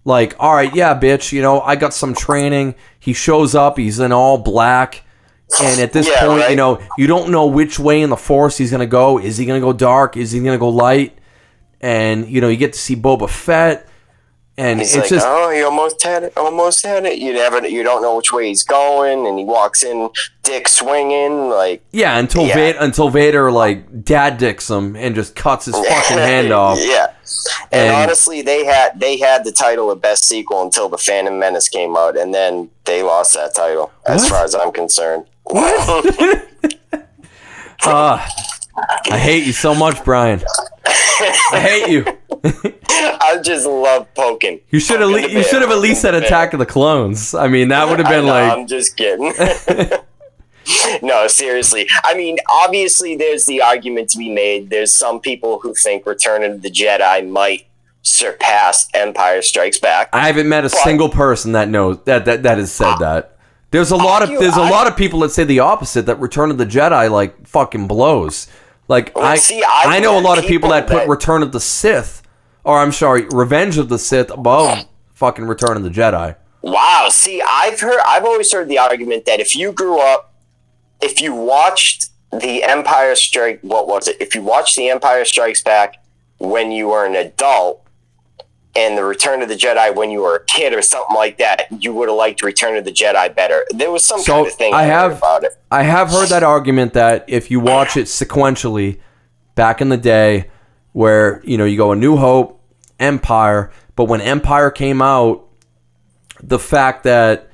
like 0.06 0.34
all 0.38 0.54
right, 0.54 0.74
yeah, 0.74 0.98
bitch, 0.98 1.32
you 1.32 1.42
know, 1.42 1.60
I 1.60 1.76
got 1.76 1.92
some 1.92 2.14
training. 2.14 2.74
He 2.98 3.12
shows 3.12 3.54
up, 3.54 3.76
he's 3.76 4.00
in 4.00 4.12
all 4.12 4.38
black. 4.38 5.02
And 5.60 5.80
at 5.80 5.92
this 5.92 6.08
Yeah, 6.08 6.26
point, 6.26 6.48
you 6.50 6.56
know, 6.56 6.78
you 6.96 7.06
don't 7.06 7.30
know 7.30 7.46
which 7.46 7.78
way 7.78 8.00
in 8.00 8.10
the 8.10 8.16
force 8.16 8.56
he's 8.58 8.70
gonna 8.70 8.86
go. 8.86 9.18
Is 9.18 9.36
he 9.36 9.44
gonna 9.44 9.60
go 9.60 9.72
dark? 9.72 10.16
Is 10.16 10.30
he 10.32 10.40
gonna 10.40 10.56
go 10.58 10.68
light? 10.68 11.18
And 11.80 12.28
you 12.28 12.40
know, 12.40 12.48
you 12.48 12.56
get 12.56 12.72
to 12.74 12.78
see 12.78 12.94
Boba 12.96 13.28
Fett, 13.28 13.88
and 14.56 14.78
He's 14.78 14.94
it's 14.94 15.02
like, 15.04 15.08
just 15.10 15.26
oh, 15.28 15.50
he 15.50 15.62
almost 15.62 16.02
had 16.02 16.22
it, 16.22 16.32
almost 16.36 16.86
had 16.86 17.04
it. 17.06 17.18
You 17.18 17.32
never, 17.32 17.66
you 17.66 17.82
don't 17.82 18.02
know 18.02 18.16
which 18.16 18.32
way 18.32 18.48
he's 18.48 18.62
going, 18.62 19.26
and 19.26 19.38
he 19.38 19.44
walks 19.44 19.82
in, 19.82 20.08
dick 20.44 20.68
swinging, 20.68 21.48
like 21.48 21.82
Yeah, 21.90 22.18
until 22.18 22.46
Yeah. 22.46 22.54
Vader, 22.54 22.78
until 22.80 23.08
Vader 23.08 23.50
like 23.50 24.04
dad 24.04 24.38
dicks 24.38 24.70
him 24.70 24.94
and 24.94 25.14
just 25.14 25.34
cuts 25.34 25.64
his 25.66 25.74
fucking 25.74 25.88
hand 26.18 26.52
off. 26.52 26.78
yeah. 26.80 27.08
And, 27.72 27.88
And- 27.88 27.96
honestly, 27.96 28.42
they 28.42 28.64
had 28.64 29.00
they 29.00 29.18
had 29.18 29.44
the 29.44 29.52
title 29.52 29.90
of 29.90 30.00
best 30.00 30.24
sequel 30.26 30.62
until 30.62 30.88
the 30.88 30.98
Phantom 30.98 31.36
Menace 31.38 31.68
came 31.68 31.96
out, 31.96 32.16
and 32.16 32.32
then 32.32 32.70
they 32.84 33.02
lost 33.02 33.34
that 33.34 33.54
title, 33.56 33.90
as 34.06 34.28
far 34.28 34.44
as 34.44 34.54
I'm 34.54 34.70
concerned. 34.70 35.24
Uh, 35.46 35.98
I 39.10 39.18
hate 39.18 39.44
you 39.44 39.52
so 39.52 39.74
much, 39.74 40.04
Brian. 40.04 40.42
I 40.86 41.60
hate 41.60 41.90
you. 41.90 42.04
I 42.88 43.38
just 43.42 43.66
love 43.66 44.12
poking. 44.14 44.60
You 44.70 44.80
should 44.80 45.00
have 45.00 45.10
le- 45.10 45.28
you 45.28 45.42
should 45.42 45.62
have 45.62 45.70
at 45.70 45.78
least 45.78 46.00
said 46.02 46.14
Attack 46.14 46.52
of 46.54 46.58
the 46.58 46.66
Clones. 46.66 47.34
I 47.34 47.48
mean, 47.48 47.68
that 47.68 47.88
would 47.88 47.98
have 47.98 48.08
been 48.08 48.26
know, 48.26 48.32
like 48.32 48.52
I'm 48.52 48.66
just 48.66 48.96
kidding. 48.96 49.32
no, 51.02 51.26
seriously. 51.28 51.86
I 52.04 52.14
mean, 52.14 52.38
obviously, 52.48 53.16
there's 53.16 53.46
the 53.46 53.62
argument 53.62 54.10
to 54.10 54.18
be 54.18 54.30
made. 54.30 54.70
There's 54.70 54.94
some 54.94 55.20
people 55.20 55.60
who 55.60 55.74
think 55.74 56.06
Return 56.06 56.42
of 56.42 56.62
the 56.62 56.70
Jedi 56.70 57.28
might 57.28 57.66
surpass 58.02 58.88
Empire 58.94 59.42
Strikes 59.42 59.78
Back. 59.78 60.08
I 60.12 60.26
haven't 60.26 60.48
met 60.48 60.64
a 60.64 60.70
single 60.70 61.08
person 61.08 61.52
that 61.52 61.68
knows 61.68 61.98
that 62.04 62.24
that, 62.24 62.42
that 62.42 62.58
has 62.58 62.72
said 62.72 62.96
that. 62.96 63.31
There's 63.72 63.90
a 63.90 63.96
lot 63.96 64.22
of 64.22 64.30
You- 64.30 64.38
there's 64.38 64.56
a 64.56 64.60
I- 64.60 64.70
lot 64.70 64.86
of 64.86 64.96
people 64.96 65.20
that 65.20 65.30
say 65.32 65.42
the 65.44 65.58
opposite 65.60 66.06
that 66.06 66.20
Return 66.20 66.50
of 66.50 66.58
the 66.58 66.66
Jedi 66.66 67.10
like 67.10 67.46
fucking 67.46 67.88
blows. 67.88 68.46
Like 68.88 69.10
oh, 69.16 69.22
I 69.22 69.36
see, 69.36 69.62
I've 69.62 69.88
I 69.88 69.98
know 69.98 70.16
a 70.18 70.20
lot 70.20 70.38
of 70.38 70.44
people 70.44 70.68
people 70.68 70.70
that 70.70 70.86
put 70.86 71.08
Return 71.08 71.42
of 71.42 71.50
the 71.52 71.60
Sith 71.60 72.22
or 72.64 72.78
I'm 72.78 72.92
sorry, 72.92 73.26
Revenge 73.32 73.76
of 73.78 73.88
the 73.88 73.98
Sith 73.98 74.30
above 74.30 74.84
fucking 75.14 75.46
Return 75.46 75.76
of 75.76 75.82
the 75.82 75.90
Jedi. 75.90 76.36
Wow. 76.62 77.08
See, 77.10 77.42
I've 77.42 77.80
heard, 77.80 77.98
I've 78.06 78.24
always 78.24 78.52
heard 78.52 78.68
the 78.68 78.78
argument 78.78 79.24
that 79.24 79.40
if 79.40 79.56
you 79.56 79.72
grew 79.72 79.98
up, 80.00 80.32
if 81.00 81.20
you 81.20 81.34
watched 81.34 82.10
the 82.30 82.62
Empire 82.62 83.14
Strike, 83.16 83.58
what 83.62 83.88
was 83.88 84.06
it? 84.06 84.16
If 84.20 84.34
you 84.36 84.42
watched 84.42 84.76
the 84.76 84.88
Empire 84.90 85.24
Strikes 85.24 85.60
Back 85.60 85.96
when 86.38 86.70
you 86.70 86.88
were 86.88 87.04
an 87.04 87.16
adult, 87.16 87.82
and 88.74 88.96
the 88.96 89.04
Return 89.04 89.42
of 89.42 89.48
the 89.48 89.54
Jedi 89.54 89.94
when 89.94 90.10
you 90.10 90.20
were 90.22 90.36
a 90.36 90.44
kid 90.46 90.72
or 90.72 90.80
something 90.82 91.14
like 91.14 91.38
that, 91.38 91.66
you 91.78 91.92
would 91.92 92.08
have 92.08 92.16
liked 92.16 92.42
Return 92.42 92.76
of 92.76 92.84
the 92.84 92.92
Jedi 92.92 93.34
better. 93.34 93.64
There 93.70 93.90
was 93.90 94.04
some 94.04 94.20
So, 94.20 94.32
kind 94.34 94.46
of 94.46 94.52
thing 94.54 94.72
I 94.74 94.84
have- 94.84 95.18
about 95.18 95.44
it. 95.44 95.52
I 95.70 95.82
have 95.82 96.10
heard 96.10 96.28
that 96.30 96.42
argument 96.42 96.94
that 96.94 97.24
if 97.28 97.50
you 97.50 97.60
watch 97.60 97.96
it 97.96 98.06
sequentially 98.06 98.98
back 99.54 99.80
in 99.80 99.88
the 99.90 99.96
day 99.98 100.46
where, 100.92 101.40
you 101.44 101.58
know, 101.58 101.64
you 101.64 101.76
go 101.76 101.92
A 101.92 101.96
New 101.96 102.16
Hope, 102.16 102.60
Empire, 102.98 103.70
but 103.96 104.04
when 104.04 104.20
Empire 104.20 104.70
came 104.70 105.02
out, 105.02 105.44
the 106.42 106.58
fact 106.58 107.04
that 107.04 107.48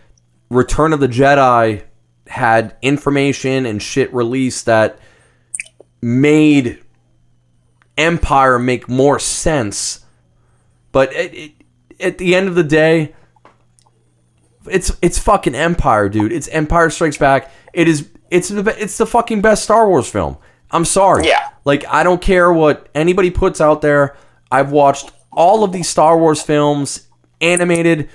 Return 0.50 0.92
of 0.92 1.00
the 1.00 1.08
Jedi 1.08 1.82
had 2.28 2.76
information 2.82 3.66
and 3.66 3.82
shit 3.82 4.12
released 4.14 4.66
that 4.66 4.98
made 6.00 6.78
Empire 7.96 8.58
make 8.58 8.88
more 8.88 9.18
sense. 9.18 10.00
But 10.98 11.14
it, 11.14 11.32
it, 11.32 11.52
at 12.00 12.18
the 12.18 12.34
end 12.34 12.48
of 12.48 12.56
the 12.56 12.64
day, 12.64 13.14
it's 14.68 14.90
it's 15.00 15.16
fucking 15.16 15.54
Empire, 15.54 16.08
dude. 16.08 16.32
It's 16.32 16.48
Empire 16.48 16.90
Strikes 16.90 17.16
Back. 17.16 17.52
It 17.72 17.86
is 17.86 18.08
it's 18.32 18.48
the 18.48 18.74
it's 18.76 18.98
the 18.98 19.06
fucking 19.06 19.40
best 19.40 19.62
Star 19.62 19.88
Wars 19.88 20.10
film. 20.10 20.38
I'm 20.72 20.84
sorry. 20.84 21.28
Yeah. 21.28 21.50
Like 21.64 21.86
I 21.86 22.02
don't 22.02 22.20
care 22.20 22.52
what 22.52 22.88
anybody 22.96 23.30
puts 23.30 23.60
out 23.60 23.80
there. 23.80 24.16
I've 24.50 24.72
watched 24.72 25.12
all 25.30 25.62
of 25.62 25.70
these 25.70 25.88
Star 25.88 26.18
Wars 26.18 26.42
films, 26.42 27.06
animated, 27.40 28.10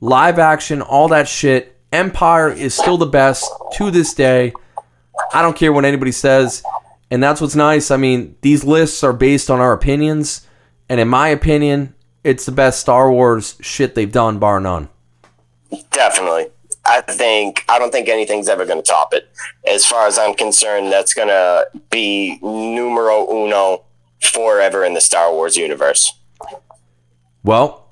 live 0.00 0.38
action, 0.38 0.80
all 0.80 1.08
that 1.08 1.28
shit. 1.28 1.78
Empire 1.92 2.48
is 2.48 2.72
still 2.72 2.96
the 2.96 3.04
best 3.04 3.52
to 3.74 3.90
this 3.90 4.14
day. 4.14 4.54
I 5.34 5.42
don't 5.42 5.58
care 5.58 5.74
what 5.74 5.84
anybody 5.84 6.12
says, 6.12 6.62
and 7.10 7.22
that's 7.22 7.42
what's 7.42 7.54
nice. 7.54 7.90
I 7.90 7.98
mean, 7.98 8.36
these 8.40 8.64
lists 8.64 9.04
are 9.04 9.12
based 9.12 9.50
on 9.50 9.60
our 9.60 9.74
opinions, 9.74 10.46
and 10.88 10.98
in 10.98 11.08
my 11.08 11.28
opinion, 11.28 11.93
it's 12.24 12.46
the 12.46 12.52
best 12.52 12.80
Star 12.80 13.10
Wars 13.12 13.56
shit 13.60 13.94
they've 13.94 14.10
done, 14.10 14.38
bar 14.38 14.58
none. 14.60 14.88
Definitely. 15.90 16.46
I 16.86 17.00
think 17.00 17.64
I 17.68 17.78
don't 17.78 17.90
think 17.92 18.08
anything's 18.08 18.48
ever 18.48 18.66
going 18.66 18.82
to 18.82 18.86
top 18.86 19.14
it. 19.14 19.30
As 19.66 19.86
far 19.86 20.06
as 20.06 20.18
I'm 20.18 20.34
concerned, 20.34 20.92
that's 20.92 21.14
going 21.14 21.28
to 21.28 21.66
be 21.90 22.38
numero 22.42 23.26
uno 23.30 23.84
forever 24.22 24.84
in 24.84 24.94
the 24.94 25.00
Star 25.00 25.32
Wars 25.32 25.56
universe. 25.56 26.12
Well, 27.42 27.88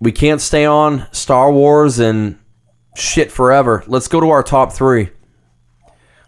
we 0.00 0.12
can't 0.12 0.40
stay 0.40 0.64
on 0.64 1.06
Star 1.12 1.50
Wars 1.52 1.98
and 1.98 2.38
shit 2.96 3.30
forever. 3.32 3.82
Let's 3.86 4.08
go 4.08 4.20
to 4.20 4.30
our 4.30 4.42
top 4.42 4.72
three. 4.72 5.10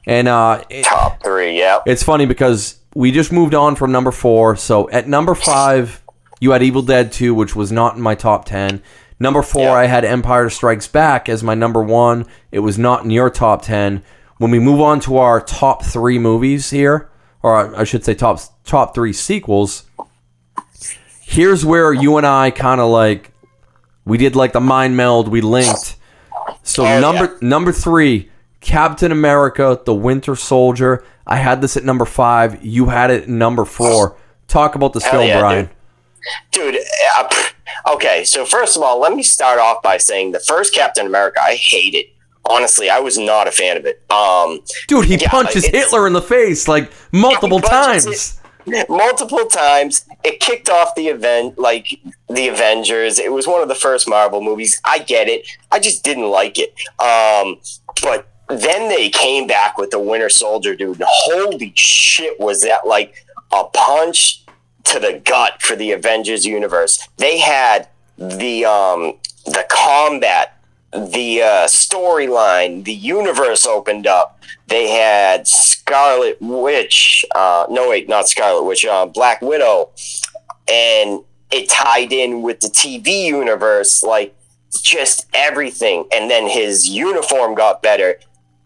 And 0.06 0.26
uh, 0.26 0.64
it- 0.70 0.84
Top 0.84 1.22
three, 1.22 1.58
yeah. 1.58 1.80
it's 1.86 2.02
funny 2.02 2.26
because 2.26 2.78
we 2.94 3.12
just 3.12 3.30
moved 3.30 3.54
on 3.54 3.76
from 3.76 3.92
number 3.92 4.10
four. 4.10 4.56
So 4.56 4.88
at 4.90 5.06
number 5.06 5.34
five, 5.34 6.02
you 6.40 6.52
had 6.52 6.62
Evil 6.62 6.82
Dead 6.82 7.10
2, 7.12 7.34
which 7.34 7.54
was 7.56 7.70
not 7.72 7.96
in 7.96 8.02
my 8.02 8.14
top 8.14 8.44
10. 8.44 8.82
Number 9.20 9.42
four, 9.42 9.62
Yeah. 9.62 9.72
I 9.74 9.86
had 9.86 10.04
Empire 10.04 10.48
Strikes 10.50 10.86
Back 10.86 11.28
as 11.28 11.42
my 11.42 11.54
number 11.54 11.82
one. 11.82 12.26
It 12.52 12.60
was 12.60 12.78
not 12.78 13.04
in 13.04 13.10
your 13.10 13.30
top 13.30 13.62
10. 13.62 14.02
When 14.38 14.50
we 14.52 14.60
move 14.60 14.80
on 14.80 15.00
to 15.00 15.16
our 15.18 15.40
top 15.40 15.84
three 15.84 16.18
movies 16.18 16.70
here, 16.70 17.10
or 17.42 17.74
I 17.76 17.82
should 17.84 18.04
say 18.04 18.14
top 18.14 18.38
top 18.64 18.94
three 18.94 19.12
sequels, 19.12 19.84
here's 21.20 21.64
where 21.64 21.92
you 21.92 22.16
and 22.16 22.26
I 22.26 22.50
kind 22.50 22.80
of 22.80 22.88
like 22.90 23.32
we 24.04 24.16
did 24.18 24.36
like 24.36 24.52
the 24.52 24.60
mind 24.60 24.96
meld. 24.96 25.28
We 25.28 25.40
linked. 25.40 25.96
So 26.62 26.84
Oh, 26.86 27.00
number 27.00 27.24
yeah. 27.24 27.48
number 27.48 27.72
three, 27.72 28.30
Captain 28.60 29.12
America: 29.12 29.80
The 29.84 29.94
Winter 29.94 30.36
Soldier. 30.36 31.04
I 31.26 31.36
had 31.36 31.60
this 31.60 31.76
at 31.76 31.84
number 31.84 32.04
five. 32.04 32.64
You 32.64 32.86
had 32.86 33.10
it 33.10 33.24
at 33.24 33.28
number 33.28 33.64
four. 33.64 34.16
Talk 34.46 34.74
about 34.76 34.92
this 34.94 35.02
Hell 35.04 35.12
film, 35.20 35.26
yeah, 35.28 35.40
Brian. 35.40 35.64
Dude, 35.66 35.74
uh, 37.16 37.28
okay, 37.94 38.24
so 38.24 38.44
first 38.44 38.76
of 38.76 38.82
all, 38.82 38.98
let 39.00 39.12
me 39.14 39.22
start 39.22 39.58
off 39.58 39.82
by 39.82 39.96
saying 39.96 40.32
the 40.32 40.40
first 40.40 40.74
Captain 40.74 41.06
America, 41.06 41.40
I 41.42 41.54
hate 41.54 41.94
it. 41.94 42.06
Honestly, 42.44 42.88
I 42.88 43.00
was 43.00 43.18
not 43.18 43.46
a 43.46 43.50
fan 43.50 43.76
of 43.76 43.84
it. 43.84 44.02
Um, 44.10 44.60
Dude, 44.86 45.04
he 45.04 45.16
Yeah, 45.16 45.28
punches 45.28 45.66
Hitler 45.66 46.06
in 46.06 46.14
the 46.14 46.22
face 46.22 46.66
like 46.66 46.90
multiple 47.12 47.60
times. 47.60 48.40
multiple 48.88 49.46
times. 49.46 50.06
It 50.24 50.40
kicked 50.40 50.70
off 50.70 50.94
the 50.94 51.08
event, 51.08 51.58
like 51.58 52.00
the 52.28 52.48
Avengers. 52.48 53.18
It 53.18 53.32
was 53.32 53.46
one 53.46 53.60
of 53.62 53.68
the 53.68 53.74
first 53.74 54.08
Marvel 54.08 54.40
movies. 54.42 54.80
I 54.84 54.98
get 54.98 55.28
it. 55.28 55.46
I 55.70 55.78
just 55.78 56.04
didn't 56.04 56.30
like 56.30 56.58
it. 56.58 56.72
Um, 57.02 57.60
but 58.02 58.28
then 58.48 58.88
they 58.88 59.10
came 59.10 59.46
back 59.46 59.76
with 59.76 59.90
the 59.90 59.98
Winter 59.98 60.30
Soldier, 60.30 60.74
dude. 60.74 61.02
Holy 61.04 61.72
shit, 61.76 62.40
was 62.40 62.62
that 62.62 62.86
like 62.86 63.26
a 63.52 63.64
punch 63.64 64.44
to 64.88 65.00
the 65.00 65.20
gut 65.24 65.62
for 65.62 65.76
the 65.76 65.92
Avengers 65.92 66.46
universe? 66.46 67.08
They 67.16 67.38
had 67.38 67.88
the 68.16 68.64
um, 68.64 69.14
the 69.46 69.66
combat 69.70 70.58
the 70.92 71.42
uh, 71.42 71.66
storyline, 71.66 72.84
the 72.84 72.94
universe 72.94 73.66
opened 73.66 74.06
up. 74.06 74.40
They 74.68 74.88
had 74.88 75.46
Scarlet 75.46 76.38
Witch, 76.40 77.24
uh, 77.34 77.66
no 77.70 77.90
wait, 77.90 78.08
not 78.08 78.28
Scarlet 78.28 78.64
Witch, 78.64 78.84
uh, 78.84 79.06
Black 79.06 79.42
Widow, 79.42 79.90
and 80.66 81.24
it 81.50 81.68
tied 81.68 82.12
in 82.12 82.42
with 82.42 82.60
the 82.60 82.68
TV 82.68 83.26
universe, 83.26 84.02
like 84.02 84.34
just 84.82 85.26
everything. 85.34 86.06
And 86.12 86.30
then 86.30 86.48
his 86.48 86.88
uniform 86.88 87.54
got 87.54 87.82
better, 87.82 88.18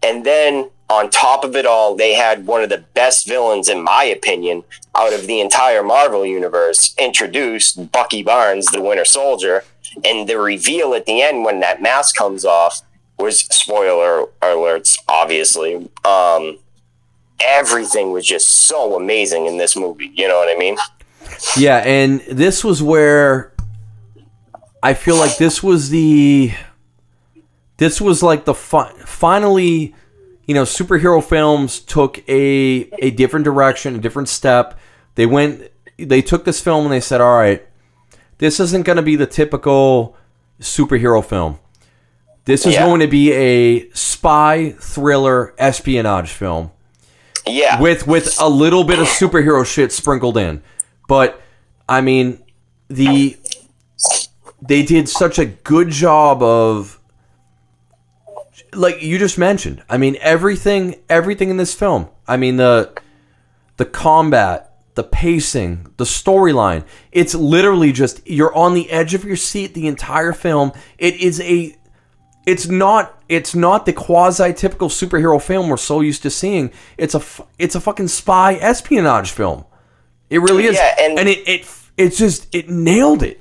and 0.02 0.24
then 0.24 0.70
on 0.92 1.10
top 1.10 1.44
of 1.44 1.56
it 1.56 1.66
all, 1.66 1.94
they 1.94 2.14
had 2.14 2.46
one 2.46 2.62
of 2.62 2.68
the 2.68 2.84
best 2.94 3.26
villains, 3.26 3.68
in 3.68 3.82
my 3.82 4.04
opinion, 4.04 4.64
out 4.94 5.12
of 5.12 5.26
the 5.26 5.40
entire 5.40 5.82
Marvel 5.82 6.24
universe, 6.24 6.94
introduced 6.98 7.90
Bucky 7.92 8.22
Barnes, 8.22 8.66
the 8.66 8.82
Winter 8.82 9.04
Soldier. 9.04 9.64
And 10.04 10.28
the 10.28 10.38
reveal 10.38 10.94
at 10.94 11.06
the 11.06 11.20
end 11.22 11.44
when 11.44 11.60
that 11.60 11.82
mask 11.82 12.14
comes 12.14 12.44
off 12.44 12.82
was 13.18 13.40
spoiler 13.40 14.24
alerts 14.40 14.98
obviously 15.06 15.88
um 16.04 16.58
everything 17.40 18.10
was 18.10 18.26
just 18.26 18.48
so 18.48 18.96
amazing 18.96 19.46
in 19.46 19.58
this 19.58 19.76
movie 19.76 20.10
you 20.14 20.26
know 20.26 20.38
what 20.38 20.48
i 20.48 20.58
mean? 20.58 20.76
Yeah, 21.56 21.78
and 21.78 22.20
this 22.30 22.64
was 22.64 22.82
where 22.82 23.52
I 24.82 24.94
feel 24.94 25.16
like 25.16 25.36
this 25.36 25.62
was 25.62 25.90
the 25.90 26.52
this 27.76 28.00
was 28.00 28.22
like 28.22 28.44
the 28.44 28.54
fi- 28.54 28.92
finally 29.04 29.94
you 30.52 30.54
know 30.54 30.64
superhero 30.64 31.24
films 31.24 31.80
took 31.80 32.18
a 32.28 32.86
a 32.98 33.10
different 33.12 33.44
direction, 33.44 33.96
a 33.96 33.98
different 33.98 34.28
step. 34.28 34.78
They 35.14 35.24
went 35.24 35.70
they 35.96 36.20
took 36.20 36.44
this 36.44 36.60
film 36.60 36.84
and 36.84 36.92
they 36.92 37.00
said, 37.00 37.22
"All 37.22 37.38
right, 37.38 37.66
this 38.36 38.60
isn't 38.60 38.84
going 38.84 38.96
to 38.96 39.02
be 39.02 39.16
the 39.16 39.26
typical 39.26 40.14
superhero 40.60 41.24
film. 41.24 41.58
This 42.44 42.66
is 42.66 42.74
Yeah. 42.74 42.84
going 42.84 43.00
to 43.00 43.06
be 43.06 43.32
a 43.32 43.88
spy 43.94 44.74
thriller 44.78 45.54
espionage 45.56 46.30
film." 46.32 46.70
yeah 47.46 47.80
with 47.80 48.06
with 48.06 48.36
a 48.40 48.48
little 48.48 48.84
bit 48.84 48.98
of 48.98 49.06
superhero 49.08 49.64
shit 49.64 49.90
sprinkled 49.90 50.36
in. 50.36 50.62
But 51.08 51.40
I 51.88 52.02
mean, 52.02 52.42
the 52.88 53.38
they 54.60 54.82
did 54.82 55.08
such 55.08 55.38
a 55.38 55.46
good 55.46 55.88
job 55.88 56.42
of 56.42 57.00
like 58.74 59.02
you 59.02 59.18
just 59.18 59.38
mentioned. 59.38 59.82
I 59.88 59.98
mean, 59.98 60.16
everything 60.20 60.96
everything 61.08 61.50
in 61.50 61.56
this 61.56 61.74
film. 61.74 62.08
I 62.26 62.36
mean, 62.36 62.56
the 62.56 62.92
the 63.76 63.84
combat, 63.84 64.74
the 64.94 65.04
pacing, 65.04 65.86
the 65.96 66.04
storyline. 66.04 66.84
It's 67.10 67.34
literally 67.34 67.92
just 67.92 68.26
you're 68.28 68.54
on 68.54 68.74
the 68.74 68.90
edge 68.90 69.14
of 69.14 69.24
your 69.24 69.36
seat 69.36 69.74
the 69.74 69.86
entire 69.86 70.32
film. 70.32 70.72
It 70.98 71.16
is 71.16 71.40
a 71.40 71.76
it's 72.46 72.66
not 72.66 73.22
it's 73.28 73.54
not 73.54 73.86
the 73.86 73.92
quasi 73.92 74.52
typical 74.52 74.88
superhero 74.88 75.40
film 75.40 75.68
we're 75.68 75.76
so 75.76 76.00
used 76.00 76.22
to 76.22 76.30
seeing. 76.30 76.72
It's 76.98 77.14
a 77.14 77.22
it's 77.58 77.74
a 77.74 77.80
fucking 77.80 78.08
spy 78.08 78.54
espionage 78.54 79.30
film. 79.30 79.64
It 80.30 80.38
really 80.38 80.64
is, 80.64 80.76
Yeah, 80.76 80.94
and- 80.98 81.18
and 81.18 81.28
it 81.28 81.46
it 81.48 81.68
it's 81.98 82.16
just 82.16 82.52
it 82.54 82.68
nailed 82.70 83.22
it. 83.22 83.38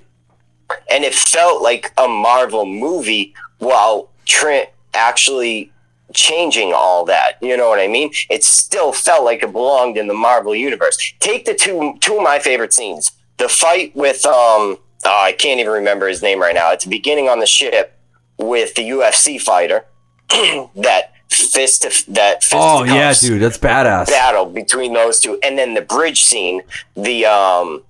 and 0.89 1.03
it 1.03 1.13
felt 1.15 1.61
like 1.61 1.91
a 1.97 2.07
marvel 2.07 2.65
movie 2.65 3.33
while 3.59 4.09
trent 4.25 4.69
actually 4.93 5.71
changing 6.13 6.73
all 6.75 7.05
that 7.05 7.37
you 7.41 7.55
know 7.55 7.69
what 7.69 7.79
i 7.79 7.87
mean? 7.87 8.11
It 8.29 8.43
still 8.43 8.91
felt 8.91 9.23
like 9.23 9.43
it 9.43 9.51
belonged 9.53 9.97
in 9.97 10.07
the 10.07 10.13
marvel 10.13 10.53
universe. 10.53 10.97
Take 11.19 11.45
the 11.45 11.53
two 11.53 11.97
two 12.01 12.17
of 12.17 12.23
my 12.23 12.37
favorite 12.39 12.73
scenes. 12.73 13.11
The 13.37 13.47
fight 13.47 13.95
with 13.95 14.25
um 14.25 14.77
oh, 15.05 15.23
i 15.23 15.31
can't 15.31 15.59
even 15.61 15.71
remember 15.71 16.07
his 16.09 16.21
name 16.21 16.41
right 16.41 16.53
now. 16.55 16.71
It's 16.73 16.85
beginning 16.85 17.29
on 17.29 17.39
the 17.39 17.45
ship 17.45 17.97
with 18.37 18.73
the 18.75 18.89
ufc 18.89 19.39
fighter 19.39 19.85
that 20.75 21.13
fist 21.29 21.83
to 21.83 22.11
that 22.11 22.43
fist 22.43 22.55
Oh 22.57 22.83
yeah, 22.83 23.13
dude, 23.13 23.41
that's 23.41 23.57
badass. 23.57 24.07
battle 24.07 24.45
between 24.45 24.91
those 24.93 25.19
two. 25.21 25.39
And 25.43 25.57
then 25.57 25.75
the 25.75 25.81
bridge 25.81 26.21
scene 26.23 26.61
the 26.95 27.25
um 27.25 27.83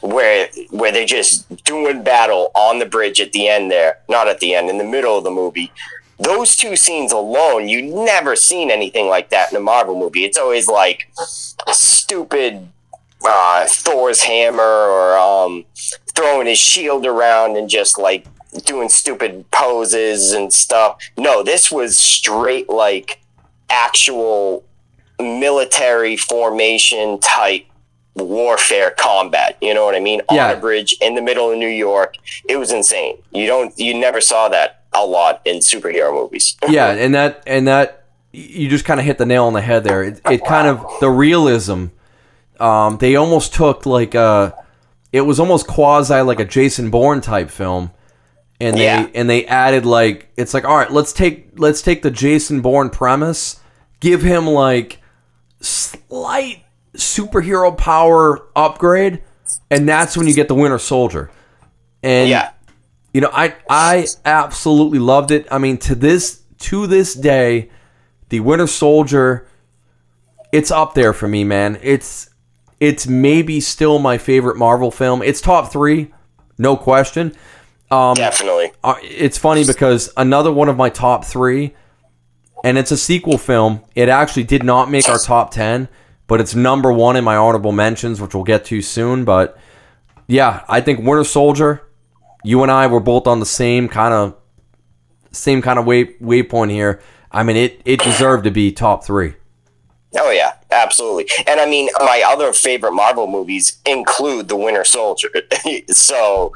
where 0.00 0.48
where 0.70 0.92
they're 0.92 1.06
just 1.06 1.64
doing 1.64 2.02
battle 2.04 2.50
on 2.54 2.78
the 2.78 2.86
bridge 2.86 3.20
at 3.20 3.32
the 3.32 3.48
end 3.48 3.70
there. 3.70 3.98
Not 4.08 4.28
at 4.28 4.38
the 4.40 4.54
end 4.54 4.68
in 4.70 4.78
the 4.78 4.84
middle 4.84 5.16
of 5.18 5.24
the 5.24 5.30
movie 5.30 5.72
those 6.18 6.56
two 6.56 6.76
scenes 6.76 7.12
alone 7.12 7.68
you 7.68 7.82
never 7.82 8.36
seen 8.36 8.70
anything 8.70 9.08
like 9.08 9.30
that 9.30 9.50
in 9.50 9.56
a 9.56 9.60
marvel 9.60 9.98
movie 9.98 10.24
it's 10.24 10.38
always 10.38 10.68
like 10.68 11.10
stupid 11.68 12.68
uh, 13.26 13.64
thor's 13.66 14.22
hammer 14.22 14.62
or 14.62 15.16
um, 15.18 15.64
throwing 16.14 16.46
his 16.46 16.58
shield 16.58 17.06
around 17.06 17.56
and 17.56 17.68
just 17.68 17.98
like 17.98 18.26
doing 18.64 18.88
stupid 18.88 19.50
poses 19.50 20.32
and 20.32 20.52
stuff 20.52 20.98
no 21.16 21.42
this 21.42 21.70
was 21.70 21.98
straight 21.98 22.68
like 22.68 23.20
actual 23.70 24.64
military 25.18 26.16
formation 26.16 27.18
type 27.18 27.66
warfare 28.16 28.92
combat. 28.96 29.56
You 29.60 29.74
know 29.74 29.84
what 29.84 29.94
I 29.94 30.00
mean? 30.00 30.20
Yeah. 30.30 30.50
On 30.50 30.56
a 30.56 30.60
bridge 30.60 30.96
in 31.00 31.14
the 31.14 31.22
middle 31.22 31.50
of 31.50 31.58
New 31.58 31.68
York. 31.68 32.16
It 32.48 32.56
was 32.56 32.72
insane. 32.72 33.18
You 33.32 33.46
don't 33.46 33.76
you 33.78 33.94
never 33.94 34.20
saw 34.20 34.48
that 34.48 34.83
a 34.94 35.04
lot 35.04 35.40
in 35.44 35.56
superhero 35.58 36.12
movies. 36.12 36.56
yeah, 36.68 36.90
and 36.90 37.14
that 37.14 37.42
and 37.46 37.66
that 37.68 38.04
you 38.32 38.68
just 38.68 38.84
kind 38.84 38.98
of 38.98 39.06
hit 39.06 39.18
the 39.18 39.26
nail 39.26 39.44
on 39.44 39.52
the 39.52 39.60
head 39.60 39.84
there. 39.84 40.02
It, 40.02 40.20
it 40.30 40.44
kind 40.44 40.66
of 40.68 40.84
the 41.00 41.10
realism. 41.10 41.86
Um, 42.60 42.98
they 42.98 43.16
almost 43.16 43.52
took 43.54 43.84
like 43.86 44.14
a, 44.14 44.54
it 45.12 45.22
was 45.22 45.38
almost 45.40 45.66
quasi 45.66 46.20
like 46.20 46.38
a 46.40 46.44
Jason 46.44 46.90
Bourne 46.90 47.20
type 47.20 47.50
film, 47.50 47.90
and 48.60 48.76
they 48.76 48.84
Yeah. 48.84 49.08
and 49.14 49.28
they 49.28 49.44
added 49.46 49.84
like 49.86 50.28
it's 50.36 50.54
like 50.54 50.64
all 50.64 50.76
right, 50.76 50.90
let's 50.90 51.12
take 51.12 51.48
let's 51.58 51.82
take 51.82 52.02
the 52.02 52.10
Jason 52.10 52.60
Bourne 52.60 52.90
premise, 52.90 53.60
give 54.00 54.22
him 54.22 54.46
like 54.46 55.00
slight 55.60 56.64
superhero 56.94 57.76
power 57.76 58.46
upgrade, 58.54 59.22
and 59.70 59.88
that's 59.88 60.16
when 60.16 60.26
you 60.26 60.34
get 60.34 60.48
the 60.48 60.54
Winter 60.54 60.78
Soldier. 60.78 61.30
And 62.02 62.28
yeah. 62.28 62.50
You 63.14 63.22
know, 63.22 63.30
I 63.32 63.54
I 63.70 64.06
absolutely 64.26 64.98
loved 64.98 65.30
it. 65.30 65.46
I 65.50 65.56
mean, 65.56 65.78
to 65.78 65.94
this 65.94 66.42
to 66.58 66.86
this 66.86 67.14
day, 67.14 67.70
the 68.28 68.40
Winter 68.40 68.66
Soldier 68.66 69.46
it's 70.54 70.70
up 70.70 70.94
there 70.94 71.12
for 71.12 71.26
me, 71.26 71.42
man. 71.42 71.80
It's 71.82 72.30
it's 72.78 73.08
maybe 73.08 73.60
still 73.60 73.98
my 73.98 74.18
favorite 74.18 74.56
Marvel 74.56 74.92
film. 74.92 75.20
It's 75.20 75.40
top 75.40 75.72
three, 75.72 76.14
no 76.58 76.76
question. 76.76 77.34
Um, 77.90 78.14
Definitely. 78.14 78.70
uh, 78.84 78.94
it's 79.02 79.36
funny 79.36 79.64
because 79.64 80.12
another 80.16 80.52
one 80.52 80.68
of 80.68 80.76
my 80.76 80.90
top 80.90 81.24
three, 81.24 81.74
and 82.62 82.78
it's 82.78 82.92
a 82.92 82.96
sequel 82.96 83.36
film. 83.36 83.82
It 83.96 84.08
actually 84.08 84.44
did 84.44 84.62
not 84.62 84.90
make 84.90 85.08
our 85.08 85.18
top 85.18 85.50
ten, 85.50 85.88
but 86.28 86.40
it's 86.40 86.54
number 86.54 86.92
one 86.92 87.16
in 87.16 87.24
my 87.24 87.34
honorable 87.34 87.72
mentions, 87.72 88.20
which 88.20 88.32
we'll 88.32 88.44
get 88.44 88.64
to 88.66 88.80
soon. 88.80 89.24
But 89.24 89.58
yeah, 90.28 90.64
I 90.68 90.80
think 90.80 91.00
Winter 91.00 91.24
Soldier. 91.24 91.82
You 92.44 92.62
and 92.62 92.70
I 92.70 92.86
were 92.86 93.00
both 93.00 93.26
on 93.26 93.40
the 93.40 93.46
same 93.46 93.88
kind 93.88 94.14
of 94.14 94.36
same 95.32 95.62
kind 95.62 95.78
of 95.78 95.86
wave 95.86 96.14
waypoint 96.20 96.70
here. 96.70 97.00
I 97.32 97.42
mean, 97.42 97.56
it 97.56 97.80
it 97.84 98.00
deserved 98.00 98.44
to 98.44 98.50
be 98.50 98.70
top 98.70 99.04
three. 99.04 99.34
Oh 100.16 100.30
yeah, 100.30 100.54
absolutely. 100.70 101.28
And 101.46 101.58
I 101.58 101.66
mean, 101.66 101.88
my 101.98 102.22
other 102.24 102.52
favorite 102.52 102.92
Marvel 102.92 103.26
movies 103.26 103.78
include 103.84 104.48
The 104.48 104.56
Winter 104.56 104.84
Soldier. 104.84 105.28
so 105.88 106.52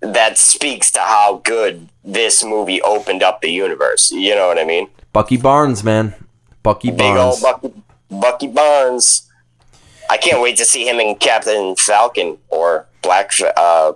that 0.00 0.38
speaks 0.38 0.90
to 0.92 1.00
how 1.00 1.40
good 1.44 1.88
this 2.04 2.44
movie 2.44 2.82
opened 2.82 3.22
up 3.22 3.40
the 3.40 3.50
universe. 3.50 4.12
You 4.12 4.34
know 4.34 4.48
what 4.48 4.58
I 4.58 4.64
mean? 4.64 4.88
Bucky 5.12 5.36
Barnes, 5.36 5.82
man, 5.82 6.14
Bucky 6.62 6.90
Big 6.90 6.98
Barnes. 6.98 7.42
old 7.42 7.62
Bucky, 7.62 7.82
Bucky 8.10 8.46
Barnes. 8.48 9.28
I 10.10 10.16
can't 10.16 10.42
wait 10.42 10.56
to 10.58 10.64
see 10.64 10.86
him 10.86 11.00
in 11.00 11.16
Captain 11.16 11.74
Falcon 11.76 12.38
or 12.48 12.86
Black, 13.02 13.32
uh, 13.56 13.92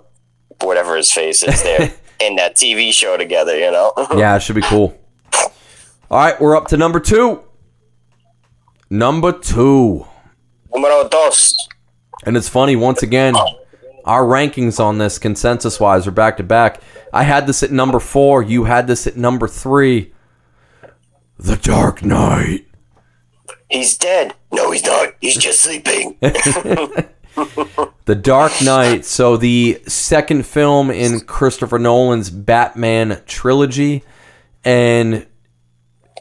whatever 0.61 0.95
his 0.97 1.11
face 1.11 1.43
is 1.43 1.61
there 1.63 1.93
in 2.19 2.35
that 2.37 2.55
TV 2.55 2.91
show 2.91 3.17
together. 3.17 3.57
You 3.57 3.71
know? 3.71 3.93
Yeah, 4.15 4.35
it 4.35 4.41
should 4.41 4.55
be 4.55 4.61
cool. 4.61 4.97
All 6.09 6.19
right, 6.19 6.39
we're 6.39 6.55
up 6.55 6.67
to 6.69 6.77
number 6.77 6.99
two. 6.99 7.43
Number 8.89 9.31
two. 9.33 10.05
Numero 10.73 11.07
dos. 11.09 11.55
And 12.25 12.37
it's 12.37 12.47
funny, 12.49 12.75
once 12.75 13.03
again, 13.03 13.35
our 14.05 14.23
rankings 14.23 14.79
on 14.79 14.97
this 14.97 15.19
consensus 15.19 15.79
wise 15.79 16.07
are 16.07 16.11
back 16.11 16.37
to 16.37 16.43
back. 16.43 16.81
I 17.13 17.23
had 17.23 17.45
this 17.45 17.61
at 17.61 17.71
number 17.71 17.99
four. 17.99 18.41
You 18.41 18.63
had 18.63 18.87
this 18.87 19.05
at 19.05 19.17
number 19.17 19.47
three. 19.47 20.13
The 21.37 21.57
Dark 21.57 22.03
Knight. 22.03 22.67
He's 23.69 23.97
dead. 23.97 24.33
No, 24.51 24.71
he's 24.71 24.83
not. 24.83 25.09
He's 25.19 25.35
just 25.35 25.59
sleeping. 25.59 26.17
The 28.05 28.15
Dark 28.15 28.53
Knight. 28.63 29.05
So, 29.05 29.37
the 29.37 29.81
second 29.87 30.45
film 30.45 30.89
in 30.89 31.21
Christopher 31.21 31.79
Nolan's 31.79 32.29
Batman 32.29 33.21
trilogy. 33.25 34.03
And 34.63 35.25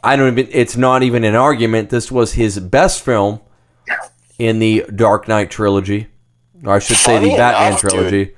I 0.03 0.17
don't 0.17 0.39
even, 0.39 0.51
it's 0.53 0.77
not 0.77 1.03
even 1.03 1.25
an 1.25 1.35
argument. 1.35 1.91
This 1.91 2.11
was 2.11 2.35
his 2.35 2.59
best 2.59 3.05
film 3.05 3.41
in 4.39 4.59
the 4.59 4.85
Dark 4.95 5.29
Knight 5.29 5.51
trilogy. 5.51 6.09
Or 6.65 6.75
I 6.75 6.79
should 6.79 6.97
say 6.97 7.17
Funny 7.17 7.31
the 7.31 7.37
Batman 7.37 7.69
enough, 7.69 7.81
dude. 7.83 7.91
trilogy. 7.91 8.35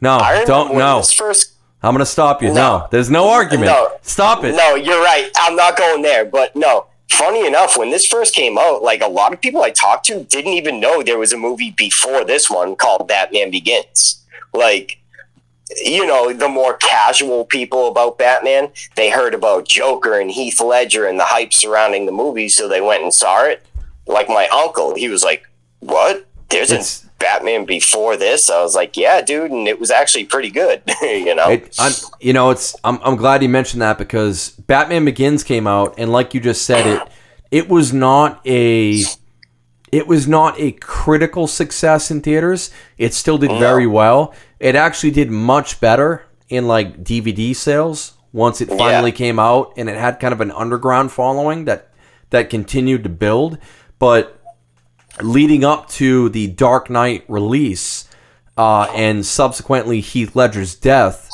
No, 0.00 0.16
I 0.16 0.44
don't, 0.44 0.74
no. 0.74 1.02
first 1.02 1.54
I'm 1.84 1.92
going 1.92 2.00
to 2.00 2.06
stop 2.06 2.42
you. 2.42 2.48
No. 2.48 2.54
No. 2.54 2.88
there's 2.90 3.10
no 3.10 3.28
argument. 3.28 3.66
No. 3.66 3.90
Stop 4.00 4.42
it. 4.44 4.56
No, 4.56 4.74
you're 4.74 5.02
right. 5.02 5.30
I'm 5.36 5.54
not 5.54 5.76
going 5.76 6.00
there. 6.00 6.24
But 6.24 6.56
no, 6.56 6.86
funny 7.10 7.46
enough, 7.46 7.76
when 7.76 7.90
this 7.90 8.06
first 8.06 8.34
came 8.34 8.58
out, 8.58 8.82
like 8.82 9.02
a 9.02 9.08
lot 9.08 9.32
of 9.32 9.40
people 9.40 9.62
I 9.62 9.70
talked 9.70 10.06
to 10.06 10.24
didn't 10.24 10.52
even 10.54 10.80
know 10.80 11.02
there 11.02 11.18
was 11.18 11.32
a 11.32 11.36
movie 11.38 11.70
before 11.70 12.24
this 12.24 12.50
one 12.50 12.76
called 12.76 13.06
Batman 13.08 13.50
Begins. 13.50 14.22
Like, 14.52 14.98
you 15.82 16.06
know, 16.06 16.32
the 16.32 16.48
more 16.48 16.74
casual 16.74 17.44
people 17.44 17.88
about 17.88 18.18
Batman, 18.18 18.70
they 18.96 19.10
heard 19.10 19.34
about 19.34 19.66
Joker 19.66 20.18
and 20.18 20.30
Heath 20.30 20.60
Ledger 20.60 21.06
and 21.06 21.18
the 21.18 21.24
hype 21.24 21.52
surrounding 21.52 22.06
the 22.06 22.12
movie, 22.12 22.48
so 22.48 22.68
they 22.68 22.80
went 22.80 23.02
and 23.02 23.12
saw 23.14 23.42
it. 23.44 23.62
Like 24.06 24.28
my 24.28 24.46
uncle, 24.48 24.94
he 24.94 25.08
was 25.08 25.24
like, 25.24 25.48
"What? 25.80 26.26
There's 26.50 26.70
It's- 26.70 27.03
a 27.03 27.03
Batman 27.18 27.64
before 27.64 28.16
this?" 28.16 28.50
I 28.50 28.62
was 28.62 28.74
like, 28.74 28.96
"Yeah, 28.96 29.20
dude," 29.22 29.50
and 29.50 29.66
it 29.68 29.78
was 29.80 29.90
actually 29.90 30.24
pretty 30.24 30.50
good. 30.50 30.82
you 31.02 31.34
know, 31.34 31.50
It, 31.50 31.74
I'm, 31.78 31.92
you 32.20 32.32
know, 32.32 32.50
it's. 32.50 32.76
I'm, 32.84 32.98
I'm 33.02 33.16
glad 33.16 33.42
you 33.42 33.48
mentioned 33.48 33.82
that 33.82 33.98
because 33.98 34.50
Batman 34.50 35.04
Begins 35.04 35.42
came 35.42 35.66
out, 35.66 35.94
and 35.98 36.12
like 36.12 36.34
you 36.34 36.40
just 36.40 36.62
said, 36.62 36.86
it 36.86 37.08
it 37.50 37.68
was 37.68 37.92
not 37.92 38.40
a 38.46 39.02
it 39.92 40.08
was 40.08 40.26
not 40.26 40.58
a 40.58 40.72
critical 40.72 41.46
success 41.46 42.10
in 42.10 42.20
theaters. 42.20 42.70
It 42.98 43.14
still 43.14 43.38
did 43.38 43.52
very 43.60 43.86
well. 43.86 44.34
It 44.58 44.74
actually 44.74 45.12
did 45.12 45.30
much 45.30 45.80
better 45.80 46.24
in 46.48 46.66
like 46.66 47.04
DVD 47.04 47.54
sales 47.54 48.14
once 48.32 48.60
it 48.60 48.68
finally 48.68 49.12
came 49.12 49.38
out, 49.38 49.72
and 49.76 49.88
it 49.88 49.96
had 49.96 50.18
kind 50.18 50.34
of 50.34 50.40
an 50.40 50.50
underground 50.50 51.12
following 51.12 51.66
that 51.66 51.90
that 52.30 52.50
continued 52.50 53.04
to 53.04 53.08
build. 53.08 53.58
But 54.00 54.40
leading 55.22 55.64
up 55.64 55.88
to 55.90 56.28
the 56.30 56.48
Dark 56.48 56.90
Knight 56.90 57.24
release 57.28 58.08
uh, 58.56 58.82
and 58.94 59.24
subsequently 59.24 60.00
Heath 60.00 60.34
Ledger's 60.36 60.74
death, 60.74 61.28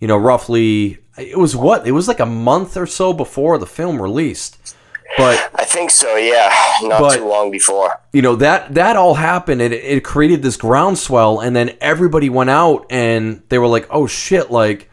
you 0.00 0.08
know, 0.08 0.16
roughly 0.16 0.98
it 1.16 1.38
was 1.38 1.54
what 1.54 1.86
it 1.86 1.92
was 1.92 2.08
like 2.08 2.20
a 2.20 2.26
month 2.26 2.76
or 2.76 2.86
so 2.86 3.12
before 3.12 3.58
the 3.58 3.66
film 3.66 4.00
released. 4.02 4.74
But 5.16 5.48
I 5.54 5.64
think 5.64 5.92
so. 5.92 6.16
Yeah, 6.16 6.52
not 6.82 7.00
But- 7.00 7.16
too 7.18 7.28
long 7.28 7.50
before. 7.52 8.00
you 8.12 8.20
know 8.22 8.34
that 8.36 8.74
that 8.74 8.96
all 8.96 9.14
happened 9.14 9.60
and 9.62 9.72
it, 9.72 9.84
it 9.84 10.04
created 10.04 10.42
this 10.42 10.56
groundswell 10.56 11.38
and 11.40 11.54
then 11.54 11.76
everybody 11.80 12.28
went 12.28 12.50
out 12.50 12.86
and 12.90 13.42
they 13.48 13.58
were 13.58 13.66
like 13.68 13.86
oh 13.90 14.06
shit 14.08 14.50
like 14.50 14.90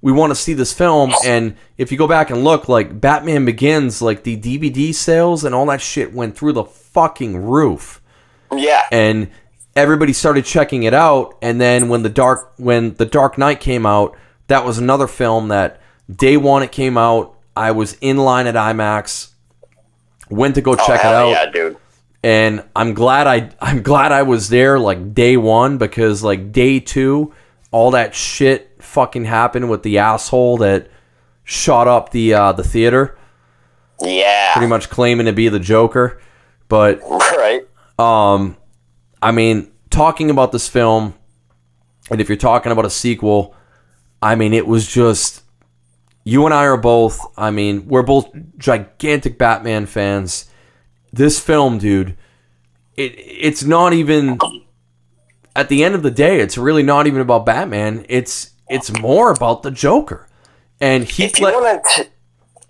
we 0.00 0.12
want 0.12 0.30
to 0.30 0.34
see 0.36 0.52
this 0.54 0.72
film 0.72 1.12
and 1.24 1.56
if 1.78 1.90
you 1.90 1.98
go 1.98 2.06
back 2.06 2.30
and 2.30 2.44
look 2.44 2.68
like 2.68 3.00
batman 3.00 3.44
begins 3.44 4.00
like 4.02 4.22
the 4.22 4.36
dvd 4.36 4.94
sales 4.94 5.44
and 5.44 5.54
all 5.54 5.66
that 5.66 5.80
shit 5.80 6.12
went 6.12 6.36
through 6.36 6.52
the 6.52 6.64
fucking 6.94 7.36
roof 7.36 8.00
Yeah, 8.50 8.82
and 8.90 9.30
everybody 9.76 10.12
started 10.12 10.44
checking 10.44 10.84
it 10.84 10.94
out 10.94 11.36
and 11.42 11.60
then 11.60 11.88
when 11.88 12.02
the 12.02 12.08
dark 12.08 12.52
when 12.56 12.94
the 12.94 13.04
dark 13.04 13.36
knight 13.36 13.60
came 13.60 13.84
out 13.84 14.16
that 14.46 14.64
was 14.64 14.78
another 14.78 15.06
film 15.08 15.48
that 15.48 15.80
day 16.14 16.36
one 16.36 16.62
it 16.62 16.70
came 16.70 16.96
out 16.96 17.36
i 17.56 17.70
was 17.72 17.96
in 18.00 18.16
line 18.16 18.46
at 18.46 18.54
imax 18.54 19.32
went 20.30 20.54
to 20.54 20.60
go 20.60 20.74
check 20.76 21.00
it 21.00 21.06
Oh, 21.06 21.08
hell 21.10 21.26
out 21.26 21.30
yeah, 21.30 21.50
dude. 21.50 21.76
and 22.22 22.62
I'm 22.76 22.94
glad 22.94 23.26
I 23.26 23.50
I'm 23.60 23.82
glad 23.82 24.12
I 24.12 24.22
was 24.22 24.48
there 24.48 24.78
like 24.78 25.12
day 25.12 25.36
one 25.36 25.76
because 25.78 26.22
like 26.22 26.52
day 26.52 26.78
two, 26.80 27.34
all 27.72 27.90
that 27.90 28.14
shit 28.14 28.80
fucking 28.80 29.24
happened 29.24 29.68
with 29.68 29.82
the 29.82 29.98
asshole 29.98 30.58
that 30.58 30.88
shot 31.42 31.88
up 31.88 32.10
the 32.10 32.32
uh, 32.34 32.52
the 32.52 32.62
theater, 32.64 33.18
Yeah, 34.00 34.52
pretty 34.54 34.68
much 34.68 34.88
claiming 34.88 35.26
to 35.26 35.32
be 35.32 35.48
the 35.48 35.58
Joker. 35.60 36.20
But 36.68 37.00
right. 37.10 37.62
um, 37.98 38.56
I 39.22 39.32
mean, 39.32 39.70
talking 39.90 40.30
about 40.30 40.52
this 40.52 40.68
film, 40.68 41.14
and 42.10 42.20
if 42.20 42.28
you're 42.28 42.36
talking 42.36 42.72
about 42.72 42.84
a 42.84 42.90
sequel, 42.90 43.54
I 44.22 44.34
mean, 44.34 44.52
it 44.52 44.66
was 44.66 44.86
just 44.86 45.42
you 46.24 46.44
and 46.46 46.54
I 46.54 46.64
are 46.64 46.76
both. 46.76 47.20
I 47.36 47.50
mean, 47.50 47.86
we're 47.86 48.02
both 48.02 48.30
gigantic 48.56 49.38
Batman 49.38 49.86
fans. 49.86 50.50
This 51.12 51.38
film, 51.38 51.78
dude, 51.78 52.16
it 52.96 53.14
it's 53.16 53.62
not 53.62 53.92
even. 53.92 54.38
At 55.56 55.68
the 55.68 55.84
end 55.84 55.94
of 55.94 56.02
the 56.02 56.10
day, 56.10 56.40
it's 56.40 56.58
really 56.58 56.82
not 56.82 57.06
even 57.06 57.20
about 57.20 57.46
Batman. 57.46 58.04
It's 58.08 58.50
it's 58.68 58.90
more 58.98 59.30
about 59.30 59.62
the 59.62 59.70
Joker, 59.70 60.28
and 60.80 61.04
he. 61.04 61.24
If 61.24 61.38
you 61.38 61.46
want 61.46 61.84
to, 61.84 62.08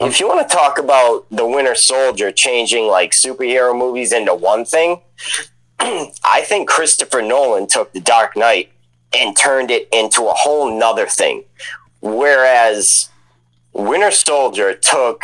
if 0.01 0.21
you 0.21 0.29
want 0.29 0.49
to 0.49 0.55
talk 0.55 0.79
about 0.79 1.27
the 1.31 1.47
Winter 1.47 1.75
Soldier 1.75 2.33
changing 2.33 2.87
like 2.87 3.13
superhero 3.13 3.77
movies 3.77 4.13
into 4.13 4.35
one 4.35 4.65
thing, 4.65 5.01
I 5.79 6.43
think 6.45 6.69
Christopher 6.69 7.23
Nolan 7.23 7.67
took 7.67 7.93
The 7.93 8.01
Dark 8.01 8.37
Knight 8.37 8.71
and 9.17 9.37
turned 9.37 9.71
it 9.71 9.89
into 9.93 10.25
a 10.25 10.33
whole 10.33 10.77
nother 10.77 11.07
thing, 11.07 11.45
whereas 12.01 13.09
Winter 13.73 14.11
Soldier 14.11 14.75
took 14.75 15.21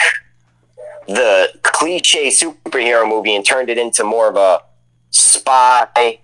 the 1.07 1.49
cliche 1.63 2.29
superhero 2.29 3.09
movie 3.09 3.35
and 3.35 3.45
turned 3.45 3.69
it 3.69 3.79
into 3.79 4.05
more 4.05 4.29
of 4.29 4.37
a 4.37 4.63
spy 5.11 6.21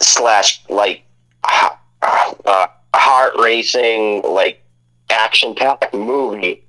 slash 0.00 0.62
like 0.68 1.02
uh, 1.42 2.66
heart 2.94 3.34
racing 3.38 4.22
like 4.22 4.62
action 5.10 5.54
packed 5.54 5.92
movie. 5.94 6.61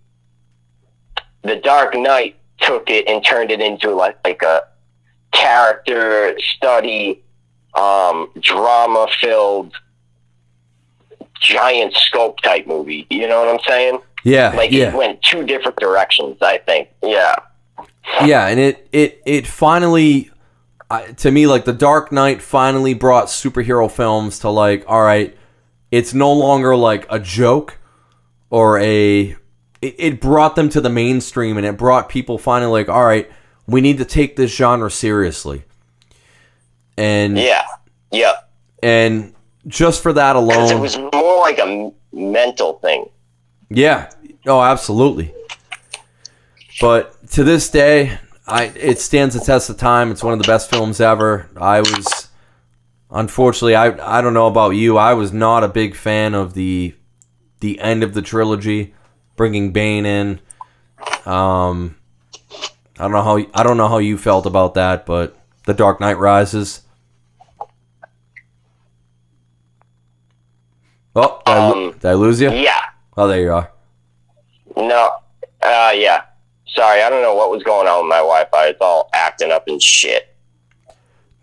The 1.43 1.57
Dark 1.57 1.95
Knight 1.95 2.37
took 2.59 2.89
it 2.89 3.07
and 3.07 3.25
turned 3.25 3.51
it 3.51 3.59
into 3.61 3.91
like 3.91 4.17
like 4.25 4.41
a 4.41 4.63
character 5.31 6.37
study, 6.55 7.23
um, 7.73 8.29
drama 8.39 9.07
filled, 9.19 9.73
giant 11.41 11.93
scope 11.93 12.39
type 12.41 12.65
movie. 12.67 13.05
You 13.09 13.27
know 13.27 13.43
what 13.45 13.49
I'm 13.53 13.59
saying? 13.67 13.99
yeah, 14.23 14.53
Like 14.55 14.71
yeah. 14.71 14.89
it 14.89 14.95
went 14.95 15.21
two 15.21 15.45
different 15.45 15.77
directions. 15.77 16.37
I 16.41 16.59
think. 16.59 16.89
Yeah. 17.03 17.35
yeah 18.25 18.47
and 18.47 18.59
it 18.59 18.87
it 18.91 19.21
it 19.25 19.47
finally 19.47 20.29
I 20.89 21.07
to 21.13 21.31
me 21.31 21.47
like 21.47 21.65
the 21.65 21.73
dark 21.73 22.11
knight 22.11 22.41
finally 22.41 22.93
brought 22.93 23.25
superhero 23.27 23.89
films 23.89 24.39
to 24.39 24.49
like 24.49 24.83
all 24.87 25.01
right 25.01 25.35
it's 25.89 26.13
no 26.13 26.31
longer 26.33 26.75
like 26.75 27.05
a 27.09 27.19
joke 27.19 27.79
or 28.49 28.79
a 28.79 29.35
it, 29.83 29.95
it 29.97 30.21
brought 30.21 30.55
them 30.55 30.69
to 30.69 30.81
the 30.81 30.89
mainstream 30.89 31.57
and 31.57 31.65
it 31.65 31.77
brought 31.77 32.09
people 32.09 32.37
finally 32.37 32.71
like 32.71 32.89
all 32.89 33.05
right 33.05 33.29
we 33.67 33.81
need 33.81 33.97
to 33.97 34.05
take 34.05 34.35
this 34.35 34.53
genre 34.55 34.91
seriously. 34.91 35.63
And 36.97 37.37
Yeah. 37.37 37.63
Yeah. 38.11 38.33
and 38.81 39.33
just 39.65 40.03
for 40.03 40.11
that 40.13 40.35
alone, 40.35 40.71
it 40.71 40.79
was 40.79 40.97
more 40.97 41.39
like 41.39 41.57
a 41.57 41.91
mental 42.11 42.73
thing. 42.79 43.09
yeah, 43.69 44.11
oh, 44.45 44.61
absolutely. 44.61 45.33
But 46.81 47.27
to 47.31 47.43
this 47.45 47.69
day, 47.69 48.19
I 48.45 48.65
it 48.75 48.99
stands 48.99 49.35
the 49.35 49.41
test 49.41 49.69
of 49.69 49.77
time. 49.77 50.11
It's 50.11 50.23
one 50.23 50.33
of 50.33 50.39
the 50.39 50.47
best 50.47 50.69
films 50.69 50.99
ever. 50.99 51.49
I 51.55 51.79
was, 51.79 52.27
unfortunately, 53.09 53.75
I 53.75 54.17
I 54.17 54.21
don't 54.21 54.33
know 54.33 54.47
about 54.47 54.71
you. 54.71 54.97
I 54.97 55.13
was 55.13 55.31
not 55.31 55.63
a 55.63 55.69
big 55.69 55.95
fan 55.95 56.33
of 56.33 56.53
the 56.53 56.93
the 57.61 57.79
end 57.79 58.03
of 58.03 58.13
the 58.13 58.21
trilogy, 58.21 58.93
bringing 59.35 59.71
Bane 59.71 60.05
in. 60.05 60.39
Um, 61.25 61.95
I 62.97 63.03
don't 63.03 63.11
know 63.11 63.23
how 63.23 63.37
I 63.53 63.63
don't 63.63 63.77
know 63.77 63.87
how 63.87 63.97
you 63.97 64.17
felt 64.17 64.45
about 64.45 64.75
that, 64.75 65.05
but 65.05 65.35
The 65.65 65.73
Dark 65.73 65.99
Knight 65.99 66.17
Rises. 66.17 66.81
Oh, 71.15 71.41
did, 71.45 71.51
I, 71.51 71.69
Um, 71.69 71.91
did 71.93 72.05
I 72.05 72.13
lose 72.13 72.41
you? 72.41 72.51
Yeah. 72.51 72.79
Oh, 73.15 73.27
there 73.27 73.41
you 73.41 73.53
are. 73.53 73.71
No. 74.75 75.11
Uh, 75.61 75.91
yeah. 75.95 76.23
Sorry, 76.67 77.03
I 77.03 77.09
don't 77.09 77.21
know 77.21 77.35
what 77.35 77.51
was 77.51 77.61
going 77.61 77.87
on 77.87 78.03
with 78.05 78.09
my 78.09 78.17
Wi-Fi. 78.17 78.67
It's 78.69 78.81
all 78.81 79.09
acting 79.13 79.51
up 79.51 79.67
and 79.67 79.81
shit. 79.81 80.32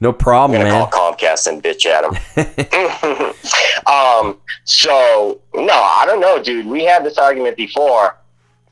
No 0.02 0.10
I'm 0.10 0.14
problem, 0.16 0.58
gonna 0.60 0.70
man. 0.72 0.90
call 0.90 1.12
Comcast 1.12 1.46
and 1.46 1.62
bitch 1.62 1.84
at 1.86 2.04
him. 2.04 2.14
um. 3.86 4.38
So 4.64 5.40
no, 5.54 5.72
I 5.74 6.04
don't 6.06 6.20
know, 6.20 6.42
dude. 6.42 6.66
We 6.66 6.84
had 6.84 7.04
this 7.04 7.18
argument 7.18 7.56
before. 7.56 8.16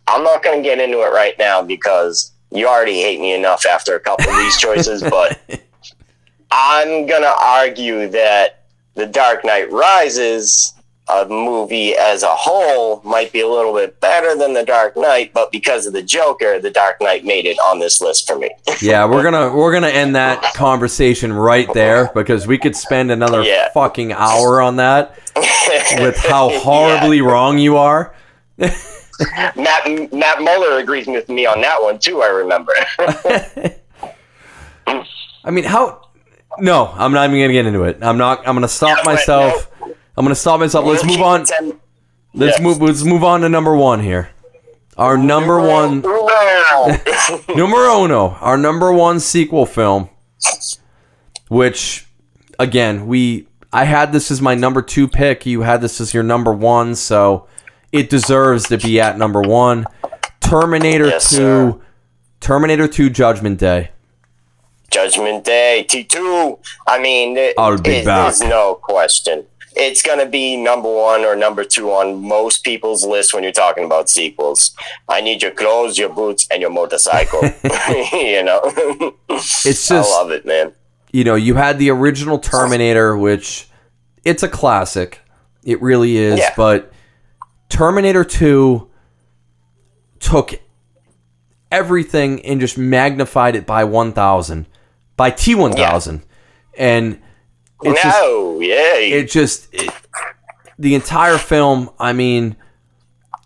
I'm 0.07 0.24
not 0.24 0.43
gonna 0.43 0.62
get 0.62 0.81
into 0.81 1.03
it 1.03 1.12
right 1.12 1.35
now 1.39 1.61
because 1.62 2.33
you 2.51 2.66
already 2.66 3.03
hate 3.03 3.20
me 3.20 3.35
enough 3.35 3.66
after 3.66 3.95
a 3.95 4.01
couple 4.01 4.31
of 4.31 4.37
these 4.39 4.57
choices. 4.61 5.03
but 5.03 5.39
I'm 6.51 7.05
gonna 7.07 7.35
argue 7.39 8.09
that 8.09 8.64
The 8.95 9.05
Dark 9.07 9.45
Knight 9.45 9.70
Rises, 9.70 10.72
a 11.11 11.26
movie 11.26 11.94
as 11.96 12.22
a 12.22 12.28
whole, 12.34 13.00
might 13.04 13.32
be 13.32 13.40
a 13.40 13.48
little 13.48 13.72
bit 13.74 13.98
better 14.00 14.36
than 14.36 14.52
The 14.52 14.64
Dark 14.64 14.96
Knight, 14.96 15.32
but 15.32 15.50
because 15.50 15.86
of 15.86 15.92
the 15.92 16.02
Joker, 16.02 16.61
The 16.61 16.70
Dark 16.70 17.00
Knight 17.00 17.24
made 17.24 17.46
it 17.46 17.59
on 17.59 17.78
this 17.78 18.00
list 18.00 18.26
for 18.26 18.38
me. 18.38 18.50
yeah, 18.82 19.04
we're 19.06 19.22
gonna 19.22 19.50
we're 19.54 19.72
gonna 19.72 19.88
end 19.88 20.14
that 20.16 20.54
conversation 20.54 21.32
right 21.32 21.72
there 21.72 22.11
because 22.14 22.46
we 22.46 22.59
could 22.59 22.76
spend 22.76 23.11
another 23.11 23.42
Yeah. 23.42 23.70
fucking 23.72 24.12
hour 24.12 24.61
on 24.61 24.76
that 24.76 25.18
with 25.98 26.16
how 26.18 26.50
Yeah. 26.50 26.59
horribly 26.61 27.20
wrong 27.20 27.59
you 27.59 27.76
are. 27.76 28.14
Matt 28.59 30.12
Matt 30.12 30.42
Muller 30.42 30.78
agrees 30.78 31.06
with 31.06 31.28
me 31.28 31.46
on 31.46 31.61
that 31.62 31.82
one 31.82 31.98
too. 31.98 32.22
I 32.22 32.28
remember. 32.28 32.72
I 35.44 35.50
mean, 35.50 35.64
how? 35.64 36.02
No, 36.59 36.86
I'm 36.94 37.12
not 37.12 37.28
even 37.28 37.40
gonna 37.40 37.52
get 37.52 37.66
into 37.66 37.84
it. 37.84 37.98
I'm 38.02 38.18
not. 38.18 38.40
I'm 38.46 38.54
gonna 38.54 38.68
stop 38.68 38.98
No, 39.04 39.11
myself. 39.12 39.70
I'm 40.18 40.24
gonna 40.24 40.34
stop 40.34 40.58
myself. 40.58 40.84
Let's 40.84 41.04
move 41.04 41.20
on. 41.20 41.44
Let's 42.34 42.60
move. 42.60 42.82
Let's 42.82 43.04
move 43.04 43.22
on 43.22 43.42
to 43.42 43.48
number 43.48 43.76
one 43.76 44.00
here. 44.00 44.30
Our 44.96 45.16
number 45.16 45.60
one, 45.60 46.00
numero 47.54 48.04
uno, 48.04 48.30
our 48.40 48.58
number 48.58 48.92
one 48.92 49.20
sequel 49.20 49.64
film, 49.64 50.08
which, 51.46 52.08
again, 52.58 53.06
we 53.06 53.46
I 53.72 53.84
had 53.84 54.12
this 54.12 54.32
as 54.32 54.42
my 54.42 54.56
number 54.56 54.82
two 54.82 55.06
pick. 55.06 55.46
You 55.46 55.60
had 55.62 55.82
this 55.82 56.00
as 56.00 56.12
your 56.12 56.24
number 56.24 56.52
one, 56.52 56.96
so 56.96 57.46
it 57.92 58.10
deserves 58.10 58.64
to 58.70 58.76
be 58.78 59.00
at 59.00 59.16
number 59.18 59.40
one. 59.40 59.86
Terminator 60.40 61.06
Yes, 61.06 61.30
Two, 61.30 61.36
sir. 61.36 61.80
Terminator 62.40 62.88
Two, 62.88 63.08
Judgment 63.08 63.60
Day. 63.60 63.90
Judgment 64.90 65.44
Day 65.44 65.86
T 65.88 66.02
two. 66.02 66.58
I 66.88 66.98
mean, 67.00 67.36
it, 67.36 67.54
I'll 67.56 67.78
be 67.78 67.90
it- 67.90 68.04
back. 68.04 68.34
There's 68.34 68.40
no 68.50 68.74
question. 68.82 69.46
It's 69.79 70.03
gonna 70.03 70.26
be 70.26 70.57
number 70.57 70.93
one 70.93 71.24
or 71.24 71.37
number 71.37 71.64
two 71.64 71.91
on 71.91 72.20
most 72.26 72.64
people's 72.64 73.07
list 73.07 73.33
when 73.33 73.43
you're 73.45 73.53
talking 73.53 73.85
about 73.85 74.11
sequels. 74.11 74.74
I 75.09 75.20
need 75.20 75.41
your 75.41 75.53
clothes, 75.53 75.97
your 75.99 76.09
boots, 76.09 76.47
and 76.51 76.61
your 76.61 76.70
motorcycle. 76.70 77.41
you 78.12 78.43
know, 78.43 78.61
It's 79.31 79.91
I 79.91 80.01
love 80.01 80.31
it, 80.33 80.45
man. 80.45 80.72
you 81.12 81.22
know, 81.24 81.37
you 81.37 81.55
had 81.55 81.79
the 81.79 81.91
original 81.91 82.39
Terminator, 82.39 83.16
which 83.16 83.68
it's 84.24 84.43
a 84.43 84.49
classic. 84.49 85.20
It 85.64 85.81
really 85.81 86.16
is. 86.16 86.39
Yeah. 86.39 86.53
But 86.57 86.93
Terminator 87.68 88.24
2 88.24 88.89
took 90.18 90.61
everything 91.70 92.45
and 92.45 92.61
just 92.61 92.76
magnified 92.79 93.55
it 93.55 93.66
by 93.66 93.85
1,000, 93.85 94.66
by 95.16 95.31
T1000. 95.31 96.22
And 96.76 97.20
just, 97.85 98.05
no, 98.05 98.61
yeah, 98.61 98.95
it 98.97 99.31
just, 99.31 99.68
it, 99.72 99.93
the 100.79 100.95
entire 100.95 101.39
film, 101.39 101.91
I 101.99 102.12
mean, 102.12 102.57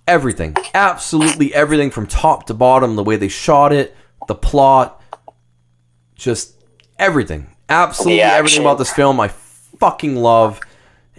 everything, 0.07 0.57
absolutely 0.75 1.55
everything 1.55 1.91
from 1.91 2.07
top 2.07 2.47
to 2.47 2.55
bottom, 2.55 2.97
the 2.97 3.05
way 3.05 3.17
they 3.17 3.29
shot 3.29 3.73
it, 3.73 3.95
the 4.29 4.35
plot, 4.35 5.03
just 6.15 6.55
everything, 6.99 7.49
absolutely 7.69 8.23
everything 8.23 8.61
about 8.61 8.79
this 8.79 8.93
film 8.93 9.21
I 9.21 9.29
fucking 9.29 10.17
love. 10.17 10.61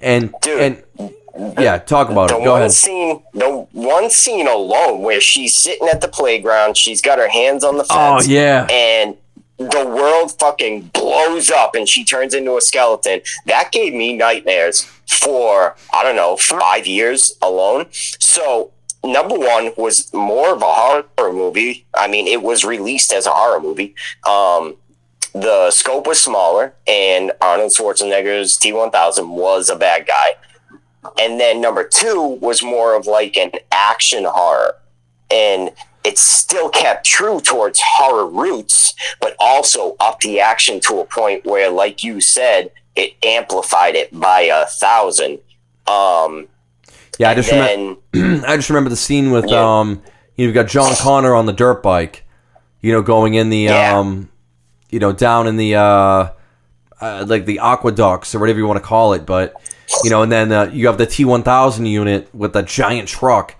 And 0.01 0.34
Dude. 0.41 0.61
and 0.61 1.14
yeah, 1.57 1.78
talk 1.78 2.09
about 2.09 2.30
the 2.30 2.38
it. 2.38 2.43
Go 2.43 2.51
one 2.51 2.61
ahead. 2.61 2.72
scene, 2.72 3.24
the 3.34 3.68
one 3.72 4.09
scene 4.09 4.47
alone 4.47 5.01
where 5.01 5.22
she's 5.22 5.55
sitting 5.55 5.88
at 5.88 6.01
the 6.01 6.07
playground, 6.07 6.78
she's 6.78 7.01
got 7.01 7.20
her 7.20 7.30
hands 7.30 7.64
on 7.64 7.78
the 7.78 7.84
fence. 7.84 8.28
Oh 8.28 8.30
yeah, 8.30 8.68
and 8.70 9.18
the 9.57 9.85
world 9.85 10.37
fucking 10.39 10.91
blows 10.93 11.51
up 11.51 11.75
and 11.75 11.87
she 11.87 12.03
turns 12.03 12.33
into 12.33 12.57
a 12.57 12.61
skeleton. 12.61 13.21
That 13.45 13.71
gave 13.71 13.93
me 13.93 14.15
nightmares 14.15 14.83
for, 15.07 15.75
I 15.93 16.03
don't 16.03 16.15
know, 16.15 16.37
five 16.37 16.87
years 16.87 17.37
alone. 17.41 17.87
So, 17.91 18.71
number 19.03 19.37
one 19.37 19.71
was 19.77 20.11
more 20.13 20.53
of 20.53 20.61
a 20.61 20.65
horror 20.65 21.33
movie. 21.33 21.85
I 21.93 22.07
mean, 22.07 22.27
it 22.27 22.41
was 22.41 22.63
released 22.63 23.13
as 23.13 23.25
a 23.25 23.31
horror 23.31 23.59
movie. 23.59 23.95
Um, 24.27 24.77
the 25.33 25.71
scope 25.71 26.05
was 26.05 26.21
smaller, 26.21 26.75
and 26.85 27.31
Arnold 27.41 27.71
Schwarzenegger's 27.71 28.55
T 28.55 28.71
1000 28.71 29.29
was 29.29 29.69
a 29.69 29.75
bad 29.75 30.07
guy. 30.07 30.35
And 31.19 31.39
then 31.39 31.59
number 31.59 31.83
two 31.83 32.21
was 32.41 32.63
more 32.63 32.95
of 32.95 33.07
like 33.07 33.35
an 33.35 33.51
action 33.71 34.25
horror. 34.25 34.75
And 35.29 35.71
it 36.03 36.17
still 36.17 36.69
kept 36.69 37.05
true 37.05 37.39
towards 37.39 37.79
horror 37.81 38.27
roots, 38.27 38.93
but 39.21 39.35
also 39.39 39.95
up 39.99 40.19
the 40.19 40.39
action 40.39 40.79
to 40.81 40.99
a 40.99 41.05
point 41.05 41.45
where, 41.45 41.69
like 41.69 42.03
you 42.03 42.19
said, 42.21 42.71
it 42.95 43.13
amplified 43.23 43.95
it 43.95 44.17
by 44.17 44.41
a 44.41 44.65
thousand. 44.65 45.39
Um, 45.87 46.47
yeah. 47.19 47.29
I 47.29 47.35
just 47.35 47.51
remember. 47.51 47.99
I 48.47 48.55
just 48.55 48.69
remember 48.69 48.89
the 48.89 48.95
scene 48.95 49.31
with 49.31 49.45
Yeah. 49.49 49.79
um, 49.79 50.01
you've 50.35 50.53
got 50.53 50.67
John 50.67 50.93
Connor 50.95 51.33
on 51.35 51.45
the 51.45 51.53
dirt 51.53 51.81
bike, 51.83 52.23
you 52.81 52.91
know, 52.91 53.01
going 53.01 53.33
in 53.35 53.49
the 53.49 53.57
Yeah. 53.59 53.97
um, 53.97 54.29
you 54.89 54.99
know, 54.99 55.11
down 55.11 55.47
in 55.47 55.57
the 55.57 55.75
uh, 55.75 56.29
uh, 57.01 57.25
like 57.27 57.45
the 57.45 57.59
aqueducts 57.59 58.35
or 58.35 58.39
whatever 58.39 58.59
you 58.59 58.67
want 58.67 58.77
to 58.77 58.85
call 58.85 59.13
it, 59.13 59.25
but 59.25 59.53
you 60.03 60.09
know, 60.09 60.21
and 60.21 60.31
then 60.31 60.51
uh, 60.51 60.69
you 60.71 60.87
have 60.87 60.97
the 60.97 61.05
T 61.05 61.25
one 61.25 61.43
thousand 61.43 61.85
unit 61.87 62.33
with 62.33 62.53
the 62.53 62.61
giant 62.61 63.07
truck, 63.07 63.55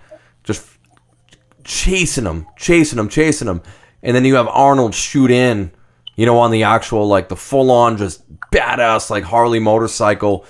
chasing 1.64 2.24
them, 2.24 2.46
chasing 2.56 2.96
them, 2.96 3.08
chasing 3.08 3.46
them, 3.46 3.62
and 4.02 4.14
then 4.14 4.24
you 4.24 4.34
have 4.36 4.46
Arnold 4.48 4.94
shoot 4.94 5.30
in, 5.30 5.70
you 6.16 6.26
know, 6.26 6.38
on 6.38 6.50
the 6.50 6.62
actual 6.62 7.06
like 7.08 7.28
the 7.28 7.36
full 7.36 7.70
on 7.70 7.96
just 7.96 8.22
badass 8.50 9.10
like 9.10 9.24
Harley 9.24 9.58
motorcycle. 9.58 10.44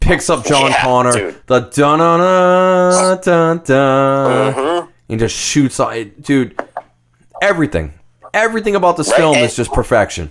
Picks 0.00 0.30
up 0.30 0.44
John 0.44 0.70
Yeah, 0.70 0.82
Connor, 0.82 1.12
dude. 1.12 1.42
the 1.46 1.60
dun 1.60 1.98
dun 1.98 3.20
dun 3.20 3.62
dun, 3.64 4.88
and 5.08 5.18
just 5.18 5.36
shoots 5.36 5.80
on 5.80 5.94
it, 5.96 6.22
dude. 6.22 6.60
Everything, 7.42 7.94
everything 8.34 8.74
about 8.76 8.96
this 8.96 9.08
Right, 9.10 9.16
film 9.18 9.36
and- 9.36 9.44
is 9.44 9.56
just 9.56 9.72
perfection. 9.72 10.30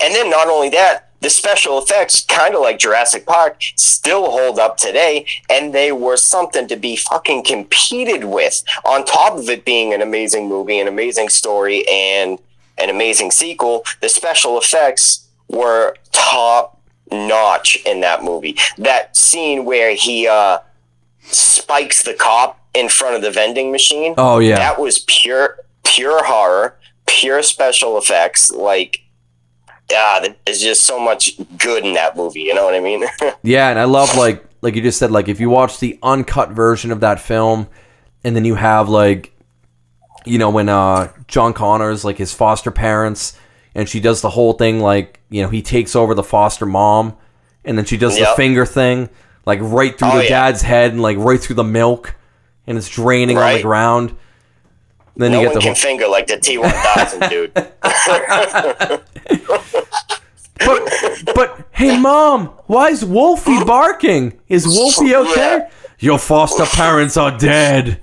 And 0.00 0.14
then 0.14 0.30
not 0.30 0.48
only 0.48 0.68
that, 0.70 1.10
the 1.22 1.30
special 1.30 1.78
effects, 1.80 2.24
kind 2.24 2.54
of 2.54 2.60
like 2.60 2.78
Jurassic 2.78 3.24
Park, 3.24 3.62
still 3.76 4.30
hold 4.30 4.58
up 4.58 4.76
today, 4.76 5.24
and 5.48 5.72
they 5.72 5.92
were 5.92 6.16
something 6.16 6.66
to 6.66 6.76
be 6.76 6.96
fucking 6.96 7.44
competed 7.44 8.24
with. 8.24 8.62
On 8.84 9.04
top 9.04 9.38
of 9.38 9.48
it 9.48 9.64
being 9.64 9.94
an 9.94 10.02
amazing 10.02 10.48
movie, 10.48 10.80
an 10.80 10.88
amazing 10.88 11.28
story, 11.28 11.86
and 11.88 12.38
an 12.76 12.90
amazing 12.90 13.30
sequel, 13.30 13.84
the 14.00 14.08
special 14.08 14.58
effects 14.58 15.28
were 15.48 15.94
top 16.10 16.80
notch 17.12 17.76
in 17.86 18.00
that 18.00 18.24
movie. 18.24 18.56
That 18.76 19.16
scene 19.16 19.64
where 19.64 19.94
he 19.94 20.26
uh, 20.26 20.58
spikes 21.20 22.02
the 22.02 22.14
cop 22.14 22.58
in 22.74 22.88
front 22.88 23.14
of 23.14 23.22
the 23.22 23.30
vending 23.30 23.70
machine. 23.70 24.14
Oh 24.18 24.40
yeah, 24.40 24.56
That 24.56 24.80
was 24.80 25.04
pure, 25.06 25.58
pure 25.84 26.24
horror, 26.24 26.76
pure 27.06 27.42
special 27.42 27.96
effects. 27.96 28.50
Like, 28.50 29.01
ah, 29.94 30.26
there's 30.44 30.60
just 30.60 30.82
so 30.82 30.98
much 30.98 31.32
good 31.58 31.84
in 31.84 31.94
that 31.94 32.16
movie. 32.16 32.40
You 32.40 32.54
know 32.54 32.64
what 32.64 32.74
I 32.74 32.80
mean? 32.80 33.04
Yeah, 33.42 33.70
and 33.70 33.78
I 33.78 33.84
love 33.84 34.16
like 34.16 34.44
like 34.62 34.74
you 34.76 34.82
just 34.82 34.98
said 34.98 35.10
like 35.10 35.28
if 35.28 35.40
you 35.40 35.50
watch 35.50 35.80
the 35.80 35.98
uncut 36.02 36.50
version 36.50 36.92
of 36.92 37.00
that 37.00 37.18
film 37.20 37.66
and 38.24 38.36
then 38.36 38.44
you 38.44 38.54
have 38.54 38.88
like 38.88 39.32
you 40.24 40.38
know 40.38 40.50
when 40.50 40.68
uh 40.68 41.10
John 41.26 41.52
Connor's 41.52 42.04
like 42.04 42.18
his 42.18 42.32
foster 42.32 42.70
parents, 42.70 43.36
and 43.74 43.88
she 43.88 43.98
does 44.00 44.20
the 44.20 44.30
whole 44.30 44.52
thing 44.52 44.80
like 44.80 45.20
you 45.30 45.42
know 45.42 45.48
he 45.48 45.62
takes 45.62 45.96
over 45.96 46.14
the 46.14 46.22
foster 46.22 46.66
mom, 46.66 47.16
and 47.64 47.76
then 47.76 47.84
she 47.84 47.96
does 47.96 48.16
the 48.16 48.26
finger 48.36 48.64
thing 48.66 49.08
like 49.44 49.58
right 49.60 49.98
through 49.98 50.08
Oh, 50.12 50.16
the 50.18 50.24
yeah. 50.24 50.28
dad's 50.46 50.62
head 50.62 50.92
and 50.92 51.02
like 51.02 51.18
right 51.18 51.40
through 51.40 51.56
the 51.56 51.64
milk, 51.64 52.14
and 52.66 52.78
it's 52.78 52.88
draining 52.88 53.36
on 53.38 53.54
the 53.54 53.62
ground. 53.62 54.16
Then 55.16 55.32
no 55.32 55.40
you 55.40 55.46
one 55.46 55.54
the 55.54 55.60
can 55.60 55.68
whole, 55.68 55.74
finger 55.74 56.08
like 56.08 56.26
the 56.26 56.36
T1000, 56.38 57.28
dude. 57.30 57.52
but 60.58 61.34
but 61.34 61.68
hey 61.72 61.98
mom, 61.98 62.46
why 62.66 62.88
is 62.88 63.04
Wolfie 63.04 63.62
barking? 63.64 64.38
Is 64.48 64.66
Wolfie 64.66 65.14
okay? 65.22 65.68
Your 65.98 66.18
foster 66.18 66.64
parents 66.64 67.16
are 67.16 67.36
dead. 67.36 68.00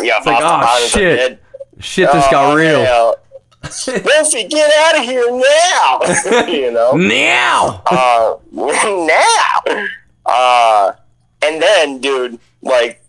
Yeah, 0.00 0.14
like, 0.16 0.24
foster 0.24 0.44
"Ah, 0.44 0.64
parents 0.66 0.94
are 0.94 0.98
shit." 0.98 1.16
dead. 1.18 1.38
Shit 1.80 2.10
just 2.12 2.30
got 2.30 2.52
Oh, 2.52 2.56
real. 2.56 2.84
hell. 2.84 3.16
Wolfie, 4.04 4.44
get 4.48 4.70
out 4.86 4.98
of 4.98 5.04
here 5.04 5.26
now! 5.30 6.46
you 6.46 6.70
know? 6.70 6.92
Now. 6.92 7.82
uh, 7.86 8.36
now. 8.52 9.86
Uh, 10.26 10.92
and 11.44 11.62
then, 11.62 11.98
dude, 12.00 12.38
like, 12.62 13.00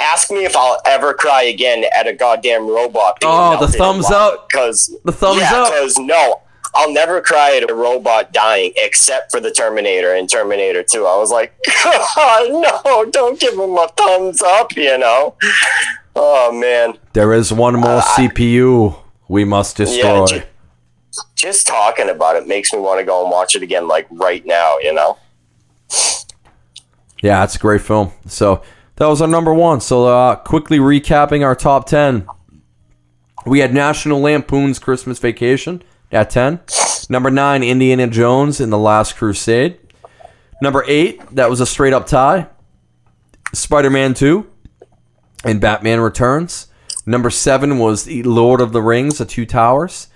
ask 0.00 0.30
me 0.30 0.44
if 0.44 0.56
I'll 0.56 0.80
ever 0.86 1.14
cry 1.14 1.42
again 1.44 1.84
at 1.94 2.06
a 2.06 2.12
goddamn 2.12 2.66
robot. 2.66 3.18
Oh, 3.22 3.64
the 3.64 3.70
thumbs 3.72 4.10
up. 4.10 4.48
Cause 4.50 4.96
The 5.04 5.12
thumbs 5.12 5.40
yeah, 5.40 5.54
up. 5.54 5.72
Because 5.72 5.98
no, 5.98 6.42
I'll 6.74 6.92
never 6.92 7.20
cry 7.20 7.56
at 7.56 7.68
a 7.70 7.74
robot 7.74 8.32
dying 8.32 8.72
except 8.76 9.30
for 9.30 9.40
the 9.40 9.50
Terminator 9.50 10.14
and 10.14 10.28
Terminator 10.30 10.82
2. 10.82 11.04
I 11.06 11.16
was 11.16 11.30
like, 11.30 11.52
no, 12.48 13.04
don't 13.10 13.38
give 13.40 13.54
him 13.54 13.76
a 13.76 13.88
thumbs 13.96 14.40
up, 14.42 14.76
you 14.76 14.96
know? 14.98 15.36
Oh, 16.14 16.52
man. 16.52 16.94
There 17.12 17.32
is 17.32 17.52
one 17.52 17.74
more 17.74 18.00
CPU 18.00 18.96
we 19.28 19.44
must 19.44 19.76
destroy. 19.76 20.22
Uh, 20.22 20.26
Yeah, 20.30 20.38
ju- 20.40 20.46
just 21.34 21.66
talking 21.66 22.08
about 22.08 22.36
it 22.36 22.46
makes 22.46 22.72
me 22.72 22.78
want 22.78 23.00
to 23.00 23.04
go 23.04 23.22
and 23.22 23.30
watch 23.30 23.54
it 23.56 23.62
again, 23.62 23.88
like 23.88 24.06
right 24.10 24.44
now, 24.46 24.78
you 24.78 24.92
know? 24.92 25.18
Yeah, 27.22 27.44
it's 27.44 27.56
a 27.56 27.58
great 27.58 27.82
film. 27.82 28.12
So 28.26 28.62
that 29.00 29.06
was 29.06 29.22
our 29.22 29.28
number 29.28 29.54
one. 29.54 29.80
So 29.80 30.06
uh, 30.06 30.36
quickly 30.36 30.78
recapping 30.78 31.42
our 31.42 31.54
top 31.54 31.86
ten. 31.86 32.26
We 33.46 33.60
had 33.60 33.72
National 33.72 34.20
Lampoon's 34.20 34.78
Christmas 34.78 35.18
Vacation 35.18 35.82
at 36.12 36.28
ten. 36.28 36.60
Number 37.08 37.30
nine, 37.30 37.62
Indiana 37.62 38.06
Jones 38.08 38.60
in 38.60 38.68
the 38.68 38.76
Last 38.76 39.16
Crusade. 39.16 39.80
Number 40.60 40.84
eight, 40.86 41.18
that 41.34 41.48
was 41.48 41.62
a 41.62 41.66
straight 41.66 41.94
up 41.94 42.06
tie. 42.06 42.48
Spider-Man 43.54 44.12
Two 44.12 44.50
and 45.44 45.62
Batman 45.62 46.00
Returns. 46.00 46.66
Number 47.06 47.30
seven 47.30 47.78
was 47.78 48.04
The 48.04 48.22
Lord 48.22 48.60
of 48.60 48.72
the 48.72 48.82
Rings: 48.82 49.16
The 49.16 49.24
Two 49.24 49.46
Towers. 49.46 50.08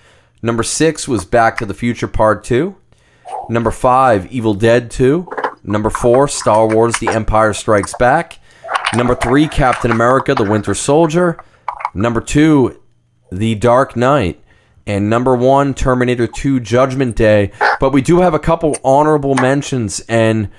Number 0.42 0.62
six 0.62 1.08
was 1.08 1.24
Back 1.24 1.56
to 1.56 1.64
the 1.64 1.72
Future 1.72 2.06
Part 2.06 2.44
Two. 2.44 2.76
Number 3.48 3.70
five, 3.70 4.30
Evil 4.30 4.52
Dead 4.52 4.90
2. 4.90 5.26
Number 5.62 5.88
four, 5.88 6.28
Star 6.28 6.68
Wars 6.68 6.98
The 6.98 7.08
Empire 7.08 7.54
Strikes 7.54 7.94
Back. 7.98 8.40
Number 8.96 9.14
three, 9.14 9.48
Captain 9.48 9.90
America 9.90 10.34
The 10.34 10.44
Winter 10.48 10.74
Soldier. 10.74 11.38
Number 11.94 12.20
two, 12.20 12.80
The 13.32 13.54
Dark 13.56 13.96
Knight. 13.96 14.40
And 14.86 15.08
number 15.08 15.34
one, 15.34 15.72
Terminator 15.74 16.26
2 16.26 16.60
Judgment 16.60 17.16
Day. 17.16 17.50
But 17.80 17.92
we 17.92 18.02
do 18.02 18.20
have 18.20 18.34
a 18.34 18.38
couple 18.38 18.76
honorable 18.84 19.34
mentions. 19.34 20.00
And 20.08 20.50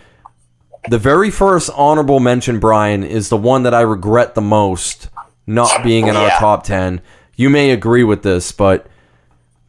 the 0.90 0.98
very 0.98 1.30
first 1.32 1.70
honorable 1.76 2.20
mention, 2.20 2.60
Brian, 2.60 3.04
is 3.04 3.30
the 3.30 3.38
one 3.38 3.64
that 3.64 3.74
I 3.74 3.82
regret 3.82 4.36
the 4.36 4.42
most 4.42 5.10
not 5.48 5.84
being 5.84 6.08
in 6.08 6.16
our 6.16 6.28
Yeah. 6.28 6.40
top 6.40 6.64
10. 6.64 7.02
You 7.36 7.50
may 7.50 7.70
agree 7.70 8.04
with 8.04 8.24
this, 8.24 8.52
but 8.52 8.88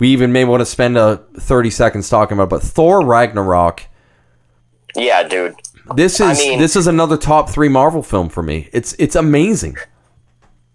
we 0.01 0.09
even 0.09 0.33
may 0.33 0.45
want 0.45 0.61
to 0.62 0.67
spend 0.67 0.97
a 0.97 1.21
30 1.39 1.71
seconds 1.71 2.09
talking 2.09 2.37
about 2.37 2.45
it, 2.45 2.51
but 2.51 2.62
Thor 2.62 3.05
Ragnarok. 3.05 3.83
Yeah, 4.95 5.23
dude. 5.25 5.55
This 5.95 6.20
I 6.20 6.32
is 6.32 6.39
mean- 6.39 6.59
this 6.59 6.74
is 6.76 6.87
another 6.87 7.16
top 7.16 7.49
3 7.51 7.68
Marvel 7.68 8.03
film 8.03 8.28
for 8.28 8.43
me. 8.43 8.68
It's 8.72 8.95
it's 8.99 9.14
amazing. 9.16 9.76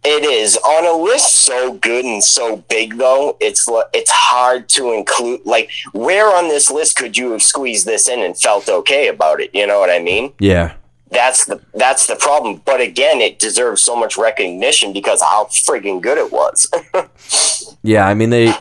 It 0.03 0.25
is 0.25 0.57
on 0.57 0.85
a 0.87 0.93
list 1.03 1.31
so 1.31 1.73
good 1.73 2.05
and 2.05 2.23
so 2.23 2.57
big 2.69 2.97
though. 2.97 3.37
It's 3.39 3.67
it's 3.93 4.09
hard 4.11 4.67
to 4.69 4.93
include. 4.93 5.41
Like, 5.45 5.69
where 5.91 6.25
on 6.35 6.47
this 6.47 6.71
list 6.71 6.97
could 6.97 7.17
you 7.17 7.31
have 7.33 7.43
squeezed 7.43 7.85
this 7.85 8.09
in 8.09 8.19
and 8.21 8.35
felt 8.39 8.67
okay 8.67 9.09
about 9.09 9.41
it? 9.41 9.53
You 9.53 9.67
know 9.67 9.79
what 9.79 9.91
I 9.91 9.99
mean? 9.99 10.33
Yeah. 10.39 10.73
That's 11.11 11.45
the 11.45 11.61
that's 11.75 12.07
the 12.07 12.15
problem. 12.15 12.61
But 12.65 12.81
again, 12.81 13.21
it 13.21 13.37
deserves 13.37 13.81
so 13.83 13.95
much 13.95 14.17
recognition 14.17 14.91
because 14.93 15.21
how 15.21 15.45
friggin' 15.45 16.01
good 16.01 16.17
it 16.17 16.31
was. 16.31 16.71
Yeah, 17.83 18.07
I 18.07 18.13
mean 18.13 18.29
they 18.29 18.53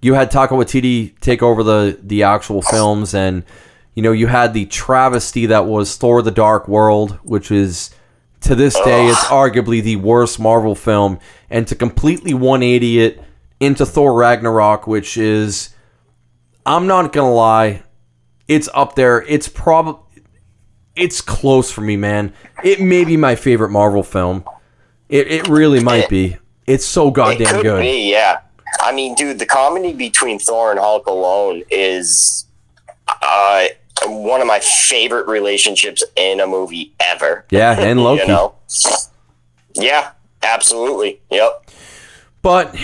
you 0.00 0.14
had 0.14 0.30
Taika 0.32 0.50
Waititi 0.50 1.18
take 1.20 1.42
over 1.42 1.62
the 1.62 1.98
the 2.02 2.22
actual 2.22 2.60
films 2.62 3.14
and 3.14 3.44
you 3.94 4.02
know, 4.02 4.12
you 4.12 4.26
had 4.26 4.54
the 4.54 4.66
travesty 4.66 5.46
that 5.46 5.66
was 5.66 5.96
Thor 5.96 6.22
the 6.22 6.30
Dark 6.30 6.68
World, 6.68 7.18
which 7.22 7.50
is 7.50 7.90
to 8.40 8.54
this 8.54 8.74
day 8.80 9.06
it's 9.06 9.24
arguably 9.24 9.82
the 9.82 9.96
worst 9.96 10.40
Marvel 10.40 10.74
film 10.74 11.18
and 11.48 11.66
to 11.68 11.74
completely 11.76 12.34
180 12.34 13.00
it 13.00 13.22
into 13.60 13.86
Thor 13.86 14.14
Ragnarok, 14.14 14.86
which 14.86 15.16
is 15.16 15.74
I'm 16.64 16.86
not 16.86 17.12
going 17.12 17.28
to 17.28 17.34
lie, 17.34 17.82
it's 18.48 18.68
up 18.74 18.94
there. 18.94 19.22
It's 19.22 19.48
probably 19.48 20.00
it's 20.94 21.20
close 21.20 21.70
for 21.70 21.80
me, 21.80 21.96
man. 21.96 22.32
It 22.62 22.80
may 22.80 23.04
be 23.04 23.16
my 23.16 23.34
favorite 23.34 23.70
Marvel 23.70 24.02
film. 24.02 24.44
It, 25.08 25.30
it 25.30 25.48
really 25.48 25.82
might 25.82 26.08
be. 26.08 26.36
It's 26.66 26.84
so 26.84 27.08
it 27.08 27.14
goddamn 27.14 27.46
could 27.46 27.62
good. 27.62 27.80
be, 27.80 28.10
yeah. 28.10 28.40
I 28.80 28.92
mean, 28.92 29.14
dude, 29.14 29.38
the 29.38 29.46
comedy 29.46 29.92
between 29.92 30.38
Thor 30.38 30.70
and 30.70 30.78
Hulk 30.78 31.06
alone 31.06 31.62
is 31.70 32.46
uh, 33.08 33.66
one 34.06 34.40
of 34.40 34.46
my 34.46 34.60
favorite 34.60 35.26
relationships 35.26 36.02
in 36.16 36.40
a 36.40 36.46
movie 36.46 36.92
ever. 37.00 37.44
Yeah, 37.50 37.78
and 37.78 38.02
Loki. 38.02 38.22
You 38.22 38.28
know? 38.28 38.54
Yeah, 39.74 40.12
absolutely. 40.42 41.20
Yep. 41.30 41.70
But 42.42 42.76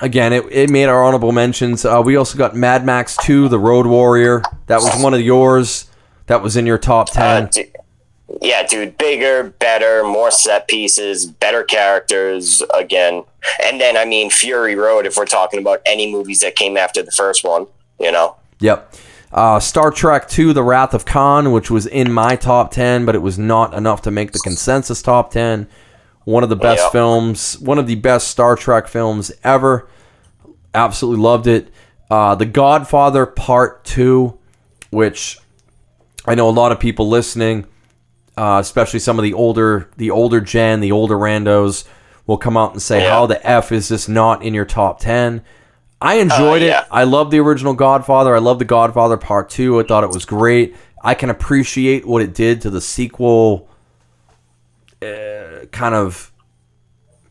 again, 0.00 0.32
it, 0.32 0.44
it 0.50 0.70
made 0.70 0.86
our 0.86 1.02
honorable 1.02 1.32
mentions. 1.32 1.84
Uh, 1.84 2.02
we 2.04 2.16
also 2.16 2.36
got 2.36 2.54
Mad 2.54 2.84
Max 2.84 3.16
2, 3.22 3.48
The 3.48 3.58
Road 3.58 3.86
Warrior. 3.86 4.42
That 4.66 4.80
was 4.82 5.02
one 5.02 5.14
of 5.14 5.20
yours. 5.20 5.88
That 6.26 6.42
was 6.42 6.56
in 6.56 6.66
your 6.66 6.78
top 6.78 7.10
10. 7.10 7.44
Uh, 7.44 7.46
du- 7.46 7.72
yeah, 8.40 8.66
dude, 8.66 8.96
bigger, 8.96 9.50
better, 9.58 10.02
more 10.04 10.30
set 10.30 10.66
pieces, 10.66 11.26
better 11.26 11.62
characters 11.62 12.62
again. 12.74 13.24
And 13.64 13.80
then, 13.80 13.96
I 13.96 14.04
mean, 14.04 14.30
Fury 14.30 14.74
Road, 14.74 15.06
if 15.06 15.16
we're 15.16 15.26
talking 15.26 15.60
about 15.60 15.82
any 15.84 16.10
movies 16.10 16.40
that 16.40 16.56
came 16.56 16.76
after 16.76 17.02
the 17.02 17.10
first 17.10 17.44
one, 17.44 17.66
you 18.00 18.10
know? 18.10 18.36
Yep. 18.60 18.94
Uh, 19.32 19.58
Star 19.58 19.90
Trek 19.90 20.28
2, 20.28 20.52
The 20.52 20.62
Wrath 20.62 20.92
of 20.92 21.04
Khan, 21.06 21.52
which 21.52 21.70
was 21.70 21.86
in 21.86 22.12
my 22.12 22.36
top 22.36 22.70
10, 22.70 23.06
but 23.06 23.14
it 23.14 23.22
was 23.22 23.38
not 23.38 23.72
enough 23.72 24.02
to 24.02 24.10
make 24.10 24.32
the 24.32 24.38
consensus 24.40 25.00
top 25.00 25.30
10. 25.30 25.66
One 26.24 26.42
of 26.42 26.50
the 26.50 26.56
best 26.56 26.82
Yep. 26.84 26.92
films, 26.92 27.58
one 27.60 27.78
of 27.78 27.86
the 27.86 27.94
best 27.94 28.28
Star 28.28 28.56
Trek 28.56 28.86
films 28.88 29.32
ever. 29.42 29.88
Absolutely 30.74 31.22
loved 31.22 31.46
it. 31.46 31.68
Uh, 32.10 32.34
the 32.34 32.44
Godfather 32.44 33.24
Part 33.24 33.84
2, 33.84 34.34
which 34.90 35.38
I 36.26 36.34
know 36.34 36.48
a 36.48 36.50
lot 36.50 36.70
of 36.70 36.78
people 36.78 37.08
listening, 37.08 37.64
uh, 38.36 38.58
especially 38.60 39.00
some 39.00 39.18
of 39.18 39.22
the 39.22 39.32
older, 39.34 39.88
the 39.96 40.10
older 40.10 40.40
gen, 40.42 40.80
the 40.80 40.92
older 40.92 41.16
randos, 41.16 41.84
will 42.26 42.36
come 42.36 42.56
out 42.56 42.72
and 42.72 42.80
say, 42.82 43.02
Yeah. 43.02 43.10
"How 43.10 43.26
the 43.26 43.44
f 43.46 43.72
is 43.72 43.88
this 43.88 44.08
not 44.08 44.42
in 44.42 44.54
your 44.54 44.64
top 44.66 45.00
10? 45.00 45.40
I 46.02 46.14
enjoyed 46.14 46.62
Uh, 46.62 46.66
yeah. 46.66 46.80
it. 46.82 46.86
I 46.90 47.04
love 47.04 47.30
the 47.30 47.38
original 47.38 47.74
Godfather. 47.74 48.34
I 48.34 48.40
love 48.40 48.58
the 48.58 48.64
Godfather 48.64 49.16
Part 49.16 49.48
Two. 49.50 49.78
I 49.80 49.84
thought 49.84 50.04
it 50.04 50.10
was 50.10 50.24
great. 50.24 50.74
I 51.04 51.14
can 51.14 51.30
appreciate 51.30 52.06
what 52.06 52.22
it 52.22 52.34
did 52.34 52.60
to 52.62 52.70
the 52.70 52.80
sequel. 52.80 53.68
Uh, 55.00 55.66
kind 55.72 55.94
of 55.94 56.32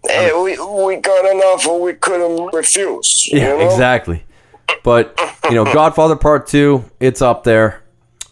Hey, 0.07 0.31
we, 0.33 0.57
we 0.83 0.95
got 0.97 1.25
enough 1.31 1.67
or 1.67 1.79
we 1.81 1.93
couldn't 1.93 2.53
refuse. 2.53 3.27
you 3.27 3.39
Yeah, 3.39 3.49
know? 3.49 3.59
exactly. 3.69 4.23
But 4.83 5.17
you 5.45 5.55
know, 5.55 5.63
Godfather 5.65 6.15
Part 6.15 6.47
Two, 6.47 6.85
it's 6.99 7.21
up 7.21 7.43
there. 7.43 7.83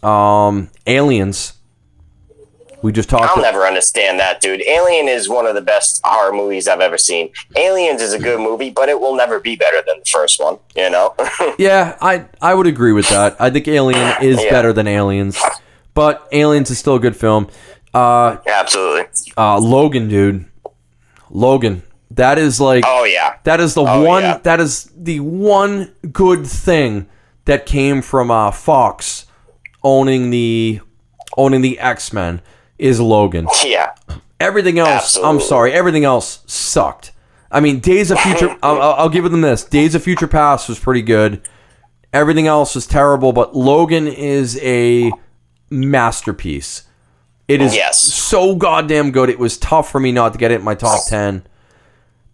Um, 0.02 0.70
Aliens. 0.86 1.52
We 2.82 2.92
just 2.92 3.08
talked. 3.10 3.36
I'll 3.36 3.42
never 3.42 3.66
understand 3.66 4.18
that, 4.20 4.40
dude. 4.40 4.62
Alien 4.62 5.06
is 5.08 5.28
one 5.28 5.46
of 5.46 5.54
the 5.54 5.60
best 5.60 6.00
horror 6.02 6.32
movies 6.32 6.66
I've 6.66 6.80
ever 6.80 6.96
seen. 6.96 7.30
Aliens 7.56 8.00
is 8.00 8.12
a 8.14 8.18
good 8.18 8.40
movie, 8.40 8.70
but 8.70 8.88
it 8.88 8.98
will 8.98 9.14
never 9.14 9.38
be 9.38 9.54
better 9.54 9.82
than 9.86 9.98
the 9.98 10.04
first 10.10 10.40
one, 10.40 10.58
you 10.74 10.88
know? 10.88 11.14
Yeah, 11.58 11.96
I 12.00 12.24
I 12.40 12.54
would 12.54 12.66
agree 12.66 12.92
with 12.92 13.08
that. 13.10 13.36
I 13.38 13.50
think 13.50 13.68
Alien 13.68 14.14
is 14.22 14.42
Yeah. 14.42 14.50
better 14.50 14.72
than 14.72 14.86
Aliens, 14.88 15.38
but 15.94 16.26
Aliens 16.32 16.70
is 16.70 16.78
still 16.78 16.94
a 16.94 17.00
good 17.00 17.16
film. 17.16 17.48
Uh, 17.92 18.36
Absolutely. 18.46 19.04
uh, 19.36 19.58
Logan, 19.58 20.08
dude, 20.08 20.46
Logan. 21.28 21.82
That 22.12 22.38
is 22.38 22.60
like 22.60 22.84
Oh, 22.86 23.04
yeah. 23.04 23.36
that 23.44 23.60
is 23.60 23.74
the 23.74 23.82
Oh, 23.82 24.02
one. 24.02 24.22
yeah. 24.22 24.38
That 24.38 24.58
is 24.60 24.90
the 24.96 25.20
one 25.20 25.94
good 26.12 26.46
thing 26.46 27.06
that 27.44 27.66
came 27.66 28.02
from 28.02 28.30
uh, 28.30 28.50
Fox 28.50 29.26
owning 29.84 30.30
the 30.30 30.80
owning 31.36 31.60
the 31.60 31.78
X 31.78 32.12
Men 32.12 32.40
is 32.80 33.00
Logan. 33.00 33.46
Yeah. 33.64 33.94
Everything 34.40 34.78
else, 34.78 35.16
I'm 35.18 35.38
sorry, 35.38 35.70
everything 35.72 36.04
else 36.04 36.42
sucked. 36.46 37.12
I 37.50 37.60
mean, 37.60 37.78
Days 37.80 38.10
of 38.10 38.18
Future. 38.20 38.56
I'll, 38.62 38.80
I'll 38.80 39.08
give 39.10 39.24
them 39.30 39.42
this. 39.42 39.62
Days 39.64 39.94
of 39.94 40.02
Future 40.02 40.26
Past 40.26 40.66
was 40.66 40.78
pretty 40.78 41.02
good. 41.02 41.42
Everything 42.14 42.46
else 42.46 42.74
was 42.74 42.86
terrible, 42.86 43.32
but 43.34 43.54
Logan 43.54 44.06
is 44.08 44.58
a 44.62 45.12
masterpiece. 45.68 46.84
It 47.48 47.60
is 47.60 47.74
Yes. 47.74 48.00
so 48.00 48.54
goddamn 48.54 49.10
good. 49.10 49.28
It 49.28 49.38
was 49.38 49.58
tough 49.58 49.90
for 49.90 50.00
me 50.00 50.10
not 50.12 50.32
to 50.32 50.38
get 50.38 50.50
it 50.52 50.56
in 50.60 50.64
my 50.64 50.74
top 50.74 51.06
ten. 51.06 51.42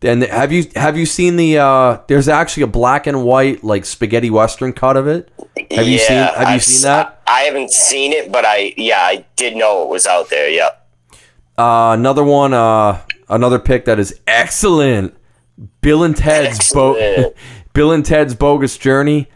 And 0.03 0.23
have 0.25 0.53
you 0.53 0.65
have 0.75 0.97
you 0.97 1.07
seen 1.07 1.37
the? 1.37 1.59
uh 1.59 1.99
There's 2.07 2.29
actually 2.29 2.65
a 2.65 2.69
black 2.69 3.07
and 3.07 3.25
white 3.25 3.65
like 3.65 3.85
spaghetti 3.85 4.31
western 4.31 4.73
cut 4.73 4.97
of 4.97 5.07
it. 5.07 5.31
Have 5.71 5.87
you 5.89 5.99
seen? 5.99 6.17
Have 6.19 6.41
you 6.41 6.47
I've 6.47 6.65
seen 6.65 6.83
that? 6.83 7.23
I 7.27 7.41
haven't 7.43 7.73
seen 7.73 8.13
it, 8.13 8.31
but 8.31 8.45
I 8.45 8.75
yeah, 8.77 8.99
I 9.01 9.25
did 9.37 9.57
know 9.57 9.83
it 9.83 9.89
was 9.89 10.07
out 10.07 10.29
there. 10.29 10.51
Yep. 10.51 10.89
Uh, 11.57 11.95
another 11.99 12.23
one. 12.23 12.53
Uh, 12.53 13.01
another 13.31 13.59
pick 13.59 13.87
that 13.87 13.99
is 13.99 14.21
excellent. 14.27 15.17
Bill 15.81 16.05
and 16.05 16.15
Ted's 16.15 16.73
bo- 16.73 17.33
Bill 17.73 17.93
and 17.93 18.05
Ted's 18.05 18.35
bogus 18.35 18.77
journey. 18.77 19.29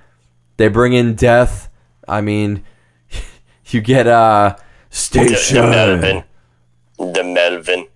They 0.59 0.69
bring 0.69 0.93
in 0.93 1.15
death. 1.15 1.71
I 2.07 2.21
mean, 2.21 2.65
you 3.67 3.81
get 3.81 4.07
uh 4.07 4.57
The, 4.91 4.95
station 4.95 5.57
the 5.57 5.71
Melvin. 5.71 6.25
The 6.99 7.25
Melvin. 7.25 7.87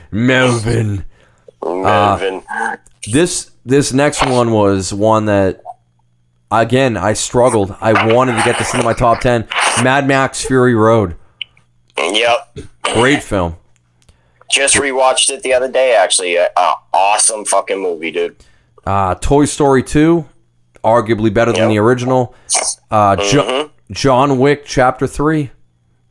Melvin. 0.10 1.04
Melvin. 1.64 2.42
This 3.12 3.50
this 3.64 3.92
next 3.92 4.24
one 4.26 4.50
was 4.52 4.92
one 4.92 5.26
that 5.26 5.62
again 6.50 6.96
I 6.96 7.12
struggled. 7.14 7.74
I 7.80 8.12
wanted 8.12 8.36
to 8.36 8.42
get 8.44 8.58
this 8.58 8.72
into 8.74 8.84
my 8.84 8.92
top 8.94 9.20
ten. 9.20 9.46
Mad 9.82 10.06
Max 10.06 10.44
Fury 10.44 10.74
Road. 10.74 11.16
yep. 11.98 12.56
Great 12.82 13.22
film. 13.22 13.56
Just 14.50 14.74
rewatched 14.76 15.30
it 15.30 15.42
the 15.42 15.54
other 15.54 15.70
day. 15.70 15.94
Actually, 15.94 16.36
uh, 16.38 16.46
uh, 16.56 16.74
awesome 16.92 17.44
fucking 17.44 17.80
movie, 17.80 18.10
dude. 18.10 18.36
Uh, 18.84 19.14
Toy 19.14 19.44
Story 19.46 19.82
2, 19.82 20.26
arguably 20.84 21.32
better 21.32 21.52
than 21.52 21.62
Yep. 21.62 21.68
the 21.70 21.78
original. 21.78 22.34
Uh, 22.90 23.16
Jo- 23.16 23.70
John 23.92 24.38
Wick 24.38 24.64
Chapter 24.66 25.06
3, 25.06 25.52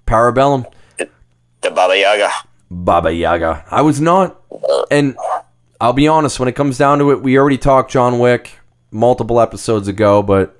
Parabellum, 0.08 0.66
The 0.98 1.70
Baba 1.70 1.96
Yaga. 2.00 2.32
Baba 2.74 3.12
Yaga. 3.14 3.66
I 3.70 3.82
was 3.82 4.00
not, 4.00 4.40
and 4.90 5.18
I'll 5.82 5.92
be 5.94 6.08
honest, 6.08 6.40
when 6.40 6.48
it 6.48 6.56
comes 6.56 6.78
down 6.78 7.00
to 7.00 7.12
it, 7.12 7.22
we 7.22 7.38
already 7.38 7.58
talked 7.58 7.92
John 7.92 8.18
Wick 8.20 8.58
multiple 8.92 9.42
episodes 9.42 9.88
ago, 9.90 10.24
but 10.24 10.58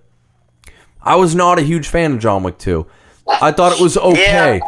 I 1.02 1.16
was 1.16 1.34
not 1.34 1.58
a 1.58 1.62
huge 1.62 1.88
fan 1.88 2.12
of 2.14 2.20
John 2.20 2.44
Wick 2.44 2.58
2. 2.58 2.86
I 3.28 3.52
thought 3.54 3.72
it 3.72 3.82
was 3.82 3.98
okay. 3.98 4.58
Yeah. 4.58 4.68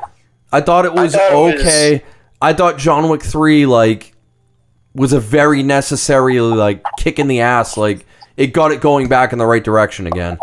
I 0.53 0.61
thought 0.61 0.85
it 0.85 0.93
was 0.93 1.13
thought 1.15 1.31
it 1.33 1.55
was- 1.55 1.61
okay. 1.65 2.03
I 2.41 2.53
thought 2.53 2.77
John 2.77 3.09
Wick 3.09 3.21
3, 3.23 3.65
like, 3.65 4.13
was 4.95 5.11
a 5.11 5.19
very 5.19 5.63
necessary, 5.63 6.39
like, 6.39 6.83
kick 6.97 7.19
in 7.19 7.27
the 7.27 7.41
ass. 7.41 7.75
Like, 7.77 8.05
it 8.37 8.47
got 8.47 8.71
it 8.71 8.79
going 8.79 9.07
back 9.07 9.33
in 9.33 9.39
the 9.39 9.45
right 9.45 9.63
direction 9.63 10.07
again. 10.07 10.37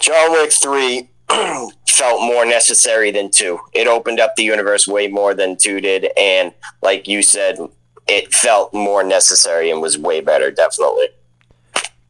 John 0.00 0.32
Wick 0.32 0.52
3 0.52 1.08
felt 1.98 2.20
more 2.20 2.46
necessary 2.46 3.10
than 3.10 3.28
2. 3.28 3.58
It 3.72 3.88
opened 3.88 4.20
up 4.20 4.36
the 4.36 4.44
universe 4.44 4.86
way 4.86 5.08
more 5.08 5.34
than 5.34 5.56
2 5.56 5.80
did. 5.80 6.12
And 6.16 6.54
like 6.80 7.08
you 7.08 7.22
said, 7.22 7.58
it 8.06 8.32
felt 8.32 8.72
more 8.72 9.02
necessary 9.02 9.70
and 9.70 9.82
was 9.82 9.98
way 9.98 10.20
better, 10.20 10.52
definitely. 10.52 11.08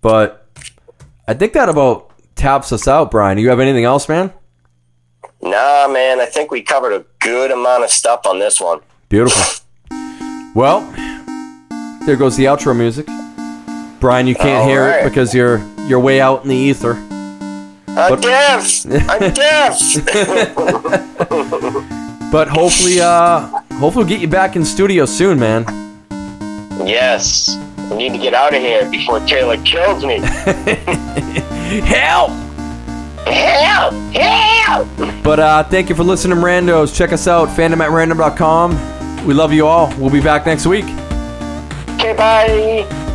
But 0.02 0.46
I 1.26 1.32
think 1.32 1.54
that 1.54 1.70
about 1.70 2.12
taps 2.36 2.70
us 2.70 2.86
out, 2.86 3.10
Brian. 3.10 3.38
Do 3.38 3.42
You 3.42 3.48
have 3.48 3.60
anything 3.60 3.84
else, 3.84 4.08
man? 4.08 4.32
Nah, 5.40 5.88
man, 5.88 6.20
I 6.20 6.26
think 6.26 6.50
we 6.50 6.60
covered 6.60 6.92
a 6.92 7.06
good 7.20 7.50
amount 7.50 7.84
of 7.84 7.90
stuff 7.90 8.26
on 8.26 8.38
this 8.38 8.60
one. 8.60 8.80
Beautiful. 9.08 9.64
Well, 10.54 10.80
there 12.04 12.16
goes 12.16 12.36
the 12.36 12.44
outro 12.44 12.76
music. 12.76 13.06
Brian, 14.00 14.26
you 14.26 14.34
can't 14.34 14.62
All 14.62 14.68
hear 14.68 14.88
it 14.88 15.04
because 15.04 15.34
you're 15.34 15.58
you're 15.86 16.00
way 16.00 16.20
out 16.20 16.42
in 16.42 16.48
the 16.48 16.56
ether. 16.56 17.07
I'm 17.98 18.20
deaf! 18.20 18.86
I'm 19.08 19.32
deaf! 19.34 19.78
But 22.30 22.46
hopefully, 22.48 23.00
uh, 23.00 23.46
hopefully 23.78 24.04
we'll 24.04 24.04
get 24.04 24.20
you 24.20 24.28
back 24.28 24.54
in 24.54 24.62
studio 24.62 25.06
soon, 25.06 25.38
man. 25.38 25.64
yes. 26.84 27.56
I 27.90 27.96
need 27.96 28.12
to 28.12 28.18
get 28.18 28.34
out 28.34 28.52
of 28.54 28.60
here 28.60 28.84
before 28.90 29.20
Taylor 29.20 29.56
kills 29.64 30.04
me. 30.04 30.18
Help! 31.86 32.30
Help! 33.26 33.94
Help! 34.14 34.88
But 35.24 35.40
uh, 35.40 35.64
thank 35.64 35.88
you 35.88 35.94
for 35.94 36.04
listening, 36.04 36.36
randos. 36.36 36.94
Check 36.94 37.12
us 37.14 37.26
out, 37.26 37.48
fandom 37.48 37.80
at 37.80 37.90
random.com. 37.90 39.26
We 39.26 39.32
love 39.32 39.54
you 39.54 39.66
all. 39.66 39.88
We'll 39.96 40.10
be 40.10 40.20
back 40.20 40.44
next 40.44 40.66
week. 40.66 40.84
Okay, 41.94 42.12
bye. 42.12 43.06